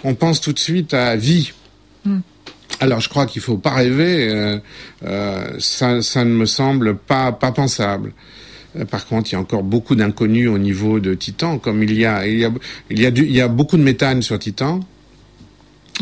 on 0.05 0.14
pense 0.14 0.40
tout 0.40 0.53
de 0.53 0.59
suite 0.59 0.94
à 0.94 1.16
vie. 1.16 1.53
Hmm. 2.05 2.20
Alors 2.83 2.99
je 2.99 3.09
crois 3.09 3.26
qu'il 3.26 3.41
faut 3.41 3.59
pas 3.59 3.74
rêver, 3.74 4.28
euh, 4.28 4.59
euh, 5.05 5.53
ça, 5.61 6.03
ça, 6.03 6.24
ne 6.24 6.30
me 6.30 6.47
semble 6.47 6.97
pas, 6.97 7.30
pas 7.30 7.53
pensable. 7.53 8.12
Euh, 8.76 8.85
par 8.85 9.07
contre, 9.07 9.30
il 9.30 9.35
y 9.35 9.37
a 9.37 9.41
encore 9.41 9.62
beaucoup 9.62 9.95
d'inconnus 9.95 10.49
au 10.49 10.59
niveau 10.59 10.99
de 10.99 11.14
Titan, 11.14 11.59
comme 11.59 11.85
il 11.85 11.97
y 11.97 12.05
a, 12.05 12.26
il 12.26 12.41
y 12.41 12.45
a, 12.45 12.51
il 12.91 13.01
y 13.01 13.07
a, 13.07 13.12
du, 13.12 13.22
il 13.24 13.30
y 13.30 13.41
a 13.41 13.47
beaucoup 13.47 13.76
de 13.76 13.85
méthane 13.85 14.20
sur 14.20 14.37
Titan. 14.37 14.80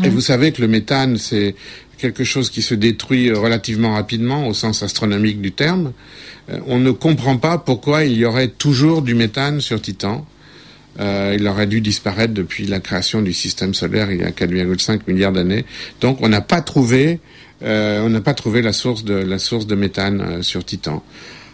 Et 0.03 0.09
vous 0.09 0.21
savez 0.21 0.51
que 0.53 0.61
le 0.61 0.67
méthane, 0.67 1.17
c'est 1.17 1.53
quelque 1.99 2.23
chose 2.23 2.49
qui 2.49 2.63
se 2.63 2.73
détruit 2.73 3.31
relativement 3.31 3.93
rapidement 3.93 4.47
au 4.47 4.55
sens 4.55 4.81
astronomique 4.81 5.39
du 5.39 5.51
terme. 5.51 5.93
on 6.65 6.79
ne 6.79 6.89
comprend 6.89 7.37
pas 7.37 7.59
pourquoi 7.59 8.05
il 8.05 8.17
y 8.17 8.25
aurait 8.25 8.47
toujours 8.47 9.03
du 9.03 9.13
méthane 9.13 9.61
sur 9.61 9.79
Titan. 9.79 10.25
Euh, 10.99 11.35
il 11.39 11.47
aurait 11.47 11.67
dû 11.67 11.79
disparaître 11.79 12.33
depuis 12.33 12.65
la 12.65 12.79
création 12.79 13.21
du 13.21 13.33
système 13.33 13.73
solaire 13.73 14.11
il 14.11 14.19
y 14.19 14.23
a 14.23 14.31
4,5 14.31 15.01
milliards 15.07 15.31
d'années. 15.31 15.65
Donc 16.01 16.17
on 16.21 16.27
n'a 16.27 16.41
pas 16.41 16.61
trouvé, 16.61 17.19
euh, 17.63 18.05
on 18.05 18.09
n'a 18.09 18.21
pas 18.21 18.33
trouvé 18.33 18.61
la 18.61 18.73
source 18.73 19.05
de 19.05 19.13
la 19.13 19.39
source 19.39 19.67
de 19.67 19.75
méthane 19.75 20.21
euh, 20.21 20.41
sur 20.41 20.65
Titan. 20.65 21.01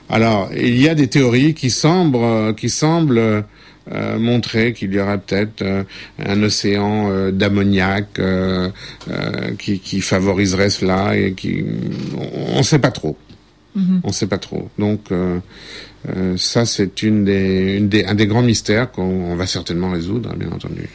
Alors 0.10 0.50
il 0.56 0.82
y 0.82 0.90
a 0.90 0.96
des 0.96 1.08
théories 1.08 1.54
qui 1.54 1.70
semblent, 1.70 2.56
qui 2.56 2.70
semblent 2.70 3.44
montrer 4.20 4.74
qu'il 4.74 4.94
y 4.94 5.00
aurait 5.00 5.18
peut-être 5.18 5.64
un 6.20 6.44
océan 6.44 7.32
d'ammoniac 7.32 8.20
qui, 9.58 9.80
qui, 9.80 10.02
favoriserait 10.02 10.70
cela 10.70 11.16
et 11.16 11.34
qui, 11.34 11.64
on 12.54 12.58
ne 12.58 12.64
sait 12.64 12.80
pas 12.80 12.92
trop. 12.92 13.18
Mm-hmm. 13.78 14.00
On 14.04 14.08
ne 14.08 14.14
sait 14.14 14.28
pas 14.28 14.38
trop. 14.38 14.70
Donc 14.78 15.10
euh, 16.10 16.38
ça, 16.38 16.66
c'est 16.66 17.04
une 17.04 17.26
des, 17.26 18.06
un 18.08 18.16
des 18.16 18.28
grands 18.28 18.42
mystères 18.42 18.92
qu'on 18.92 19.36
va 19.36 19.46
certainement 19.46 19.90
résoudre, 19.90 20.36
bien 20.36 20.52
entendu. 20.52 20.90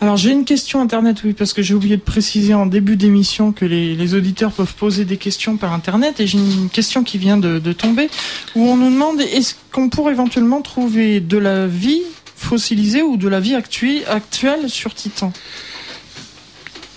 Alors 0.00 0.16
j'ai 0.16 0.32
une 0.32 0.44
question 0.44 0.82
internet, 0.82 1.22
oui, 1.24 1.32
parce 1.32 1.52
que 1.52 1.62
j'ai 1.62 1.72
oublié 1.72 1.96
de 1.96 2.02
préciser 2.02 2.52
en 2.52 2.66
début 2.66 2.96
d'émission 2.96 3.52
que 3.52 3.64
les, 3.64 4.14
auditeurs 4.14 4.52
peuvent 4.52 4.74
poser 4.74 5.04
des 5.04 5.16
questions 5.16 5.56
par 5.56 5.72
internet, 5.72 6.20
et 6.20 6.26
j'ai 6.26 6.38
une 6.38 6.68
question 6.68 7.04
qui 7.04 7.16
vient 7.16 7.38
de, 7.38 7.72
tomber, 7.72 8.10
où 8.54 8.68
on 8.68 8.76
nous 8.76 8.90
demande 8.90 9.20
est-ce 9.20 9.54
qu'on 9.72 9.88
pourrait 9.88 10.12
éventuellement 10.12 10.60
trouver 10.60 11.20
de 11.20 11.38
la 11.38 11.66
vie 11.66 12.02
fossilisée 12.36 13.02
ou 13.02 13.16
de 13.16 13.28
la 13.28 13.40
vie 13.40 13.54
actuelle 13.54 14.68
sur 14.68 14.94
Titan? 14.94 15.32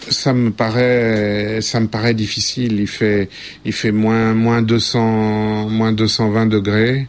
Ça 0.10 0.34
me 0.34 0.52
paraît 0.52 1.60
ça 1.62 1.80
me 1.80 1.88
paraît 1.88 2.14
difficile 2.14 2.80
il 2.80 2.88
fait 2.88 3.30
il 3.66 3.74
fait 3.74 3.92
moins 3.92 4.34
moins 4.34 4.62
200 4.62 5.70
moins 5.70 5.92
220 5.92 6.46
degrés 6.48 7.08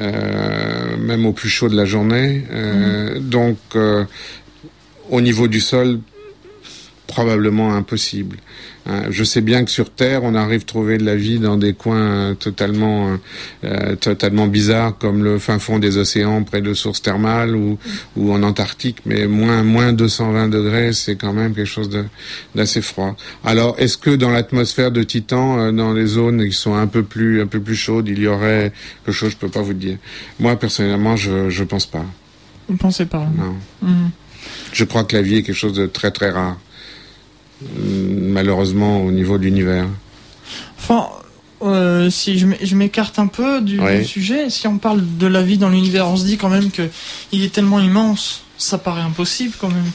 euh, 0.00 0.96
même 0.96 1.26
au 1.26 1.32
plus 1.32 1.48
chaud 1.48 1.68
de 1.68 1.76
la 1.76 1.84
journée 1.84 2.44
euh, 2.50 3.14
mhm. 3.14 3.28
donc 3.28 3.58
euh, 3.76 4.04
au 5.10 5.20
niveau 5.20 5.48
du 5.48 5.60
sol 5.60 6.00
probablement 7.14 7.74
impossible 7.74 8.36
Hein, 8.86 9.04
je 9.10 9.24
sais 9.24 9.40
bien 9.40 9.64
que 9.64 9.70
sur 9.70 9.90
Terre, 9.90 10.24
on 10.24 10.34
arrive 10.34 10.60
à 10.60 10.64
trouver 10.64 10.98
de 10.98 11.04
la 11.04 11.16
vie 11.16 11.38
dans 11.38 11.56
des 11.56 11.72
coins 11.72 12.34
totalement, 12.34 13.18
euh, 13.64 13.96
totalement 13.96 14.46
bizarres, 14.46 14.98
comme 14.98 15.24
le 15.24 15.38
fin 15.38 15.58
fond 15.58 15.78
des 15.78 15.96
océans 15.96 16.42
près 16.42 16.60
de 16.60 16.74
sources 16.74 17.00
thermales 17.00 17.56
ou, 17.56 17.78
ou 18.16 18.32
en 18.32 18.42
Antarctique, 18.42 18.98
mais 19.06 19.26
moins, 19.26 19.62
moins 19.62 19.94
220 19.94 20.48
degrés, 20.48 20.92
c'est 20.92 21.16
quand 21.16 21.32
même 21.32 21.54
quelque 21.54 21.64
chose 21.64 21.88
d'assez 22.54 22.82
froid. 22.82 23.16
Alors, 23.42 23.74
est-ce 23.78 23.96
que 23.96 24.10
dans 24.10 24.30
l'atmosphère 24.30 24.90
de 24.90 25.02
Titan, 25.02 25.58
euh, 25.58 25.72
dans 25.72 25.94
les 25.94 26.06
zones 26.06 26.44
qui 26.44 26.52
sont 26.52 26.74
un 26.74 26.86
peu 26.86 27.02
plus, 27.02 27.40
un 27.40 27.46
peu 27.46 27.60
plus 27.60 27.76
chaudes, 27.76 28.08
il 28.08 28.18
y 28.18 28.26
aurait 28.26 28.70
quelque 29.04 29.14
chose 29.14 29.30
Je 29.30 29.36
peux 29.36 29.48
pas 29.48 29.62
vous 29.62 29.72
dire. 29.72 29.96
Moi, 30.38 30.56
personnellement, 30.56 31.16
je, 31.16 31.48
je 31.48 31.64
pense 31.64 31.86
pas. 31.86 32.04
Vous 32.68 32.74
ne 32.74 32.78
pensez 32.78 33.06
pas 33.06 33.26
Non. 33.34 33.56
Mhm. 33.80 34.10
Je 34.72 34.84
crois 34.84 35.04
que 35.04 35.16
la 35.16 35.22
vie 35.22 35.36
est 35.36 35.42
quelque 35.42 35.56
chose 35.56 35.72
de 35.72 35.86
très 35.86 36.10
très 36.10 36.30
rare 36.30 36.58
malheureusement 37.76 39.02
au 39.02 39.10
niveau 39.10 39.38
de 39.38 39.44
l'univers. 39.44 39.86
Enfin, 40.78 41.08
euh, 41.62 42.10
si 42.10 42.38
je 42.38 42.76
m'écarte 42.76 43.18
un 43.18 43.26
peu 43.26 43.60
du, 43.60 43.80
sujet, 44.04 44.50
si 44.50 44.66
on 44.66 44.78
parle 44.78 45.02
de 45.18 45.26
la 45.26 45.42
vie 45.42 45.58
dans 45.58 45.70
l'univers, 45.70 46.08
on 46.08 46.16
se 46.16 46.24
dit 46.24 46.36
quand 46.36 46.50
même 46.50 46.70
que 46.70 46.88
il 47.32 47.42
est 47.42 47.52
tellement 47.52 47.80
immense, 47.80 48.42
ça 48.58 48.78
paraît 48.78 49.02
impossible 49.02 49.54
quand 49.58 49.68
même. 49.68 49.90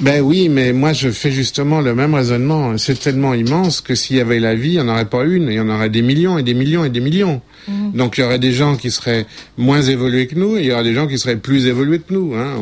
Ben 0.00 0.20
oui, 0.20 0.48
mais 0.48 0.72
moi 0.72 0.92
je 0.92 1.08
fais 1.10 1.30
justement 1.30 1.80
le 1.80 1.94
même 1.94 2.14
raisonnement. 2.14 2.76
C'est 2.78 2.98
tellement 2.98 3.32
immense 3.32 3.80
que 3.80 3.94
s'il 3.94 4.16
y 4.16 4.20
avait 4.20 4.40
la 4.40 4.54
vie, 4.54 4.70
il 4.70 4.74
n'y 4.74 4.80
en 4.80 4.88
aurait 4.88 5.04
pas 5.04 5.24
une, 5.24 5.44
il 5.44 5.54
y 5.54 5.60
en 5.60 5.68
aurait 5.68 5.88
des 5.88 6.02
millions 6.02 6.36
et 6.36 6.42
des 6.42 6.54
millions 6.54 6.84
et 6.84 6.90
des 6.90 7.00
millions. 7.00 7.40
Mhm. 7.68 7.92
Donc 7.92 8.18
il 8.18 8.22
y 8.22 8.24
aurait 8.24 8.40
des 8.40 8.52
gens 8.52 8.76
qui 8.76 8.90
seraient 8.90 9.24
moins 9.56 9.82
évolués 9.82 10.26
que 10.26 10.34
nous, 10.34 10.56
et 10.56 10.62
il 10.62 10.66
y 10.66 10.72
aurait 10.72 10.82
des 10.82 10.94
gens 10.94 11.06
qui 11.06 11.16
seraient 11.16 11.36
plus 11.36 11.66
évolués 11.66 12.00
que 12.00 12.12
nous. 12.12 12.34
Hein. 12.34 12.54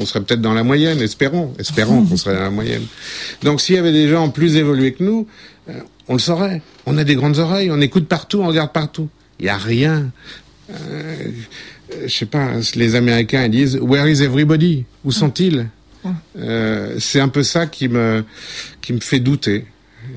On, 0.00 0.06
serait 0.06 0.20
peut-être 0.20 0.40
dans 0.40 0.54
la 0.54 0.62
moyenne, 0.62 1.00
espérons, 1.00 1.52
espérons 1.58 2.04
qu'on 2.08 2.16
serait 2.16 2.36
dans 2.36 2.42
la 2.42 2.50
moyenne. 2.50 2.84
Donc 3.42 3.60
s'il 3.60 3.74
y 3.74 3.78
avait 3.78 3.92
des 3.92 4.08
gens 4.08 4.28
plus 4.28 4.56
évolués 4.56 4.92
que 4.92 5.02
nous, 5.02 5.26
euh, 5.68 5.72
on 6.06 6.12
le 6.12 6.20
saurait. 6.20 6.62
On 6.86 6.96
a 6.98 7.04
des 7.04 7.16
grandes 7.16 7.38
oreilles, 7.38 7.70
on 7.72 7.80
écoute 7.80 8.06
partout, 8.06 8.40
on 8.42 8.46
regarde 8.46 8.72
partout. 8.72 9.08
Il 9.40 9.46
n'y 9.46 9.50
a 9.50 9.58
rien. 9.58 10.12
Euh, 10.70 11.14
je 12.06 12.12
sais 12.12 12.26
pas, 12.26 12.52
les 12.76 12.94
Américains 12.94 13.44
ils 13.44 13.50
disent 13.50 13.78
Where 13.82 14.08
is 14.08 14.22
everybody? 14.22 14.84
Où 15.04 15.10
sont-ils? 15.10 15.66
Euh, 16.38 16.96
C'est 16.98 17.20
un 17.20 17.28
peu 17.28 17.42
ça 17.42 17.66
qui 17.66 17.88
me 17.88 18.24
qui 18.80 18.92
me 18.92 19.00
fait 19.00 19.20
douter. 19.20 19.66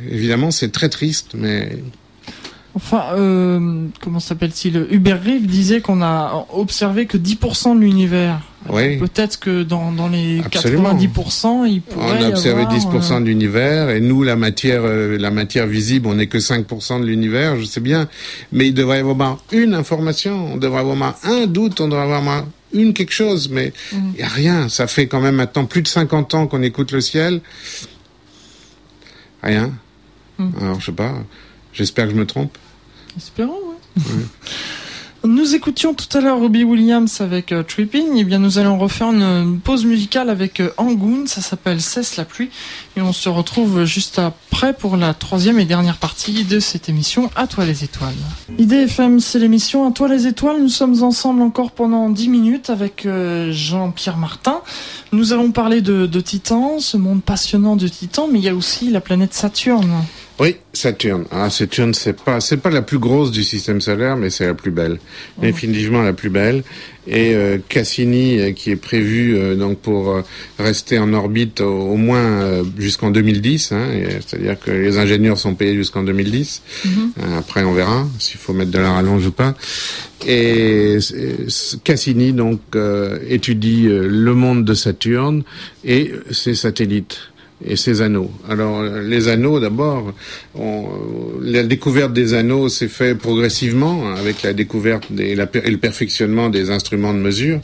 Évidemment, 0.10 0.52
c'est 0.52 0.72
très 0.72 0.90
triste, 0.90 1.32
mais 1.34 1.80
Enfin, 2.76 3.14
euh, 3.14 3.88
comment 4.00 4.20
s'appelle-t-il 4.20 4.88
Hubert 4.92 5.22
Reeve 5.24 5.48
disait 5.48 5.82
qu'on 5.82 6.02
a 6.02 6.46
observé 6.54 7.08
que 7.08 7.18
10% 7.18 7.76
de 7.76 7.82
l'univers. 7.82 8.42
Oui. 8.70 8.98
Peut-être 8.98 9.40
que 9.40 9.64
dans, 9.64 9.92
dans 9.92 10.08
les 10.08 10.42
90%, 10.42 11.68
il 11.68 11.82
pourrait 11.82 12.20
On 12.20 12.24
a 12.24 12.30
observé 12.30 12.64
10% 12.66 13.14
euh, 13.14 13.20
de 13.22 13.26
l'univers 13.26 13.90
et 13.90 14.02
nous, 14.02 14.22
la 14.22 14.36
matière, 14.36 14.82
euh, 14.84 15.18
la 15.18 15.32
matière 15.32 15.66
visible, 15.66 16.08
on 16.08 16.16
n'est 16.16 16.28
que 16.28 16.38
5% 16.38 17.02
de 17.02 17.06
l'univers, 17.06 17.58
je 17.60 17.66
sais 17.66 17.80
bien. 17.80 18.08
Mais 18.52 18.68
il 18.68 18.74
devrait 18.74 18.98
y 18.98 19.00
avoir 19.00 19.44
une 19.52 19.74
information, 19.74 20.54
on 20.54 20.58
devrait 20.58 20.82
avoir 20.82 21.18
un 21.24 21.48
doute, 21.48 21.82
on 21.82 21.88
devrait 21.88 22.04
avoir 22.04 22.46
une 22.74 22.94
quelque 22.94 23.14
chose, 23.14 23.50
mais 23.50 23.74
mm. 23.92 23.98
il 24.14 24.18
n'y 24.18 24.24
a 24.24 24.28
rien. 24.28 24.70
Ça 24.70 24.88
fait 24.88 25.08
quand 25.08 25.22
même 25.22 25.36
maintenant 25.36 25.66
plus 25.66 25.82
de 25.82 25.88
50 25.88 26.34
ans 26.34 26.48
qu'on 26.48 26.62
écoute 26.62 26.92
le 26.92 27.02
ciel. 27.02 27.42
Rien. 29.42 29.74
Mm. 30.38 30.50
Alors, 30.62 30.80
je 30.80 30.88
sais 30.88 30.92
pas. 30.92 31.16
J'espère 31.74 32.06
que 32.06 32.12
je 32.12 32.18
me 32.18 32.26
trompe. 32.26 32.58
Espérons, 33.18 33.60
oui. 33.98 34.04
Nous 35.26 35.54
écoutions 35.54 35.94
tout 35.94 36.18
à 36.18 36.22
l'heure 36.22 36.40
Robbie 36.40 36.64
Williams 36.64 37.20
avec 37.20 37.52
euh, 37.52 37.62
Tripping. 37.62 38.16
Et 38.16 38.22
eh 38.22 38.24
bien, 38.24 38.40
nous 38.40 38.58
allons 38.58 38.78
refaire 38.78 39.12
une, 39.12 39.60
pause 39.60 39.84
musicale 39.84 40.30
avec 40.30 40.62
euh, 40.62 40.70
Angoon. 40.78 41.26
Ça 41.26 41.42
s'appelle 41.42 41.82
Cesse 41.82 42.16
la 42.16 42.24
pluie. 42.24 42.50
Et 42.96 43.02
on 43.02 43.12
se 43.12 43.28
retrouve 43.28 43.84
juste 43.84 44.18
après 44.18 44.74
pour 44.74 44.96
la 44.96 45.14
troisième 45.14 45.60
et 45.60 45.66
dernière 45.66 45.98
partie 45.98 46.46
de 46.46 46.60
cette 46.62 46.88
émission 46.88 47.30
À 47.36 47.48
toi 47.48 47.66
les 47.66 47.84
étoiles. 47.84 48.16
IDFM, 48.58 49.20
c'est 49.20 49.40
l'émission 49.40 49.86
À 49.86 49.92
toi 49.92 50.08
les 50.08 50.26
étoiles. 50.26 50.62
Nous 50.62 50.70
sommes 50.70 51.04
ensemble 51.04 51.42
encore 51.42 51.72
pendant 51.72 52.10
dix 52.10 52.30
minutes 52.30 52.70
avec 52.70 53.06
euh, 53.06 53.52
Jean-Pierre 53.52 54.18
Martin. 54.18 54.62
Nous 55.12 55.34
allons 55.34 55.52
parler 55.52 55.82
de, 55.82 56.06
de 56.06 56.20
Titan, 56.22 56.80
ce 56.80 56.96
monde 56.96 57.22
passionnant 57.22 57.76
de 57.76 57.90
Titan, 57.90 58.30
mais 58.32 58.40
il 58.40 58.46
y 58.46 58.50
a 58.50 58.56
aussi 58.56 58.90
la 58.90 59.02
planète 59.02 59.34
Saturne. 59.34 59.92
Oui, 60.40 60.56
Saturne. 60.72 61.26
Ah, 61.32 61.50
Saturne, 61.50 61.94
c'est 61.94 62.14
pas, 62.14 62.40
c'est 62.40 62.58
pas 62.58 62.70
la 62.70 62.82
plus 62.82 63.00
grosse 63.00 63.32
du 63.32 63.44
système 63.44 63.82
solaire, 63.82 64.16
mais 64.16 64.30
c'est 64.30 64.46
la 64.46 64.54
plus 64.54 64.72
belle. 64.72 64.98
Oh. 65.38 65.42
Définitivement 65.42 66.02
la 66.02 66.14
plus 66.14 66.30
belle. 66.30 66.64
Et 67.08 67.34
euh, 67.34 67.58
Cassini, 67.68 68.40
euh, 68.40 68.52
qui 68.52 68.72
est 68.72 68.76
prévu 68.76 69.36
euh, 69.36 69.56
donc 69.56 69.80
pour 69.80 70.22
rester 70.60 71.00
en 71.00 71.12
orbite 71.14 71.60
au, 71.60 71.96
moins 71.96 72.64
jusqu'en 72.78 73.12
2010, 73.12 73.72
hein, 73.72 73.88
c'est-à-dire 74.26 74.58
que 74.60 74.72
les 74.72 74.98
ingénieurs 74.98 75.38
sont 75.38 75.56
payés 75.56 75.76
jusqu'en 75.76 76.04
2010. 76.04 76.62
Mm-hmm. 76.86 77.38
après, 77.38 77.64
on 77.64 77.74
verra 77.74 78.08
s'il 78.20 78.40
faut 78.40 78.54
mettre 78.54 78.72
de 78.72 78.80
la 78.80 78.92
rallonge 78.92 79.26
ou 79.28 79.32
pas. 79.32 79.56
Et 80.28 80.98
Cassini 81.84 82.34
donc 82.34 82.62
étudie 83.28 83.88
le 83.90 84.34
monde 84.34 84.66
de 84.66 84.74
Saturne 84.74 85.44
et 85.86 86.12
ses 86.32 86.56
satellites 86.56 87.29
et 87.66 87.76
ses 87.76 88.02
anneaux. 88.02 88.32
Alors 88.50 88.84
les 88.84 89.28
anneaux 89.28 89.60
d'abord, 89.60 90.14
la 91.42 91.64
découverte 91.64 92.14
des 92.14 92.34
anneaux 92.34 92.70
s'est 92.70 92.88
fait 92.88 93.16
progressivement 93.16 94.08
hein, 94.08 94.16
avec 94.18 94.44
la 94.44 94.54
découverte 94.54 95.06
et, 95.18 95.36
le 95.36 95.78
perfectionnement 95.78 96.50
des 96.50 96.72
instruments 96.72 97.14
de 97.14 97.20
mesure. 97.20 97.60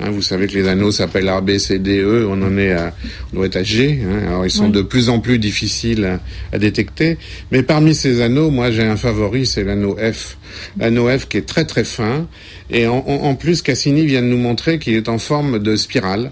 Hein, 0.00 0.10
vous 0.10 0.22
savez 0.22 0.46
que 0.46 0.54
les 0.54 0.68
anneaux 0.68 0.90
s'appellent 0.90 1.28
A, 1.28 1.40
B, 1.40 1.58
C, 1.58 1.78
D, 1.78 2.00
E. 2.00 2.26
On 2.28 2.42
en 2.42 2.58
est 2.58 2.72
à, 2.72 2.94
on 3.32 3.36
doit 3.36 3.46
être 3.46 3.56
à 3.56 3.62
G. 3.62 4.00
Hein, 4.04 4.26
alors 4.26 4.46
ils 4.46 4.50
sont 4.50 4.68
de 4.68 4.82
plus 4.82 5.08
en 5.08 5.20
plus 5.20 5.38
difficiles 5.38 6.20
à, 6.52 6.58
détecter. 6.58 7.16
Mais 7.50 7.62
parmi 7.62 7.94
ces 7.94 8.20
anneaux, 8.20 8.50
moi 8.50 8.70
j'ai 8.70 8.84
un 8.84 8.96
favori, 8.96 9.46
c'est 9.46 9.64
l'anneau 9.64 9.96
F. 9.96 10.36
L'anneau 10.78 11.08
F 11.08 11.28
qui 11.28 11.38
est 11.38 11.46
très 11.46 11.64
très 11.64 11.84
fin. 11.84 12.26
Et 12.70 12.86
en, 12.86 12.98
en 12.98 13.34
plus, 13.34 13.62
Cassini 13.62 14.04
vient 14.04 14.22
de 14.22 14.26
nous 14.26 14.36
montrer 14.36 14.78
qu'il 14.78 14.94
est 14.94 15.08
en 15.08 15.18
forme 15.18 15.58
de 15.58 15.74
spirale. 15.76 16.30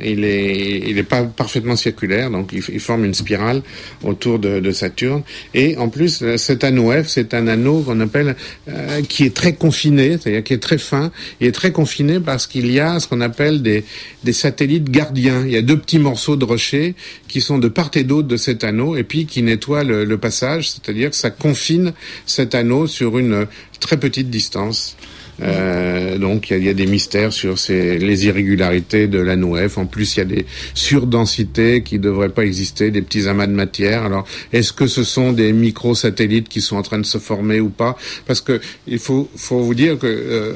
Il 0.00 0.24
est, 0.24 0.84
il 0.88 0.96
est 0.96 1.02
pas 1.02 1.22
parfaitement 1.24 1.76
circulaire, 1.76 2.30
donc 2.30 2.52
il, 2.52 2.80
forme 2.80 3.04
une 3.04 3.14
spirale 3.14 3.62
autour 4.02 4.38
de, 4.38 4.58
de, 4.58 4.72
Saturne. 4.72 5.22
Et 5.52 5.76
en 5.76 5.88
plus, 5.88 6.36
cet 6.36 6.64
anneau 6.64 6.90
F, 6.90 7.08
c'est 7.08 7.34
un 7.34 7.46
anneau 7.46 7.80
qu'on 7.82 8.00
appelle 8.00 8.34
euh, 8.68 9.02
qui 9.02 9.24
est 9.24 9.34
très 9.34 9.54
confiné, 9.54 10.12
c'est-à-dire 10.18 10.42
qui 10.42 10.54
est 10.54 10.62
très 10.62 10.78
fin. 10.78 11.12
Il 11.40 11.46
est 11.46 11.52
très 11.52 11.72
confiné 11.72 12.20
parce 12.20 12.46
qu'il 12.46 12.70
y 12.70 12.80
a 12.80 13.00
ce 13.00 13.06
qu'on 13.06 13.20
appelle 13.20 13.60
des, 13.60 13.84
des 14.24 14.32
satellites 14.32 14.90
gardiens. 14.90 15.44
Il 15.44 15.52
y 15.52 15.56
a 15.56 15.62
deux 15.62 15.78
petits 15.78 15.98
morceaux 15.98 16.36
de 16.36 16.44
rocher 16.44 16.94
qui 17.28 17.40
sont 17.40 17.58
de 17.58 17.68
part 17.68 17.90
et 17.94 18.04
d'autre 18.04 18.28
de 18.28 18.36
cet 18.36 18.64
anneau 18.64 18.96
et 18.96 19.04
puis 19.04 19.26
qui 19.26 19.42
nettoient 19.42 19.84
le, 19.84 20.04
le 20.04 20.18
passage, 20.18 20.70
c'est-à-dire 20.70 21.10
que 21.10 21.16
ça 21.16 21.30
confine 21.30 21.92
cet 22.24 22.54
anneau 22.54 22.86
sur 22.86 23.18
une 23.18 23.46
très 23.80 23.98
petite 23.98 24.30
distance. 24.30 24.96
Euh, 25.42 26.18
donc 26.18 26.50
il 26.50 26.64
y, 26.64 26.68
a 26.68 26.74
des 26.74 26.86
mystères 26.86 27.32
sur 27.32 27.58
ces, 27.58 27.98
les 27.98 28.26
irrégularités 28.26 29.08
de 29.08 29.22
F. 29.68 29.78
En 29.78 29.86
plus, 29.86 30.16
il 30.16 30.18
y 30.18 30.22
a 30.22 30.26
des 30.26 30.46
surdensités 30.74 31.82
qui 31.82 31.98
devraient 31.98 32.28
pas 32.28 32.44
exister, 32.44 32.90
des 32.90 33.02
petits 33.02 33.28
amas 33.28 33.46
de 33.46 33.52
matière. 33.52 34.04
Alors, 34.04 34.26
est-ce 34.52 34.72
que 34.72 34.86
ce 34.86 35.04
sont 35.04 35.32
des 35.32 35.52
microsatellites 35.52 36.48
qui 36.48 36.60
sont 36.60 36.76
en 36.76 36.82
train 36.82 36.98
de 36.98 37.06
se 37.06 37.18
former 37.18 37.60
ou 37.60 37.70
pas? 37.70 37.96
Parce 38.26 38.40
que 38.40 38.60
il 38.86 38.98
faut, 38.98 39.28
faut 39.36 39.60
vous 39.60 39.74
dire 39.74 39.98
que 39.98 40.06
euh, 40.06 40.54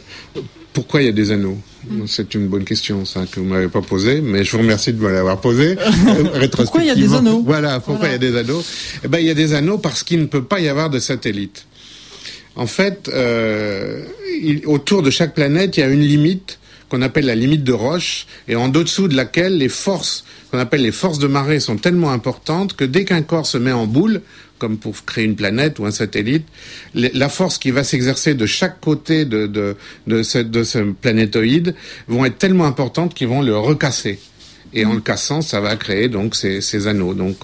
pourquoi 0.72 1.03
il 1.03 1.07
y 1.07 1.09
a 1.09 1.12
des 1.12 1.30
anneaux? 1.30 1.59
C'est 2.07 2.34
une 2.34 2.49
bonne 2.49 2.64
question, 2.64 3.05
ça, 3.05 3.24
que 3.30 3.41
vous 3.41 3.47
m'avez 3.47 3.68
pas 3.68 3.80
posée, 3.80 4.20
mais 4.20 4.45
je 4.45 4.53
vous 4.53 4.59
remercie 4.59 4.93
de 4.93 5.01
me 5.01 5.11
l'avoir 5.11 5.41
posée. 5.41 5.76
pourquoi 6.53 6.82
il 6.82 6.89
y 6.89 6.91
a 6.91 6.95
des 6.95 7.14
anneaux? 7.14 7.43
Voilà, 7.47 7.80
pourquoi 7.80 8.09
il 8.09 8.12
y 8.12 8.14
a 8.14 8.18
des 8.18 8.37
anneaux? 8.37 8.62
Eh 9.05 9.09
ben, 9.09 9.18
il 9.18 9.26
y 9.26 9.30
a 9.30 9.34
des 9.34 9.55
anneaux 9.55 9.78
parce 9.78 10.03
qu'il 10.03 10.20
ne 10.20 10.26
peut 10.26 10.43
pas 10.43 10.61
y 10.61 10.68
avoir 10.68 10.91
de 10.91 10.99
satellites. 10.99 11.64
En 12.57 12.67
fait, 12.67 13.09
euh, 13.09 14.03
autour 14.65 15.03
de 15.03 15.11
chaque 15.11 15.35
planète, 15.35 15.77
il 15.77 15.81
y 15.81 15.83
a 15.83 15.89
une 15.89 16.01
limite 16.01 16.59
qu'on 16.89 17.03
appelle 17.03 17.27
la 17.27 17.35
limite 17.35 17.65
de 17.65 17.73
Roche, 17.73 18.27
et 18.49 18.57
en 18.57 18.69
dessous 18.69 19.09
de 19.09 19.17
laquelle 19.17 19.59
les 19.59 19.69
forces 19.69 20.25
qu'on 20.51 20.59
appelle 20.59 20.83
les 20.83 20.93
forces 20.93 21.19
de 21.19 21.27
marée 21.27 21.61
sont 21.61 21.77
tellement 21.77 22.13
importantes 22.13 22.77
que 22.77 22.85
dès 22.85 23.05
qu'un 23.05 23.23
corps 23.23 23.47
se 23.47 23.59
met 23.59 23.73
en 23.73 23.87
boule, 23.87 24.23
comme 24.59 24.79
pour 24.79 24.95
créer 25.05 25.25
une 25.25 25.37
planète 25.37 25.79
ou 25.79 25.87
un 25.87 25.91
satellite, 25.91 26.47
la 26.95 27.29
force 27.29 27.59
qui 27.59 27.71
va 27.71 27.85
s'exercer 27.85 28.35
de 28.35 28.47
chaque 28.47 28.81
côté 28.81 29.25
de, 29.25 29.47
de, 30.07 30.23
ce 30.23 30.79
planétoïde 30.93 31.75
vont 32.09 32.25
être 32.25 32.39
tellement 32.39 32.65
importantes 32.65 33.13
qu'ils 33.13 33.29
vont 33.29 33.43
le 33.43 33.57
recasser 33.57 34.19
et 34.73 34.85
en 34.85 34.95
le 34.95 35.01
cassant, 35.01 35.41
ça 35.41 35.61
va 35.61 35.77
créer 35.77 36.09
donc 36.09 36.35
ces, 36.35 36.61
ces 36.61 36.87
anneaux. 36.87 37.14
Donc 37.14 37.37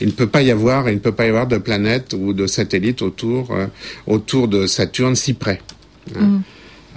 il 0.00 0.06
ne 0.06 0.12
peut 0.12 0.26
pas 0.26 0.42
y 0.42 0.50
avoir, 0.50 0.88
il 0.88 0.94
ne 0.94 1.00
peut 1.00 1.12
pas 1.12 1.26
y 1.26 1.28
avoir 1.28 1.46
de 1.46 1.58
planète 1.58 2.14
ou 2.18 2.32
de 2.32 2.46
satellite 2.46 3.02
autour 3.02 3.50
euh, 3.52 3.66
autour 4.06 4.48
de 4.48 4.66
Saturne 4.66 5.14
si 5.14 5.34
près. 5.34 5.60
Hein. 6.16 6.20
Mm. 6.20 6.42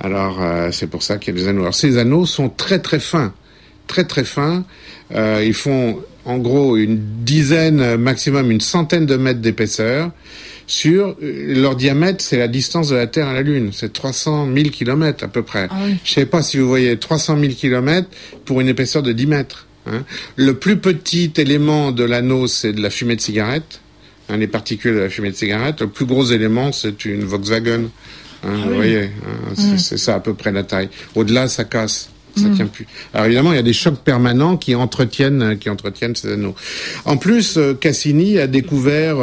Alors 0.01 0.41
euh, 0.41 0.69
c'est 0.71 0.87
pour 0.87 1.03
ça 1.03 1.17
qu'il 1.17 1.35
y 1.35 1.37
a 1.37 1.41
des 1.41 1.47
anneaux. 1.47 1.61
Alors 1.61 1.75
ces 1.75 1.97
anneaux 1.97 2.25
sont 2.25 2.49
très 2.49 2.79
très 2.79 2.99
fins, 2.99 3.33
très 3.87 4.03
très 4.03 4.23
fins. 4.23 4.63
Euh, 5.13 5.43
ils 5.45 5.53
font 5.53 5.99
en 6.25 6.37
gros 6.37 6.75
une 6.75 6.99
dizaine, 7.23 7.95
maximum 7.97 8.51
une 8.51 8.61
centaine 8.61 9.05
de 9.05 9.15
mètres 9.15 9.39
d'épaisseur 9.39 10.11
sur 10.67 11.15
euh, 11.23 11.53
leur 11.55 11.75
diamètre, 11.75 12.23
c'est 12.23 12.37
la 12.37 12.49
distance 12.49 12.89
de 12.89 12.95
la 12.95 13.07
Terre 13.07 13.27
à 13.27 13.33
la 13.33 13.41
Lune. 13.41 13.71
C'est 13.73 13.93
300 13.93 14.49
000 14.53 14.69
kilomètres 14.69 15.23
à 15.23 15.29
peu 15.29 15.41
près. 15.41 15.67
Ah 15.71 15.77
Je 16.03 16.11
sais 16.11 16.25
pas 16.25 16.43
si 16.43 16.57
vous 16.57 16.67
voyez 16.67 16.97
300 16.97 17.39
000 17.39 17.53
kilomètres 17.53 18.09
pour 18.45 18.59
une 18.59 18.67
épaisseur 18.67 19.01
de 19.01 19.13
10 19.13 19.27
mètres. 19.27 19.65
Hein. 19.87 20.03
Le 20.35 20.55
plus 20.55 20.77
petit 20.77 21.31
élément 21.37 21.93
de 21.93 22.03
l'anneau, 22.03 22.47
c'est 22.47 22.73
de 22.73 22.81
la 22.81 22.89
fumée 22.89 23.15
de 23.15 23.21
cigarette. 23.21 23.79
Hein, 24.29 24.37
les 24.37 24.47
particules 24.47 24.93
de 24.93 24.99
la 24.99 25.09
fumée 25.09 25.31
de 25.31 25.37
cigarette. 25.37 25.79
Le 25.79 25.87
plus 25.87 26.05
gros 26.05 26.25
élément, 26.25 26.73
c'est 26.73 27.05
une 27.05 27.23
Volkswagen. 27.23 27.85
Hein, 28.43 28.49
ah 28.49 28.67
vous 28.67 28.75
voyez, 28.75 29.05
mmh. 29.57 29.77
c'est 29.77 29.97
ça 29.97 30.15
à 30.15 30.19
peu 30.19 30.33
près 30.33 30.51
la 30.51 30.63
taille. 30.63 30.89
Au-delà, 31.15 31.47
ça 31.47 31.63
casse 31.63 32.09
ça 32.37 32.49
mm. 32.49 32.55
tient 32.55 32.67
plus. 32.67 32.87
Alors 33.13 33.25
évidemment, 33.25 33.51
il 33.51 33.55
y 33.55 33.59
a 33.59 33.63
des 33.63 33.73
chocs 33.73 33.99
permanents 33.99 34.57
qui 34.57 34.75
entretiennent, 34.75 35.41
euh, 35.41 35.55
qui 35.55 35.69
entretiennent 35.69 36.15
ces 36.15 36.33
anneaux. 36.33 36.55
En 37.05 37.17
plus, 37.17 37.57
euh, 37.57 37.73
Cassini 37.73 38.39
a 38.39 38.47
découvert, 38.47 39.17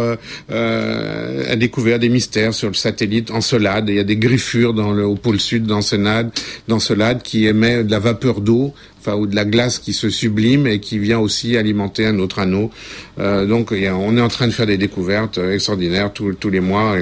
euh, 0.51 1.53
a 1.53 1.57
découvert 1.57 1.99
des 1.99 2.09
mystères 2.09 2.55
sur 2.55 2.69
le 2.69 2.75
satellite 2.75 3.31
Encelade. 3.31 3.89
Il 3.89 3.97
y 3.97 4.01
a 4.01 4.05
des 4.05 4.17
griffures 4.17 4.75
dans 4.75 4.93
le, 4.93 5.05
au 5.05 5.17
pôle 5.17 5.41
sud 5.41 5.67
d'Encelade, 5.67 6.31
d'Encelade 6.69 7.23
qui 7.23 7.47
émet 7.47 7.85
de 7.85 7.91
la 7.91 7.99
vapeur 7.99 8.41
d'eau 8.41 8.75
ou 9.13 9.27
de 9.27 9.35
la 9.35 9.45
glace 9.45 9.79
qui 9.79 9.93
se 9.93 10.09
sublime 10.11 10.67
et 10.67 10.81
qui 10.81 10.99
vient 10.99 11.19
aussi 11.19 11.57
alimenter 11.57 12.07
un 12.07 12.19
autre 12.19 12.39
anneau. 12.39 12.71
Euh, 13.19 13.47
donc 13.47 13.73
on 13.73 14.17
est 14.17 14.21
en 14.21 14.29
train 14.29 14.47
de 14.47 14.53
faire 14.53 14.67
des 14.67 14.79
découvertes 14.79 15.39
extraordinaires 15.39 16.13
tous, 16.13 16.51
les 16.51 16.61
mois 16.61 16.97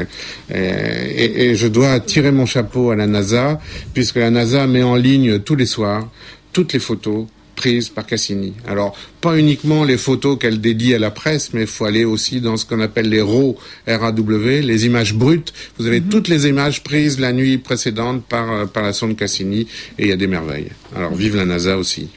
et, 0.53 1.55
je 1.55 1.67
dois 1.67 2.01
tirer 2.01 2.33
mon 2.33 2.47
chapeau 2.47 2.91
à 2.91 2.97
la 2.97 3.07
NASA 3.07 3.61
puisque 3.95 4.17
la 4.17 4.31
NASA 4.31 4.67
met 4.67 4.83
en 4.83 4.97
ligne 4.97 5.39
tous 5.39 5.57
les 5.57 5.67
soirs 5.67 6.09
toutes 6.53 6.73
les 6.73 6.79
photos 6.79 7.27
prises 7.63 7.91
par 7.91 8.05
Cassini. 8.05 8.55
Alors, 8.67 8.97
pas 9.21 9.39
uniquement 9.39 9.85
les 9.85 9.97
photos 9.97 10.37
qu'elle 10.37 10.61
dédie 10.61 10.95
à 10.95 10.99
la 10.99 11.13
presse, 11.13 11.53
mais 11.53 11.61
il 11.61 11.67
faut 11.69 11.85
aller 11.85 12.05
aussi 12.05 12.41
dans 12.41 12.57
ce 12.57 12.65
qu'on 12.67 12.81
appelle 12.81 13.09
les 13.09 13.23
RAW, 13.23 13.57
RAW, 13.87 14.49
les 14.63 14.85
images 14.85 15.15
brutes. 15.15 15.53
Vous 15.79 15.87
avez 15.87 16.01
mhm. 16.01 16.09
toutes 16.09 16.27
les 16.27 16.49
images 16.49 16.83
prises 16.83 17.21
la 17.21 17.33
nuit 17.33 17.59
précédente 17.59 18.25
par, 18.25 18.51
euh, 18.51 18.67
par 18.67 18.83
la 18.83 18.93
sonde 18.93 19.15
Cassini, 19.15 19.69
et 19.97 20.07
il 20.07 20.09
y 20.09 20.13
a 20.13 20.17
des 20.17 20.27
merveilles. 20.27 20.71
Alors, 20.97 21.15
vive 21.15 21.37
la 21.37 21.45
NASA 21.45 21.79
aussi. 21.79 22.09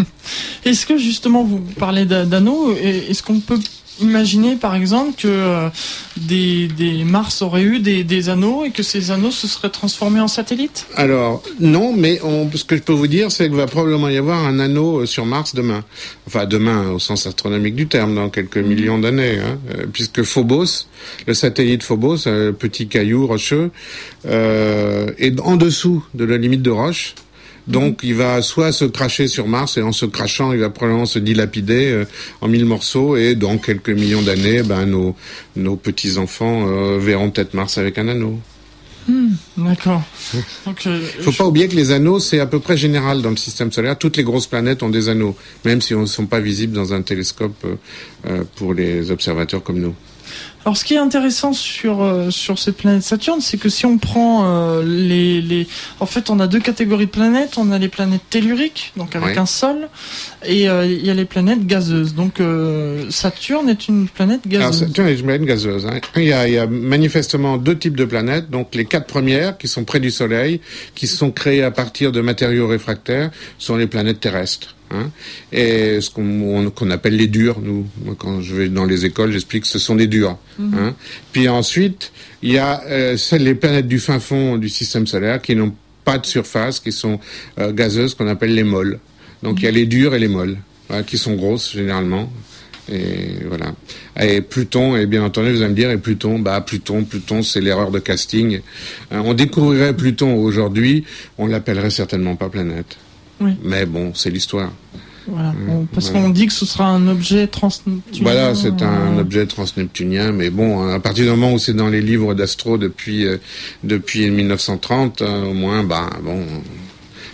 Est-ce 0.66 0.84
que 0.84 0.98
justement, 0.98 1.42
vous 1.42 1.60
parlez 1.78 2.04
d'anneaux, 2.04 2.76
est-ce 2.76 3.22
qu'on 3.22 3.40
peut 3.40 3.58
Imaginez 4.02 4.56
par 4.56 4.74
exemple 4.74 5.12
que 5.16 5.28
euh, 5.28 5.68
des, 6.16 6.68
Mars 7.04 7.42
auraient 7.42 7.62
eu 7.62 7.78
des, 7.80 8.28
anneaux 8.28 8.64
et 8.64 8.70
que 8.70 8.82
ces 8.82 9.10
anneaux 9.10 9.30
se 9.30 9.46
seraient 9.46 9.70
transformés 9.70 10.20
en 10.20 10.28
satellites 10.28 10.86
Alors 10.96 11.42
non, 11.60 11.92
mais 11.92 12.20
ce 12.54 12.64
que 12.64 12.76
je 12.76 12.82
peux 12.82 12.92
vous 12.92 13.06
dire, 13.06 13.30
c'est 13.30 13.48
qu'il 13.48 13.56
va 13.56 13.66
probablement 13.66 14.08
y 14.08 14.16
avoir 14.16 14.44
un 14.44 14.58
anneau 14.58 15.00
euh, 15.00 15.06
sur 15.06 15.26
Mars 15.26 15.54
demain. 15.54 15.84
Enfin 16.26 16.46
demain 16.46 16.90
au 16.90 16.98
sens 16.98 17.26
astronomique 17.26 17.74
du 17.74 17.86
terme, 17.86 18.14
dans 18.14 18.28
quelques 18.28 18.58
mhm. 18.58 18.66
millions 18.66 18.98
d'années, 18.98 19.38
hein. 19.38 19.58
euh, 19.74 19.86
puisque 19.92 20.22
Phobos, 20.22 20.86
le 21.26 21.34
satellite 21.34 21.82
Phobos, 21.82 22.26
un 22.26 22.52
petit 22.52 22.88
caillou 22.88 23.26
rocheux, 23.26 23.70
est 24.24 25.40
en 25.40 25.56
dessous 25.56 26.04
de 26.14 26.24
la 26.24 26.36
limite 26.36 26.62
de 26.62 26.70
roche. 26.70 27.14
Donc 27.68 28.00
il 28.02 28.14
va 28.14 28.42
soit 28.42 28.72
se 28.72 28.84
cracher 28.84 29.28
sur 29.28 29.46
Mars 29.46 29.76
et 29.76 29.82
en 29.82 29.92
se 29.92 30.06
crachant, 30.06 30.52
il 30.52 30.60
va 30.60 30.70
probablement 30.70 31.06
se 31.06 31.18
dilapider 31.18 31.92
euh, 31.92 32.04
en 32.40 32.48
mille 32.48 32.64
morceaux 32.64 33.16
et 33.16 33.34
dans 33.34 33.58
quelques 33.58 33.90
millions 33.90 34.22
d'années, 34.22 34.62
ben 34.62 34.86
nos 34.86 35.14
nos 35.54 35.76
petits 35.76 36.18
enfants 36.18 36.66
euh, 36.66 36.98
verront 36.98 37.30
peut-être 37.30 37.54
Mars 37.54 37.78
avec 37.78 37.98
un 37.98 38.08
anneau. 38.08 38.40
Hmm, 39.08 39.30
d'accord. 39.56 40.02
Il 40.34 40.72
euh, 40.86 41.00
faut 41.22 41.32
pas 41.32 41.44
oublier 41.44 41.66
que 41.66 41.74
les 41.74 41.90
anneaux, 41.90 42.20
c'est 42.20 42.38
à 42.38 42.46
peu 42.46 42.60
près 42.60 42.76
général 42.76 43.20
dans 43.20 43.30
le 43.30 43.36
système 43.36 43.72
solaire. 43.72 43.98
Toutes 43.98 44.16
les 44.16 44.22
grosses 44.22 44.46
planètes 44.46 44.82
ont 44.84 44.90
des 44.90 45.08
anneaux, 45.08 45.36
même 45.64 45.80
si 45.80 45.94
on 45.94 46.02
ne 46.02 46.06
sont 46.06 46.26
pas 46.26 46.38
visibles 46.38 46.72
dans 46.72 46.92
un 46.94 47.02
télescope 47.02 47.66
pour 48.54 48.74
les 48.74 49.10
observateurs 49.10 49.62
comme 49.62 49.80
nous. 49.80 49.94
Alors, 50.64 50.76
ce 50.76 50.84
qui 50.84 50.94
est 50.94 50.98
intéressant 50.98 51.52
sur 51.52 52.02
euh, 52.02 52.30
sur 52.30 52.58
cette 52.58 52.76
planète 52.76 53.02
Saturne, 53.02 53.40
c'est 53.40 53.56
que 53.56 53.68
si 53.68 53.84
on 53.84 53.98
prend 53.98 54.44
euh, 54.44 54.82
les, 54.84 55.40
les, 55.40 55.66
en 55.98 56.06
fait, 56.06 56.30
on 56.30 56.38
a 56.38 56.46
deux 56.46 56.60
catégories 56.60 57.06
de 57.06 57.10
planètes. 57.10 57.54
On 57.56 57.72
a 57.72 57.78
les 57.78 57.88
planètes 57.88 58.22
telluriques, 58.30 58.92
donc 58.96 59.16
avec 59.16 59.36
un 59.36 59.46
sol, 59.46 59.88
et 60.44 60.68
euh, 60.68 60.86
il 60.86 61.04
y 61.04 61.10
a 61.10 61.14
les 61.14 61.24
planètes 61.24 61.66
gazeuses. 61.66 62.14
Donc, 62.14 62.40
Saturne 63.10 63.68
est 63.68 63.88
une 63.88 64.08
planète 64.08 64.46
gazeuse. 64.46 64.62
Alors, 64.62 64.74
Saturne 64.74 65.08
est 65.08 65.18
une 65.18 65.26
planète 65.26 65.44
gazeuse. 65.44 65.86
Hein. 65.86 66.00
Il, 66.16 66.24
y 66.24 66.32
a, 66.32 66.46
il 66.46 66.54
y 66.54 66.58
a 66.58 66.66
manifestement 66.66 67.56
deux 67.56 67.76
types 67.76 67.96
de 67.96 68.04
planètes. 68.04 68.48
Donc, 68.50 68.74
les 68.74 68.84
quatre 68.84 69.06
premières, 69.06 69.58
qui 69.58 69.66
sont 69.66 69.84
près 69.84 70.00
du 70.00 70.10
Soleil, 70.10 70.60
qui 70.94 71.08
sont 71.08 71.32
créées 71.32 71.64
à 71.64 71.70
partir 71.70 72.12
de 72.12 72.20
matériaux 72.20 72.68
réfractaires, 72.68 73.30
sont 73.58 73.76
les 73.76 73.88
planètes 73.88 74.20
terrestres. 74.20 74.76
Hein, 74.92 75.10
et 75.52 76.00
ce 76.00 76.10
qu'on 76.10 76.90
appelle 76.90 77.16
les 77.16 77.26
durs. 77.26 77.60
Nous, 77.60 77.86
quand 78.18 78.42
je 78.42 78.54
vais 78.54 78.68
dans 78.68 78.84
les 78.84 79.04
écoles, 79.04 79.32
j'explique 79.32 79.62
que 79.62 79.68
ce 79.68 79.78
sont 79.78 79.94
des 79.94 80.06
durs. 80.06 80.36
Mhm. 80.58 80.74
Hein. 80.74 80.94
Puis 81.32 81.48
ensuite, 81.48 82.12
il 82.42 82.52
y 82.52 82.58
a 82.58 82.82
euh, 82.86 83.16
les 83.38 83.54
planètes 83.54 83.88
du 83.88 83.98
fin 83.98 84.20
fond 84.20 84.58
du 84.58 84.68
système 84.68 85.06
solaire 85.06 85.40
qui 85.40 85.56
n'ont 85.56 85.74
pas 86.04 86.18
de 86.18 86.26
surface, 86.26 86.80
qui 86.80 86.92
sont 86.92 87.18
euh, 87.58 87.72
gazeuses, 87.72 88.14
qu'on 88.14 88.28
appelle 88.28 88.54
les 88.54 88.64
molles. 88.64 88.98
Donc 89.42 89.60
il 89.60 89.64
y 89.64 89.68
a 89.68 89.72
les 89.72 89.86
durs 89.86 90.14
et 90.14 90.18
les 90.18 90.28
molles, 90.28 90.58
qui 91.06 91.18
sont 91.18 91.34
grosses 91.34 91.72
généralement. 91.72 92.30
Et 92.90 93.44
voilà. 93.46 93.74
Et 94.20 94.40
Pluton, 94.40 94.96
et 94.96 95.06
bien 95.06 95.22
entendu, 95.22 95.52
vous 95.52 95.62
allez 95.62 95.70
me 95.70 95.76
dire, 95.76 95.90
et 95.90 95.98
Pluton, 95.98 96.38
bah 96.38 96.60
Pluton, 96.60 97.04
Pluton, 97.04 97.42
c'est 97.42 97.60
l'erreur 97.60 97.90
de 97.90 97.98
casting. 97.98 98.60
Euh, 99.12 99.22
on 99.24 99.34
découvrirait 99.34 99.96
Pluton 99.96 100.34
aujourd'hui, 100.34 101.04
on 101.38 101.46
l'appellerait 101.46 101.90
certainement 101.90 102.36
pas 102.36 102.48
planète. 102.48 102.96
Mais 103.62 103.86
bon, 103.86 104.12
c'est 104.14 104.30
l'histoire. 104.30 104.70
Voilà. 105.26 105.52
Mmh, 105.52 105.86
parce 105.94 106.10
qu'on 106.10 106.30
dit 106.30 106.46
que 106.46 106.52
ce 106.52 106.66
sera 106.66 106.88
un 106.88 107.06
objet 107.06 107.46
transneptunien. 107.46 108.22
Voilà, 108.22 108.54
c'est 108.54 108.82
un 108.82 109.18
objet 109.18 109.46
transneptunien, 109.46 110.32
mais 110.32 110.50
bon, 110.50 110.88
à 110.88 110.98
partir 110.98 111.24
du 111.24 111.30
moment 111.30 111.52
où 111.52 111.58
c'est 111.58 111.74
dans 111.74 111.88
les 111.88 112.00
livres 112.00 112.34
d'astro 112.34 112.76
depuis 112.76 113.26
euh, 113.26 113.38
depuis 113.84 114.28
1930, 114.30 115.22
euh, 115.22 115.44
au 115.44 115.54
moins, 115.54 115.84
bah 115.84 116.10
bon, 116.22 116.40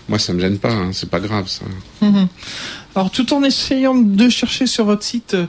moi 0.09 0.19
ça 0.19 0.33
me 0.33 0.41
gêne 0.41 0.59
pas, 0.59 0.73
hein, 0.73 0.91
c'est 0.93 1.11
pas 1.11 1.21
grave 1.21 1.49
ça. 1.49 1.65
Mmh. 2.01 2.27
Alors, 2.95 3.11
tout 3.11 3.33
en 3.33 3.45
essayant 3.45 3.95
de 3.95 4.29
chercher 4.29 4.67
sur 4.67 4.87
votre 4.87 5.05
site 5.05 5.35
euh, 5.35 5.47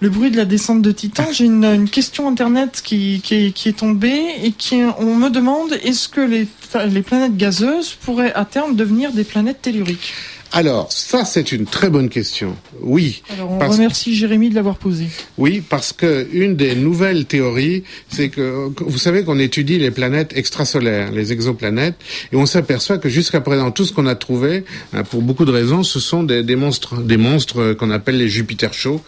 le 0.00 0.08
bruit 0.08 0.30
de 0.30 0.36
la 0.36 0.46
descente 0.46 0.80
de 0.80 0.92
Titan, 0.92 1.26
j'ai 1.30 1.44
une, 1.44 1.88
question 1.90 2.28
internet 2.28 2.80
qui, 2.82 3.22
est, 3.30 3.76
tombée 3.76 4.24
et 4.42 4.52
qui 4.52 4.76
on 4.98 5.14
me 5.14 5.28
demande 5.28 5.72
est-ce 5.82 6.08
que 6.08 6.20
les 6.20 7.02
planètes 7.02 7.36
gazeuses 7.36 7.90
pourraient 7.90 8.32
à 8.32 8.46
terme 8.46 8.76
devenir 8.76 9.12
des 9.12 9.24
planètes 9.24 9.60
telluriques? 9.60 10.14
Alors, 10.52 10.90
ça, 10.90 11.24
c'est 11.24 11.52
une 11.52 11.64
très 11.64 11.90
bonne 11.90 12.08
question. 12.08 12.56
Oui. 12.80 13.22
Alors, 13.30 13.52
on 13.52 13.58
remercie 13.58 14.16
Jérémy 14.16 14.50
de 14.50 14.56
l'avoir 14.56 14.76
posé. 14.78 15.06
Oui, 15.38 15.62
parce 15.66 15.92
que 15.92 16.26
une 16.32 16.56
des 16.56 16.74
nouvelles 16.74 17.26
théories, 17.26 17.84
c'est 18.08 18.30
que 18.30 18.68
vous 18.78 18.98
savez 18.98 19.22
qu'on 19.22 19.38
étudie 19.38 19.78
les 19.78 19.92
planètes 19.92 20.32
extrasolaires, 20.36 21.12
les 21.12 21.32
exoplanètes, 21.32 21.94
et 22.32 22.36
on 22.36 22.46
s'aperçoit 22.46 22.98
que 22.98 23.08
jusqu'à 23.08 23.40
présent, 23.40 23.70
tout 23.70 23.84
ce 23.84 23.92
qu'on 23.92 24.06
a 24.06 24.16
trouvé, 24.16 24.64
hein, 24.92 25.04
pour 25.04 25.22
beaucoup 25.22 25.44
de 25.44 25.52
raisons, 25.52 25.84
ce 25.84 26.00
sont 26.00 26.24
des, 26.24 26.42
des 26.42 26.56
monstres, 26.56 27.00
des 27.00 27.16
monstres 27.16 27.74
qu'on 27.74 27.90
appelle 27.92 28.18
les 28.18 28.28
Jupiter 28.28 28.74
chauds, 28.74 29.02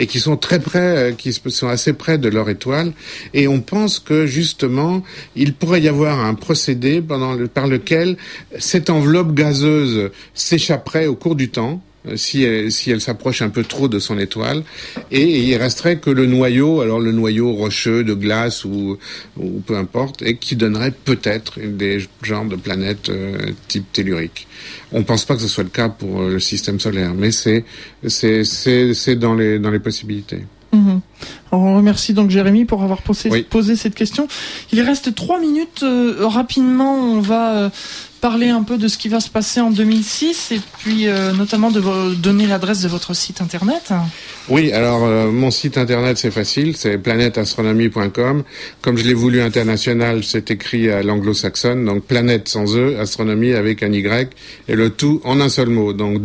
et 0.00 0.08
qui 0.08 0.18
sont 0.18 0.36
très 0.36 0.58
près, 0.58 0.78
euh, 0.80 1.12
qui 1.12 1.32
sont 1.32 1.68
assez 1.68 1.92
près 1.92 2.18
de 2.18 2.28
leur 2.28 2.50
étoile. 2.50 2.92
Et 3.34 3.46
on 3.46 3.60
pense 3.60 4.00
que 4.00 4.26
justement, 4.26 5.04
il 5.36 5.54
pourrait 5.54 5.80
y 5.80 5.88
avoir 5.88 6.18
un 6.18 6.34
procédé 6.34 7.00
pendant 7.00 7.34
le, 7.34 7.46
par 7.46 7.68
lequel 7.68 8.16
cette 8.58 8.90
enveloppe 8.90 9.32
gazeuse 9.32 10.10
s'échappe 10.34 10.87
au 11.06 11.14
cours 11.14 11.34
du 11.34 11.50
temps 11.50 11.82
euh, 12.06 12.16
si 12.16 12.44
elle, 12.44 12.70
si 12.70 12.90
elle 12.90 13.00
s'approche 13.00 13.42
un 13.42 13.48
peu 13.48 13.64
trop 13.64 13.88
de 13.88 13.98
son 13.98 14.18
étoile, 14.18 14.62
et 15.10 15.48
il 15.48 15.56
resterait 15.56 15.98
que 15.98 16.10
le 16.10 16.26
noyau, 16.26 16.80
alors 16.80 17.00
le 17.00 17.10
noyau 17.12 17.52
rocheux 17.52 18.04
de 18.04 18.14
glace 18.14 18.64
ou, 18.64 18.98
peu 19.66 19.76
importe, 19.76 20.22
et 20.22 20.36
qui 20.36 20.54
donnerait 20.54 20.92
peut-être 20.92 21.58
des 21.60 21.98
genres 22.22 22.44
de 22.44 22.56
planètes 22.56 23.08
euh, 23.08 23.36
type 23.66 23.92
tellurique. 23.92 24.46
On 24.92 25.00
ne 25.00 25.04
pense 25.04 25.24
pas 25.24 25.34
que 25.34 25.42
ce 25.42 25.48
soit 25.48 25.64
le 25.64 25.70
cas 25.70 25.88
pour 25.88 26.20
euh, 26.20 26.30
le 26.30 26.40
système 26.40 26.78
solaire, 26.78 27.14
mais 27.14 27.32
c'est 27.32 27.64
c'est 28.06 29.16
dans 29.16 29.34
les 29.34 29.58
dans 29.58 29.70
les 29.70 29.80
possibilités. 29.80 30.44
Mhm. 30.72 31.00
On 31.52 31.76
remercie 31.76 32.12
donc 32.12 32.30
Jérémy 32.30 32.64
pour 32.64 32.82
avoir 32.82 33.02
posé, 33.02 33.42
posé 33.42 33.76
cette 33.76 33.94
question. 33.94 34.28
Il 34.72 34.80
reste 34.82 35.14
trois 35.14 35.40
minutes. 35.40 35.84
rapidement, 36.20 36.94
on 36.94 37.20
va 37.20 37.70
parler 38.20 38.48
un 38.48 38.62
peu 38.62 38.78
de 38.78 38.88
ce 38.88 38.98
qui 38.98 39.08
va 39.08 39.20
se 39.20 39.30
passer 39.30 39.60
en 39.60 39.70
2006 39.70 40.52
et 40.52 40.60
puis 40.78 41.06
euh, 41.06 41.32
notamment 41.32 41.70
de 41.70 41.80
vous 41.80 42.14
donner 42.14 42.46
l'adresse 42.46 42.82
de 42.82 42.88
votre 42.88 43.14
site 43.14 43.40
internet. 43.40 43.92
Oui, 44.48 44.72
alors 44.72 45.04
euh, 45.04 45.30
mon 45.30 45.50
site 45.50 45.78
internet 45.78 46.18
c'est 46.18 46.30
facile, 46.30 46.76
c'est 46.76 46.98
planèteastronomie.com. 46.98 48.44
Comme 48.82 48.98
je 48.98 49.04
l'ai 49.04 49.14
voulu 49.14 49.40
international, 49.40 50.24
c'est 50.24 50.50
écrit 50.50 50.90
à 50.90 51.02
l'anglo-saxonne, 51.02 51.84
donc 51.84 52.04
planète 52.04 52.48
sans 52.48 52.76
e, 52.76 52.98
astronomie 52.98 53.52
avec 53.52 53.82
un 53.82 53.92
y 53.92 53.98
et 54.68 54.74
le 54.74 54.90
tout 54.90 55.20
en 55.24 55.40
un 55.40 55.48
seul 55.48 55.68
mot, 55.68 55.92
donc 55.92 56.22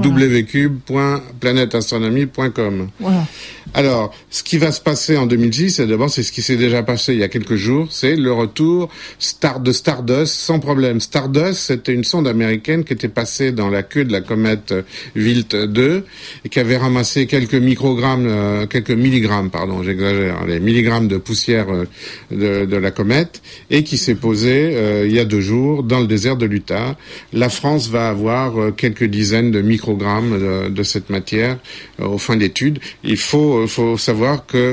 voilà. 2.99 2.99
Voilà. 2.99 3.25
Alors, 3.73 4.13
ce 4.29 4.43
qui 4.43 4.57
va 4.57 4.71
se 4.71 4.81
passer 4.83 5.17
en 5.17 5.25
2006, 5.25 5.79
d'abord 5.81 6.09
c'est 6.09 6.23
ce 6.23 6.31
qui 6.31 6.41
s'est 6.41 6.57
déjà 6.57 6.83
passé 6.83 7.13
il 7.13 7.19
y 7.19 7.23
a 7.23 7.29
quelques 7.29 7.55
jours, 7.55 7.87
c'est 7.89 8.15
le 8.15 8.31
retour 8.31 8.89
star 9.19 9.59
de 9.59 9.71
Stardust 9.71 10.33
sans 10.33 10.59
problème. 10.59 10.99
Stardust, 10.99 11.55
c'était 11.55 11.93
une 11.93 12.03
sonde 12.03 12.27
américaine 12.27 12.83
qui 12.83 12.93
était 12.93 13.07
passée 13.07 13.51
dans 13.51 13.69
la 13.69 13.83
queue 13.83 14.05
de 14.05 14.11
la 14.11 14.21
comète 14.21 14.73
Wilt 15.15 15.55
2 15.55 16.03
et 16.45 16.49
qui 16.49 16.59
avait 16.59 16.77
ramassé 16.77 17.27
quelques 17.27 17.55
microgrammes, 17.55 18.27
euh, 18.27 18.65
quelques 18.67 18.91
milligrammes, 18.91 19.49
pardon, 19.49 19.83
j'exagère, 19.83 20.45
les 20.45 20.59
milligrammes 20.59 21.07
de 21.07 21.17
poussière 21.17 21.67
euh, 21.69 22.65
de, 22.65 22.77
la 22.77 22.91
comète 22.91 23.41
et 23.69 23.83
qui 23.83 23.97
s'est 23.97 24.15
posée 24.15 24.75
euh, 24.75 25.05
il 25.07 25.13
y 25.13 25.19
a 25.19 25.25
deux 25.25 25.41
jours 25.41 25.83
dans 25.83 25.99
le 25.99 26.07
désert 26.07 26.35
de 26.37 26.45
l'Utah. 26.45 26.97
La 27.31 27.49
France 27.49 27.89
va 27.89 28.09
avoir 28.09 28.75
quelques 28.75 29.05
dizaines 29.05 29.51
de 29.51 29.61
microgrammes 29.61 30.69
de, 30.69 30.83
cette 30.83 31.09
matière 31.09 31.57
au 31.99 32.17
fin 32.17 32.35
de 32.35 32.41
l'étude. 32.41 32.79
Il 33.03 33.17
faut, 33.17 33.65
faut 33.67 33.97
savoir 33.97 34.45
que 34.45 34.72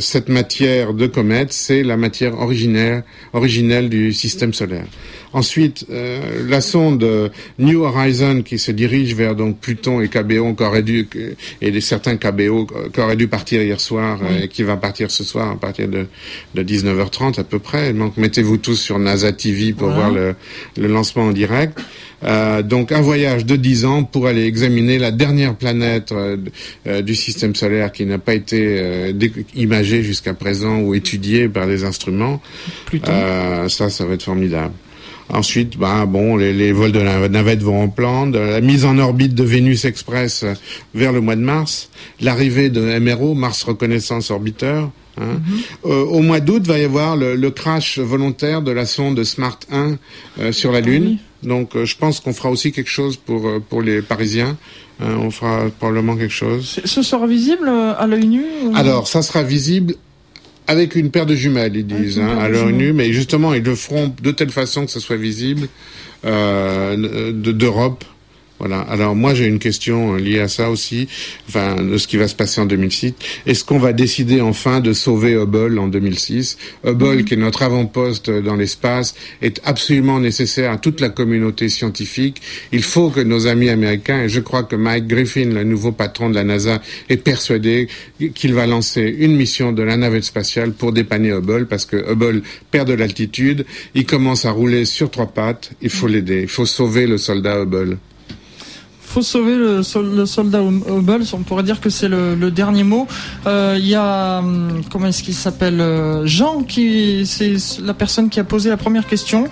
cette 0.00 0.28
matière 0.28 0.94
de 0.94 1.06
comète, 1.06 1.52
c'est 1.52 1.82
la 1.82 1.96
matière 1.96 2.38
originaire, 2.38 3.02
originelle 3.32 3.88
du 3.88 4.12
système 4.12 4.52
solaire. 4.52 4.86
Ensuite, 5.32 5.86
euh, 5.90 6.46
la 6.48 6.60
sonde 6.60 7.30
New 7.58 7.82
Horizon 7.82 8.42
qui 8.42 8.58
se 8.58 8.70
dirige 8.70 9.14
vers 9.14 9.34
donc 9.34 9.58
Pluton 9.58 10.00
et 10.00 10.08
KBO 10.08 10.54
qui 10.54 10.62
aurait 10.62 10.82
dû 10.82 11.08
et 11.60 11.80
certains 11.80 12.16
KBO 12.16 12.66
qui 12.92 13.00
auraient 13.00 13.16
dû 13.16 13.28
partir 13.28 13.62
hier 13.62 13.80
soir 13.80 14.20
et 14.42 14.48
qui 14.48 14.62
va 14.62 14.76
partir 14.76 15.10
ce 15.10 15.24
soir 15.24 15.50
à 15.50 15.56
partir 15.56 15.88
de, 15.88 16.06
de 16.54 16.62
19h30 16.62 17.40
à 17.40 17.44
peu 17.44 17.58
près. 17.58 17.92
Donc 17.92 18.16
mettez-vous 18.16 18.58
tous 18.58 18.76
sur 18.76 18.98
NASA 18.98 19.32
TV 19.32 19.72
pour 19.72 19.90
voir 19.90 20.10
le, 20.10 20.34
le, 20.76 20.88
lancement 20.88 21.24
en 21.24 21.32
direct. 21.32 21.78
Euh, 22.24 22.62
donc 22.62 22.92
un 22.92 23.00
voyage 23.00 23.44
de 23.44 23.56
10 23.56 23.84
ans 23.84 24.04
pour 24.04 24.26
aller 24.26 24.44
examiner 24.44 24.98
la 24.98 25.10
dernière 25.10 25.56
planète 25.56 26.12
euh, 26.12 26.36
euh, 26.86 27.02
du 27.02 27.14
système 27.14 27.54
solaire 27.54 27.90
qui 27.90 28.06
n'a 28.06 28.18
pas 28.18 28.34
été 28.34 28.78
euh, 28.78 29.12
imagée 29.54 30.02
jusqu'à 30.02 30.34
présent 30.34 30.78
ou 30.78 30.94
étudiée 30.94 31.48
par 31.48 31.66
des 31.66 31.84
instruments. 31.84 32.40
Pluton. 32.86 33.12
ça, 33.68 33.90
ça 33.90 34.04
va 34.04 34.14
être 34.14 34.22
formidable. 34.22 34.72
Ensuite, 35.32 35.78
bah, 35.78 36.04
bon, 36.04 36.36
les, 36.36 36.72
vols 36.72 36.92
de 36.92 36.98
la 37.00 37.26
navette 37.26 37.62
vont 37.62 37.82
en 37.82 37.88
plan, 37.88 38.26
la 38.26 38.60
mise 38.60 38.84
en 38.84 38.98
orbite 38.98 39.34
de 39.34 39.42
Vénus 39.42 39.86
Express 39.86 40.44
vers 40.94 41.12
le 41.12 41.22
mois 41.22 41.36
de 41.36 41.40
mars, 41.40 41.88
l'arrivée 42.20 42.68
de 42.68 42.98
MRO, 42.98 43.34
Mars 43.34 43.62
Reconnaissance 43.62 44.30
Orbiteur. 44.30 44.90
Hein. 45.18 45.22
Mm-hmm. 45.22 45.88
Euh, 45.90 46.04
au 46.04 46.20
mois 46.20 46.40
d'août, 46.40 46.66
va 46.66 46.78
y 46.78 46.84
avoir 46.84 47.16
le, 47.16 47.50
crash 47.50 47.98
volontaire 47.98 48.60
de 48.60 48.72
la 48.72 48.84
sonde 48.84 49.24
Smart 49.24 49.58
1 49.70 49.96
euh, 50.40 50.52
sur 50.52 50.70
la 50.70 50.78
ah 50.78 50.82
Lune. 50.82 51.18
Donc, 51.42 51.76
euh, 51.76 51.86
je 51.86 51.96
pense 51.96 52.20
qu'on 52.20 52.34
fera 52.34 52.50
aussi 52.50 52.70
quelque 52.70 52.90
chose 52.90 53.16
pour 53.16 53.60
pour 53.68 53.82
les 53.82 54.02
Parisiens. 54.02 54.56
On 55.00 55.32
fera 55.32 55.64
probablement 55.80 56.16
quelque 56.16 56.32
chose. 56.32 56.78
Ce 56.84 57.02
sera 57.02 57.26
visible 57.26 57.68
à 57.68 58.06
l'œil 58.06 58.28
nu 58.28 58.44
Alors, 58.74 59.08
ça 59.08 59.22
sera 59.22 59.42
visible 59.42 59.96
avec 60.72 60.96
une 60.96 61.10
paire 61.10 61.26
de 61.26 61.34
jumelles, 61.34 61.76
ils 61.76 61.86
disent, 61.86 62.18
hein, 62.18 62.38
à 62.40 62.48
l'œil 62.48 62.72
nu, 62.72 62.92
mais 62.92 63.12
justement, 63.12 63.54
ils 63.54 63.62
le 63.62 63.74
feront 63.74 64.12
de 64.22 64.30
telle 64.30 64.50
façon 64.50 64.86
que 64.86 64.90
ça 64.90 65.00
soit 65.00 65.16
visible 65.16 65.68
euh, 66.24 67.32
d'Europe 67.32 68.04
voilà. 68.62 68.82
Alors 68.82 69.16
moi 69.16 69.34
j'ai 69.34 69.46
une 69.46 69.58
question 69.58 70.14
euh, 70.14 70.18
liée 70.18 70.38
à 70.38 70.46
ça 70.46 70.70
aussi, 70.70 71.08
enfin 71.48 71.82
de 71.82 71.98
ce 71.98 72.06
qui 72.06 72.16
va 72.16 72.28
se 72.28 72.36
passer 72.36 72.60
en 72.60 72.64
2006. 72.64 73.14
Est-ce 73.44 73.64
qu'on 73.64 73.80
va 73.80 73.92
décider 73.92 74.40
enfin 74.40 74.78
de 74.78 74.92
sauver 74.92 75.32
Hubble 75.32 75.80
en 75.80 75.88
2006 75.88 76.58
Hubble, 76.86 77.16
mhm. 77.16 77.24
qui 77.24 77.34
est 77.34 77.38
notre 77.38 77.64
avant-poste 77.64 78.30
dans 78.30 78.54
l'espace, 78.54 79.16
est 79.40 79.60
absolument 79.64 80.20
nécessaire 80.20 80.70
à 80.70 80.76
toute 80.76 81.00
la 81.00 81.08
communauté 81.08 81.68
scientifique. 81.68 82.40
Il 82.70 82.84
faut 82.84 83.10
que 83.10 83.18
nos 83.18 83.48
amis 83.48 83.68
américains, 83.68 84.22
et 84.22 84.28
je 84.28 84.38
crois 84.38 84.62
que 84.62 84.76
Mike 84.76 85.08
Griffin, 85.08 85.46
le 85.46 85.64
nouveau 85.64 85.90
patron 85.90 86.30
de 86.30 86.36
la 86.36 86.44
NASA, 86.44 86.80
est 87.08 87.16
persuadé 87.16 87.88
qu'il 88.32 88.54
va 88.54 88.68
lancer 88.68 89.12
une 89.18 89.34
mission 89.34 89.72
de 89.72 89.82
la 89.82 89.96
navette 89.96 90.22
spatiale 90.22 90.70
pour 90.70 90.92
dépanner 90.92 91.32
Hubble, 91.32 91.66
parce 91.66 91.84
que 91.84 91.96
Hubble 91.96 92.42
perd 92.70 92.86
de 92.86 92.94
l'altitude, 92.94 93.66
il 93.96 94.06
commence 94.06 94.44
à 94.44 94.52
rouler 94.52 94.84
sur 94.84 95.10
trois 95.10 95.26
pattes. 95.26 95.72
Il 95.82 95.90
faut 95.90 96.06
l'aider. 96.06 96.42
Il 96.42 96.48
faut 96.48 96.64
sauver 96.64 97.08
le 97.08 97.18
soldat 97.18 97.60
Hubble 97.60 97.98
faut 99.12 99.22
sauver 99.22 99.56
le, 99.56 99.82
soldat 99.82 100.62
Hubble. 100.62 101.24
On 101.34 101.38
pourrait 101.38 101.62
dire 101.62 101.80
que 101.80 101.90
c'est 101.90 102.08
le, 102.08 102.50
dernier 102.50 102.82
mot. 102.82 103.06
Euh, 103.46 103.76
il 103.78 103.86
y 103.86 103.94
a 103.94 104.38
hum, 104.38 104.80
comment 104.90 105.06
est-ce 105.06 105.22
qu'il 105.22 105.34
s'appelle 105.34 105.80
euh, 105.80 106.26
Jean 106.26 106.62
qui 106.62 107.26
c'est 107.26 107.56
la 107.82 107.94
personne 107.94 108.30
qui 108.30 108.40
a 108.40 108.44
posé 108.44 108.70
la 108.70 108.76
première 108.76 109.06
question, 109.06 109.48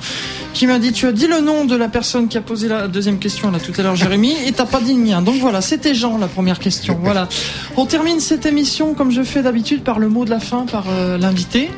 qui 0.55 0.67
m'a 0.67 0.79
dit 0.79 0.93
tu 0.93 1.07
as 1.07 1.13
dit 1.13 1.27
le 1.27 1.41
nom 1.41 1.67
de 1.67 1.77
la 1.77 1.89
personne 1.89 2.29
qui 2.29 2.39
a 2.39 2.41
posé 2.41 2.69
la 2.69 2.89
deuxième 2.89 3.19
question 3.19 3.51
là 3.51 3.59
tout 3.59 3.73
à 3.79 3.83
l'heure 3.83 3.97
Jérémy 3.97 4.33
et 4.47 4.53
t'as 4.53 4.67
pas 4.67 4.81
dit 4.81 4.95
le 4.95 5.01
mien. 5.01 5.21
Donc 5.21 5.37
voilà, 5.37 5.61
c'était 5.61 5.95
Jean 5.95 6.17
la 6.17 6.29
première 6.29 6.59
question. 6.59 6.99
Voilà. 7.03 7.29
On 7.77 7.85
termine 7.85 8.21
cette 8.21 8.47
émission 8.47 8.95
comme 8.95 9.11
je 9.11 9.23
fais 9.23 9.43
d'habitude 9.43 9.83
par 9.83 9.99
le 9.99 10.09
mot 10.09 10.25
de 10.25 10.31
la 10.31 10.41
fin 10.41 10.65
par 10.65 10.87
euh, 10.89 11.19
l'invité. 11.19 11.69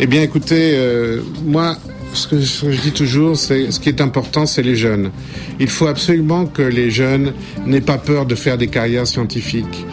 Eh 0.00 0.06
bien 0.06 0.22
écoutez, 0.22 0.76
moi 1.44 1.76
ce 2.12 2.26
que, 2.26 2.40
je 2.40 2.80
dis 2.80 2.92
toujours, 2.92 3.36
c'est 3.36 3.70
ce 3.70 3.80
qui 3.80 3.88
est 3.88 4.00
important, 4.00 4.46
c'est 4.46 4.62
les 4.62 4.76
jeunes. 4.76 5.10
Il 5.58 5.68
faut 5.68 5.86
absolument 5.86 6.46
que 6.46 6.62
les 6.62 6.90
jeunes 6.90 7.32
n'aient 7.66 7.80
pas 7.80 7.98
peur 7.98 8.26
de 8.26 8.34
faire 8.34 8.58
des 8.58 8.68
carrières 8.68 9.06
scientifiques. 9.06 9.84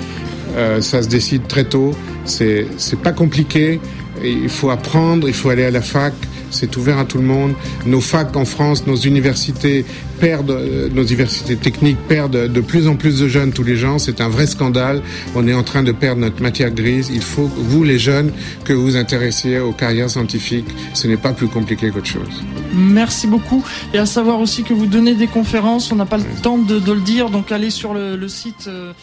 Euh, 0.56 0.82
ça 0.82 1.04
se 1.04 1.08
décide 1.08 1.48
très 1.48 1.64
tôt. 1.66 1.92
C'est 2.26 2.66
pas 3.04 3.12
compliqué. 3.12 3.80
Il 4.24 4.50
faut 4.50 4.70
apprendre. 4.70 5.28
Il 5.28 5.34
faut 5.34 5.50
aller 5.50 5.66
à 5.66 5.72
la 5.72 5.82
fac 5.82 6.14
c'est 6.52 6.76
ouvert 6.78 6.98
à 6.98 7.06
tout 7.06 7.18
le 7.18 7.24
monde. 7.24 7.54
Nos 7.86 8.02
facs 8.02 8.36
en 8.36 8.46
France, 8.46 8.86
nos 8.88 8.96
universités 8.96 9.86
perdent, 10.20 10.52
euh, 10.52 10.90
nos 10.90 11.04
universités 11.04 11.56
techniques 11.56 11.98
perdent 12.08 12.52
de 12.52 12.62
plus 12.62 12.88
en 12.88 12.96
plus 12.96 13.20
de 13.20 13.28
jeunes 13.28 13.52
tous 13.52 13.64
les 13.64 13.76
gens. 13.76 14.00
C'est 14.00 14.22
un 14.22 14.30
vrai 14.30 14.48
scandale. 14.48 15.02
On 15.36 15.48
est 15.48 15.54
en 15.54 15.64
train 15.64 15.84
de 15.84 15.92
perdre 15.92 16.22
notre 16.22 16.42
matière 16.42 16.72
grise. 16.72 17.12
Il 17.14 17.22
faut, 17.22 17.50
vous 17.56 17.84
les 17.84 18.00
jeunes, 18.00 18.32
que 18.64 18.74
vous 18.74 18.84
vous 18.84 18.96
intéressiez 18.96 19.60
aux 19.60 19.74
carrières 19.74 20.10
scientifiques. 20.10 20.68
Ce 20.94 21.08
n'est 21.08 21.18
pas 21.18 21.34
plus 21.34 21.48
compliqué 21.48 21.90
qu'autre 21.92 22.08
chose. 22.08 22.44
Merci 22.74 23.28
beaucoup. 23.28 23.64
Et 23.94 23.98
à 23.98 24.06
savoir 24.06 24.40
aussi 24.40 24.64
que 24.64 24.74
vous 24.74 24.88
donnez 24.88 25.16
des 25.16 25.28
conférences. 25.28 25.92
On 25.92 25.96
n'a 25.96 26.06
pas 26.06 26.18
le 26.18 26.24
temps 26.42 26.58
de, 26.58 26.76
le 26.76 27.02
dire, 27.02 27.30
donc 27.30 27.52
allez 27.52 27.70
sur 27.70 27.94
le, 27.94 28.28
site. 28.28 28.66
Euh, 28.68 28.94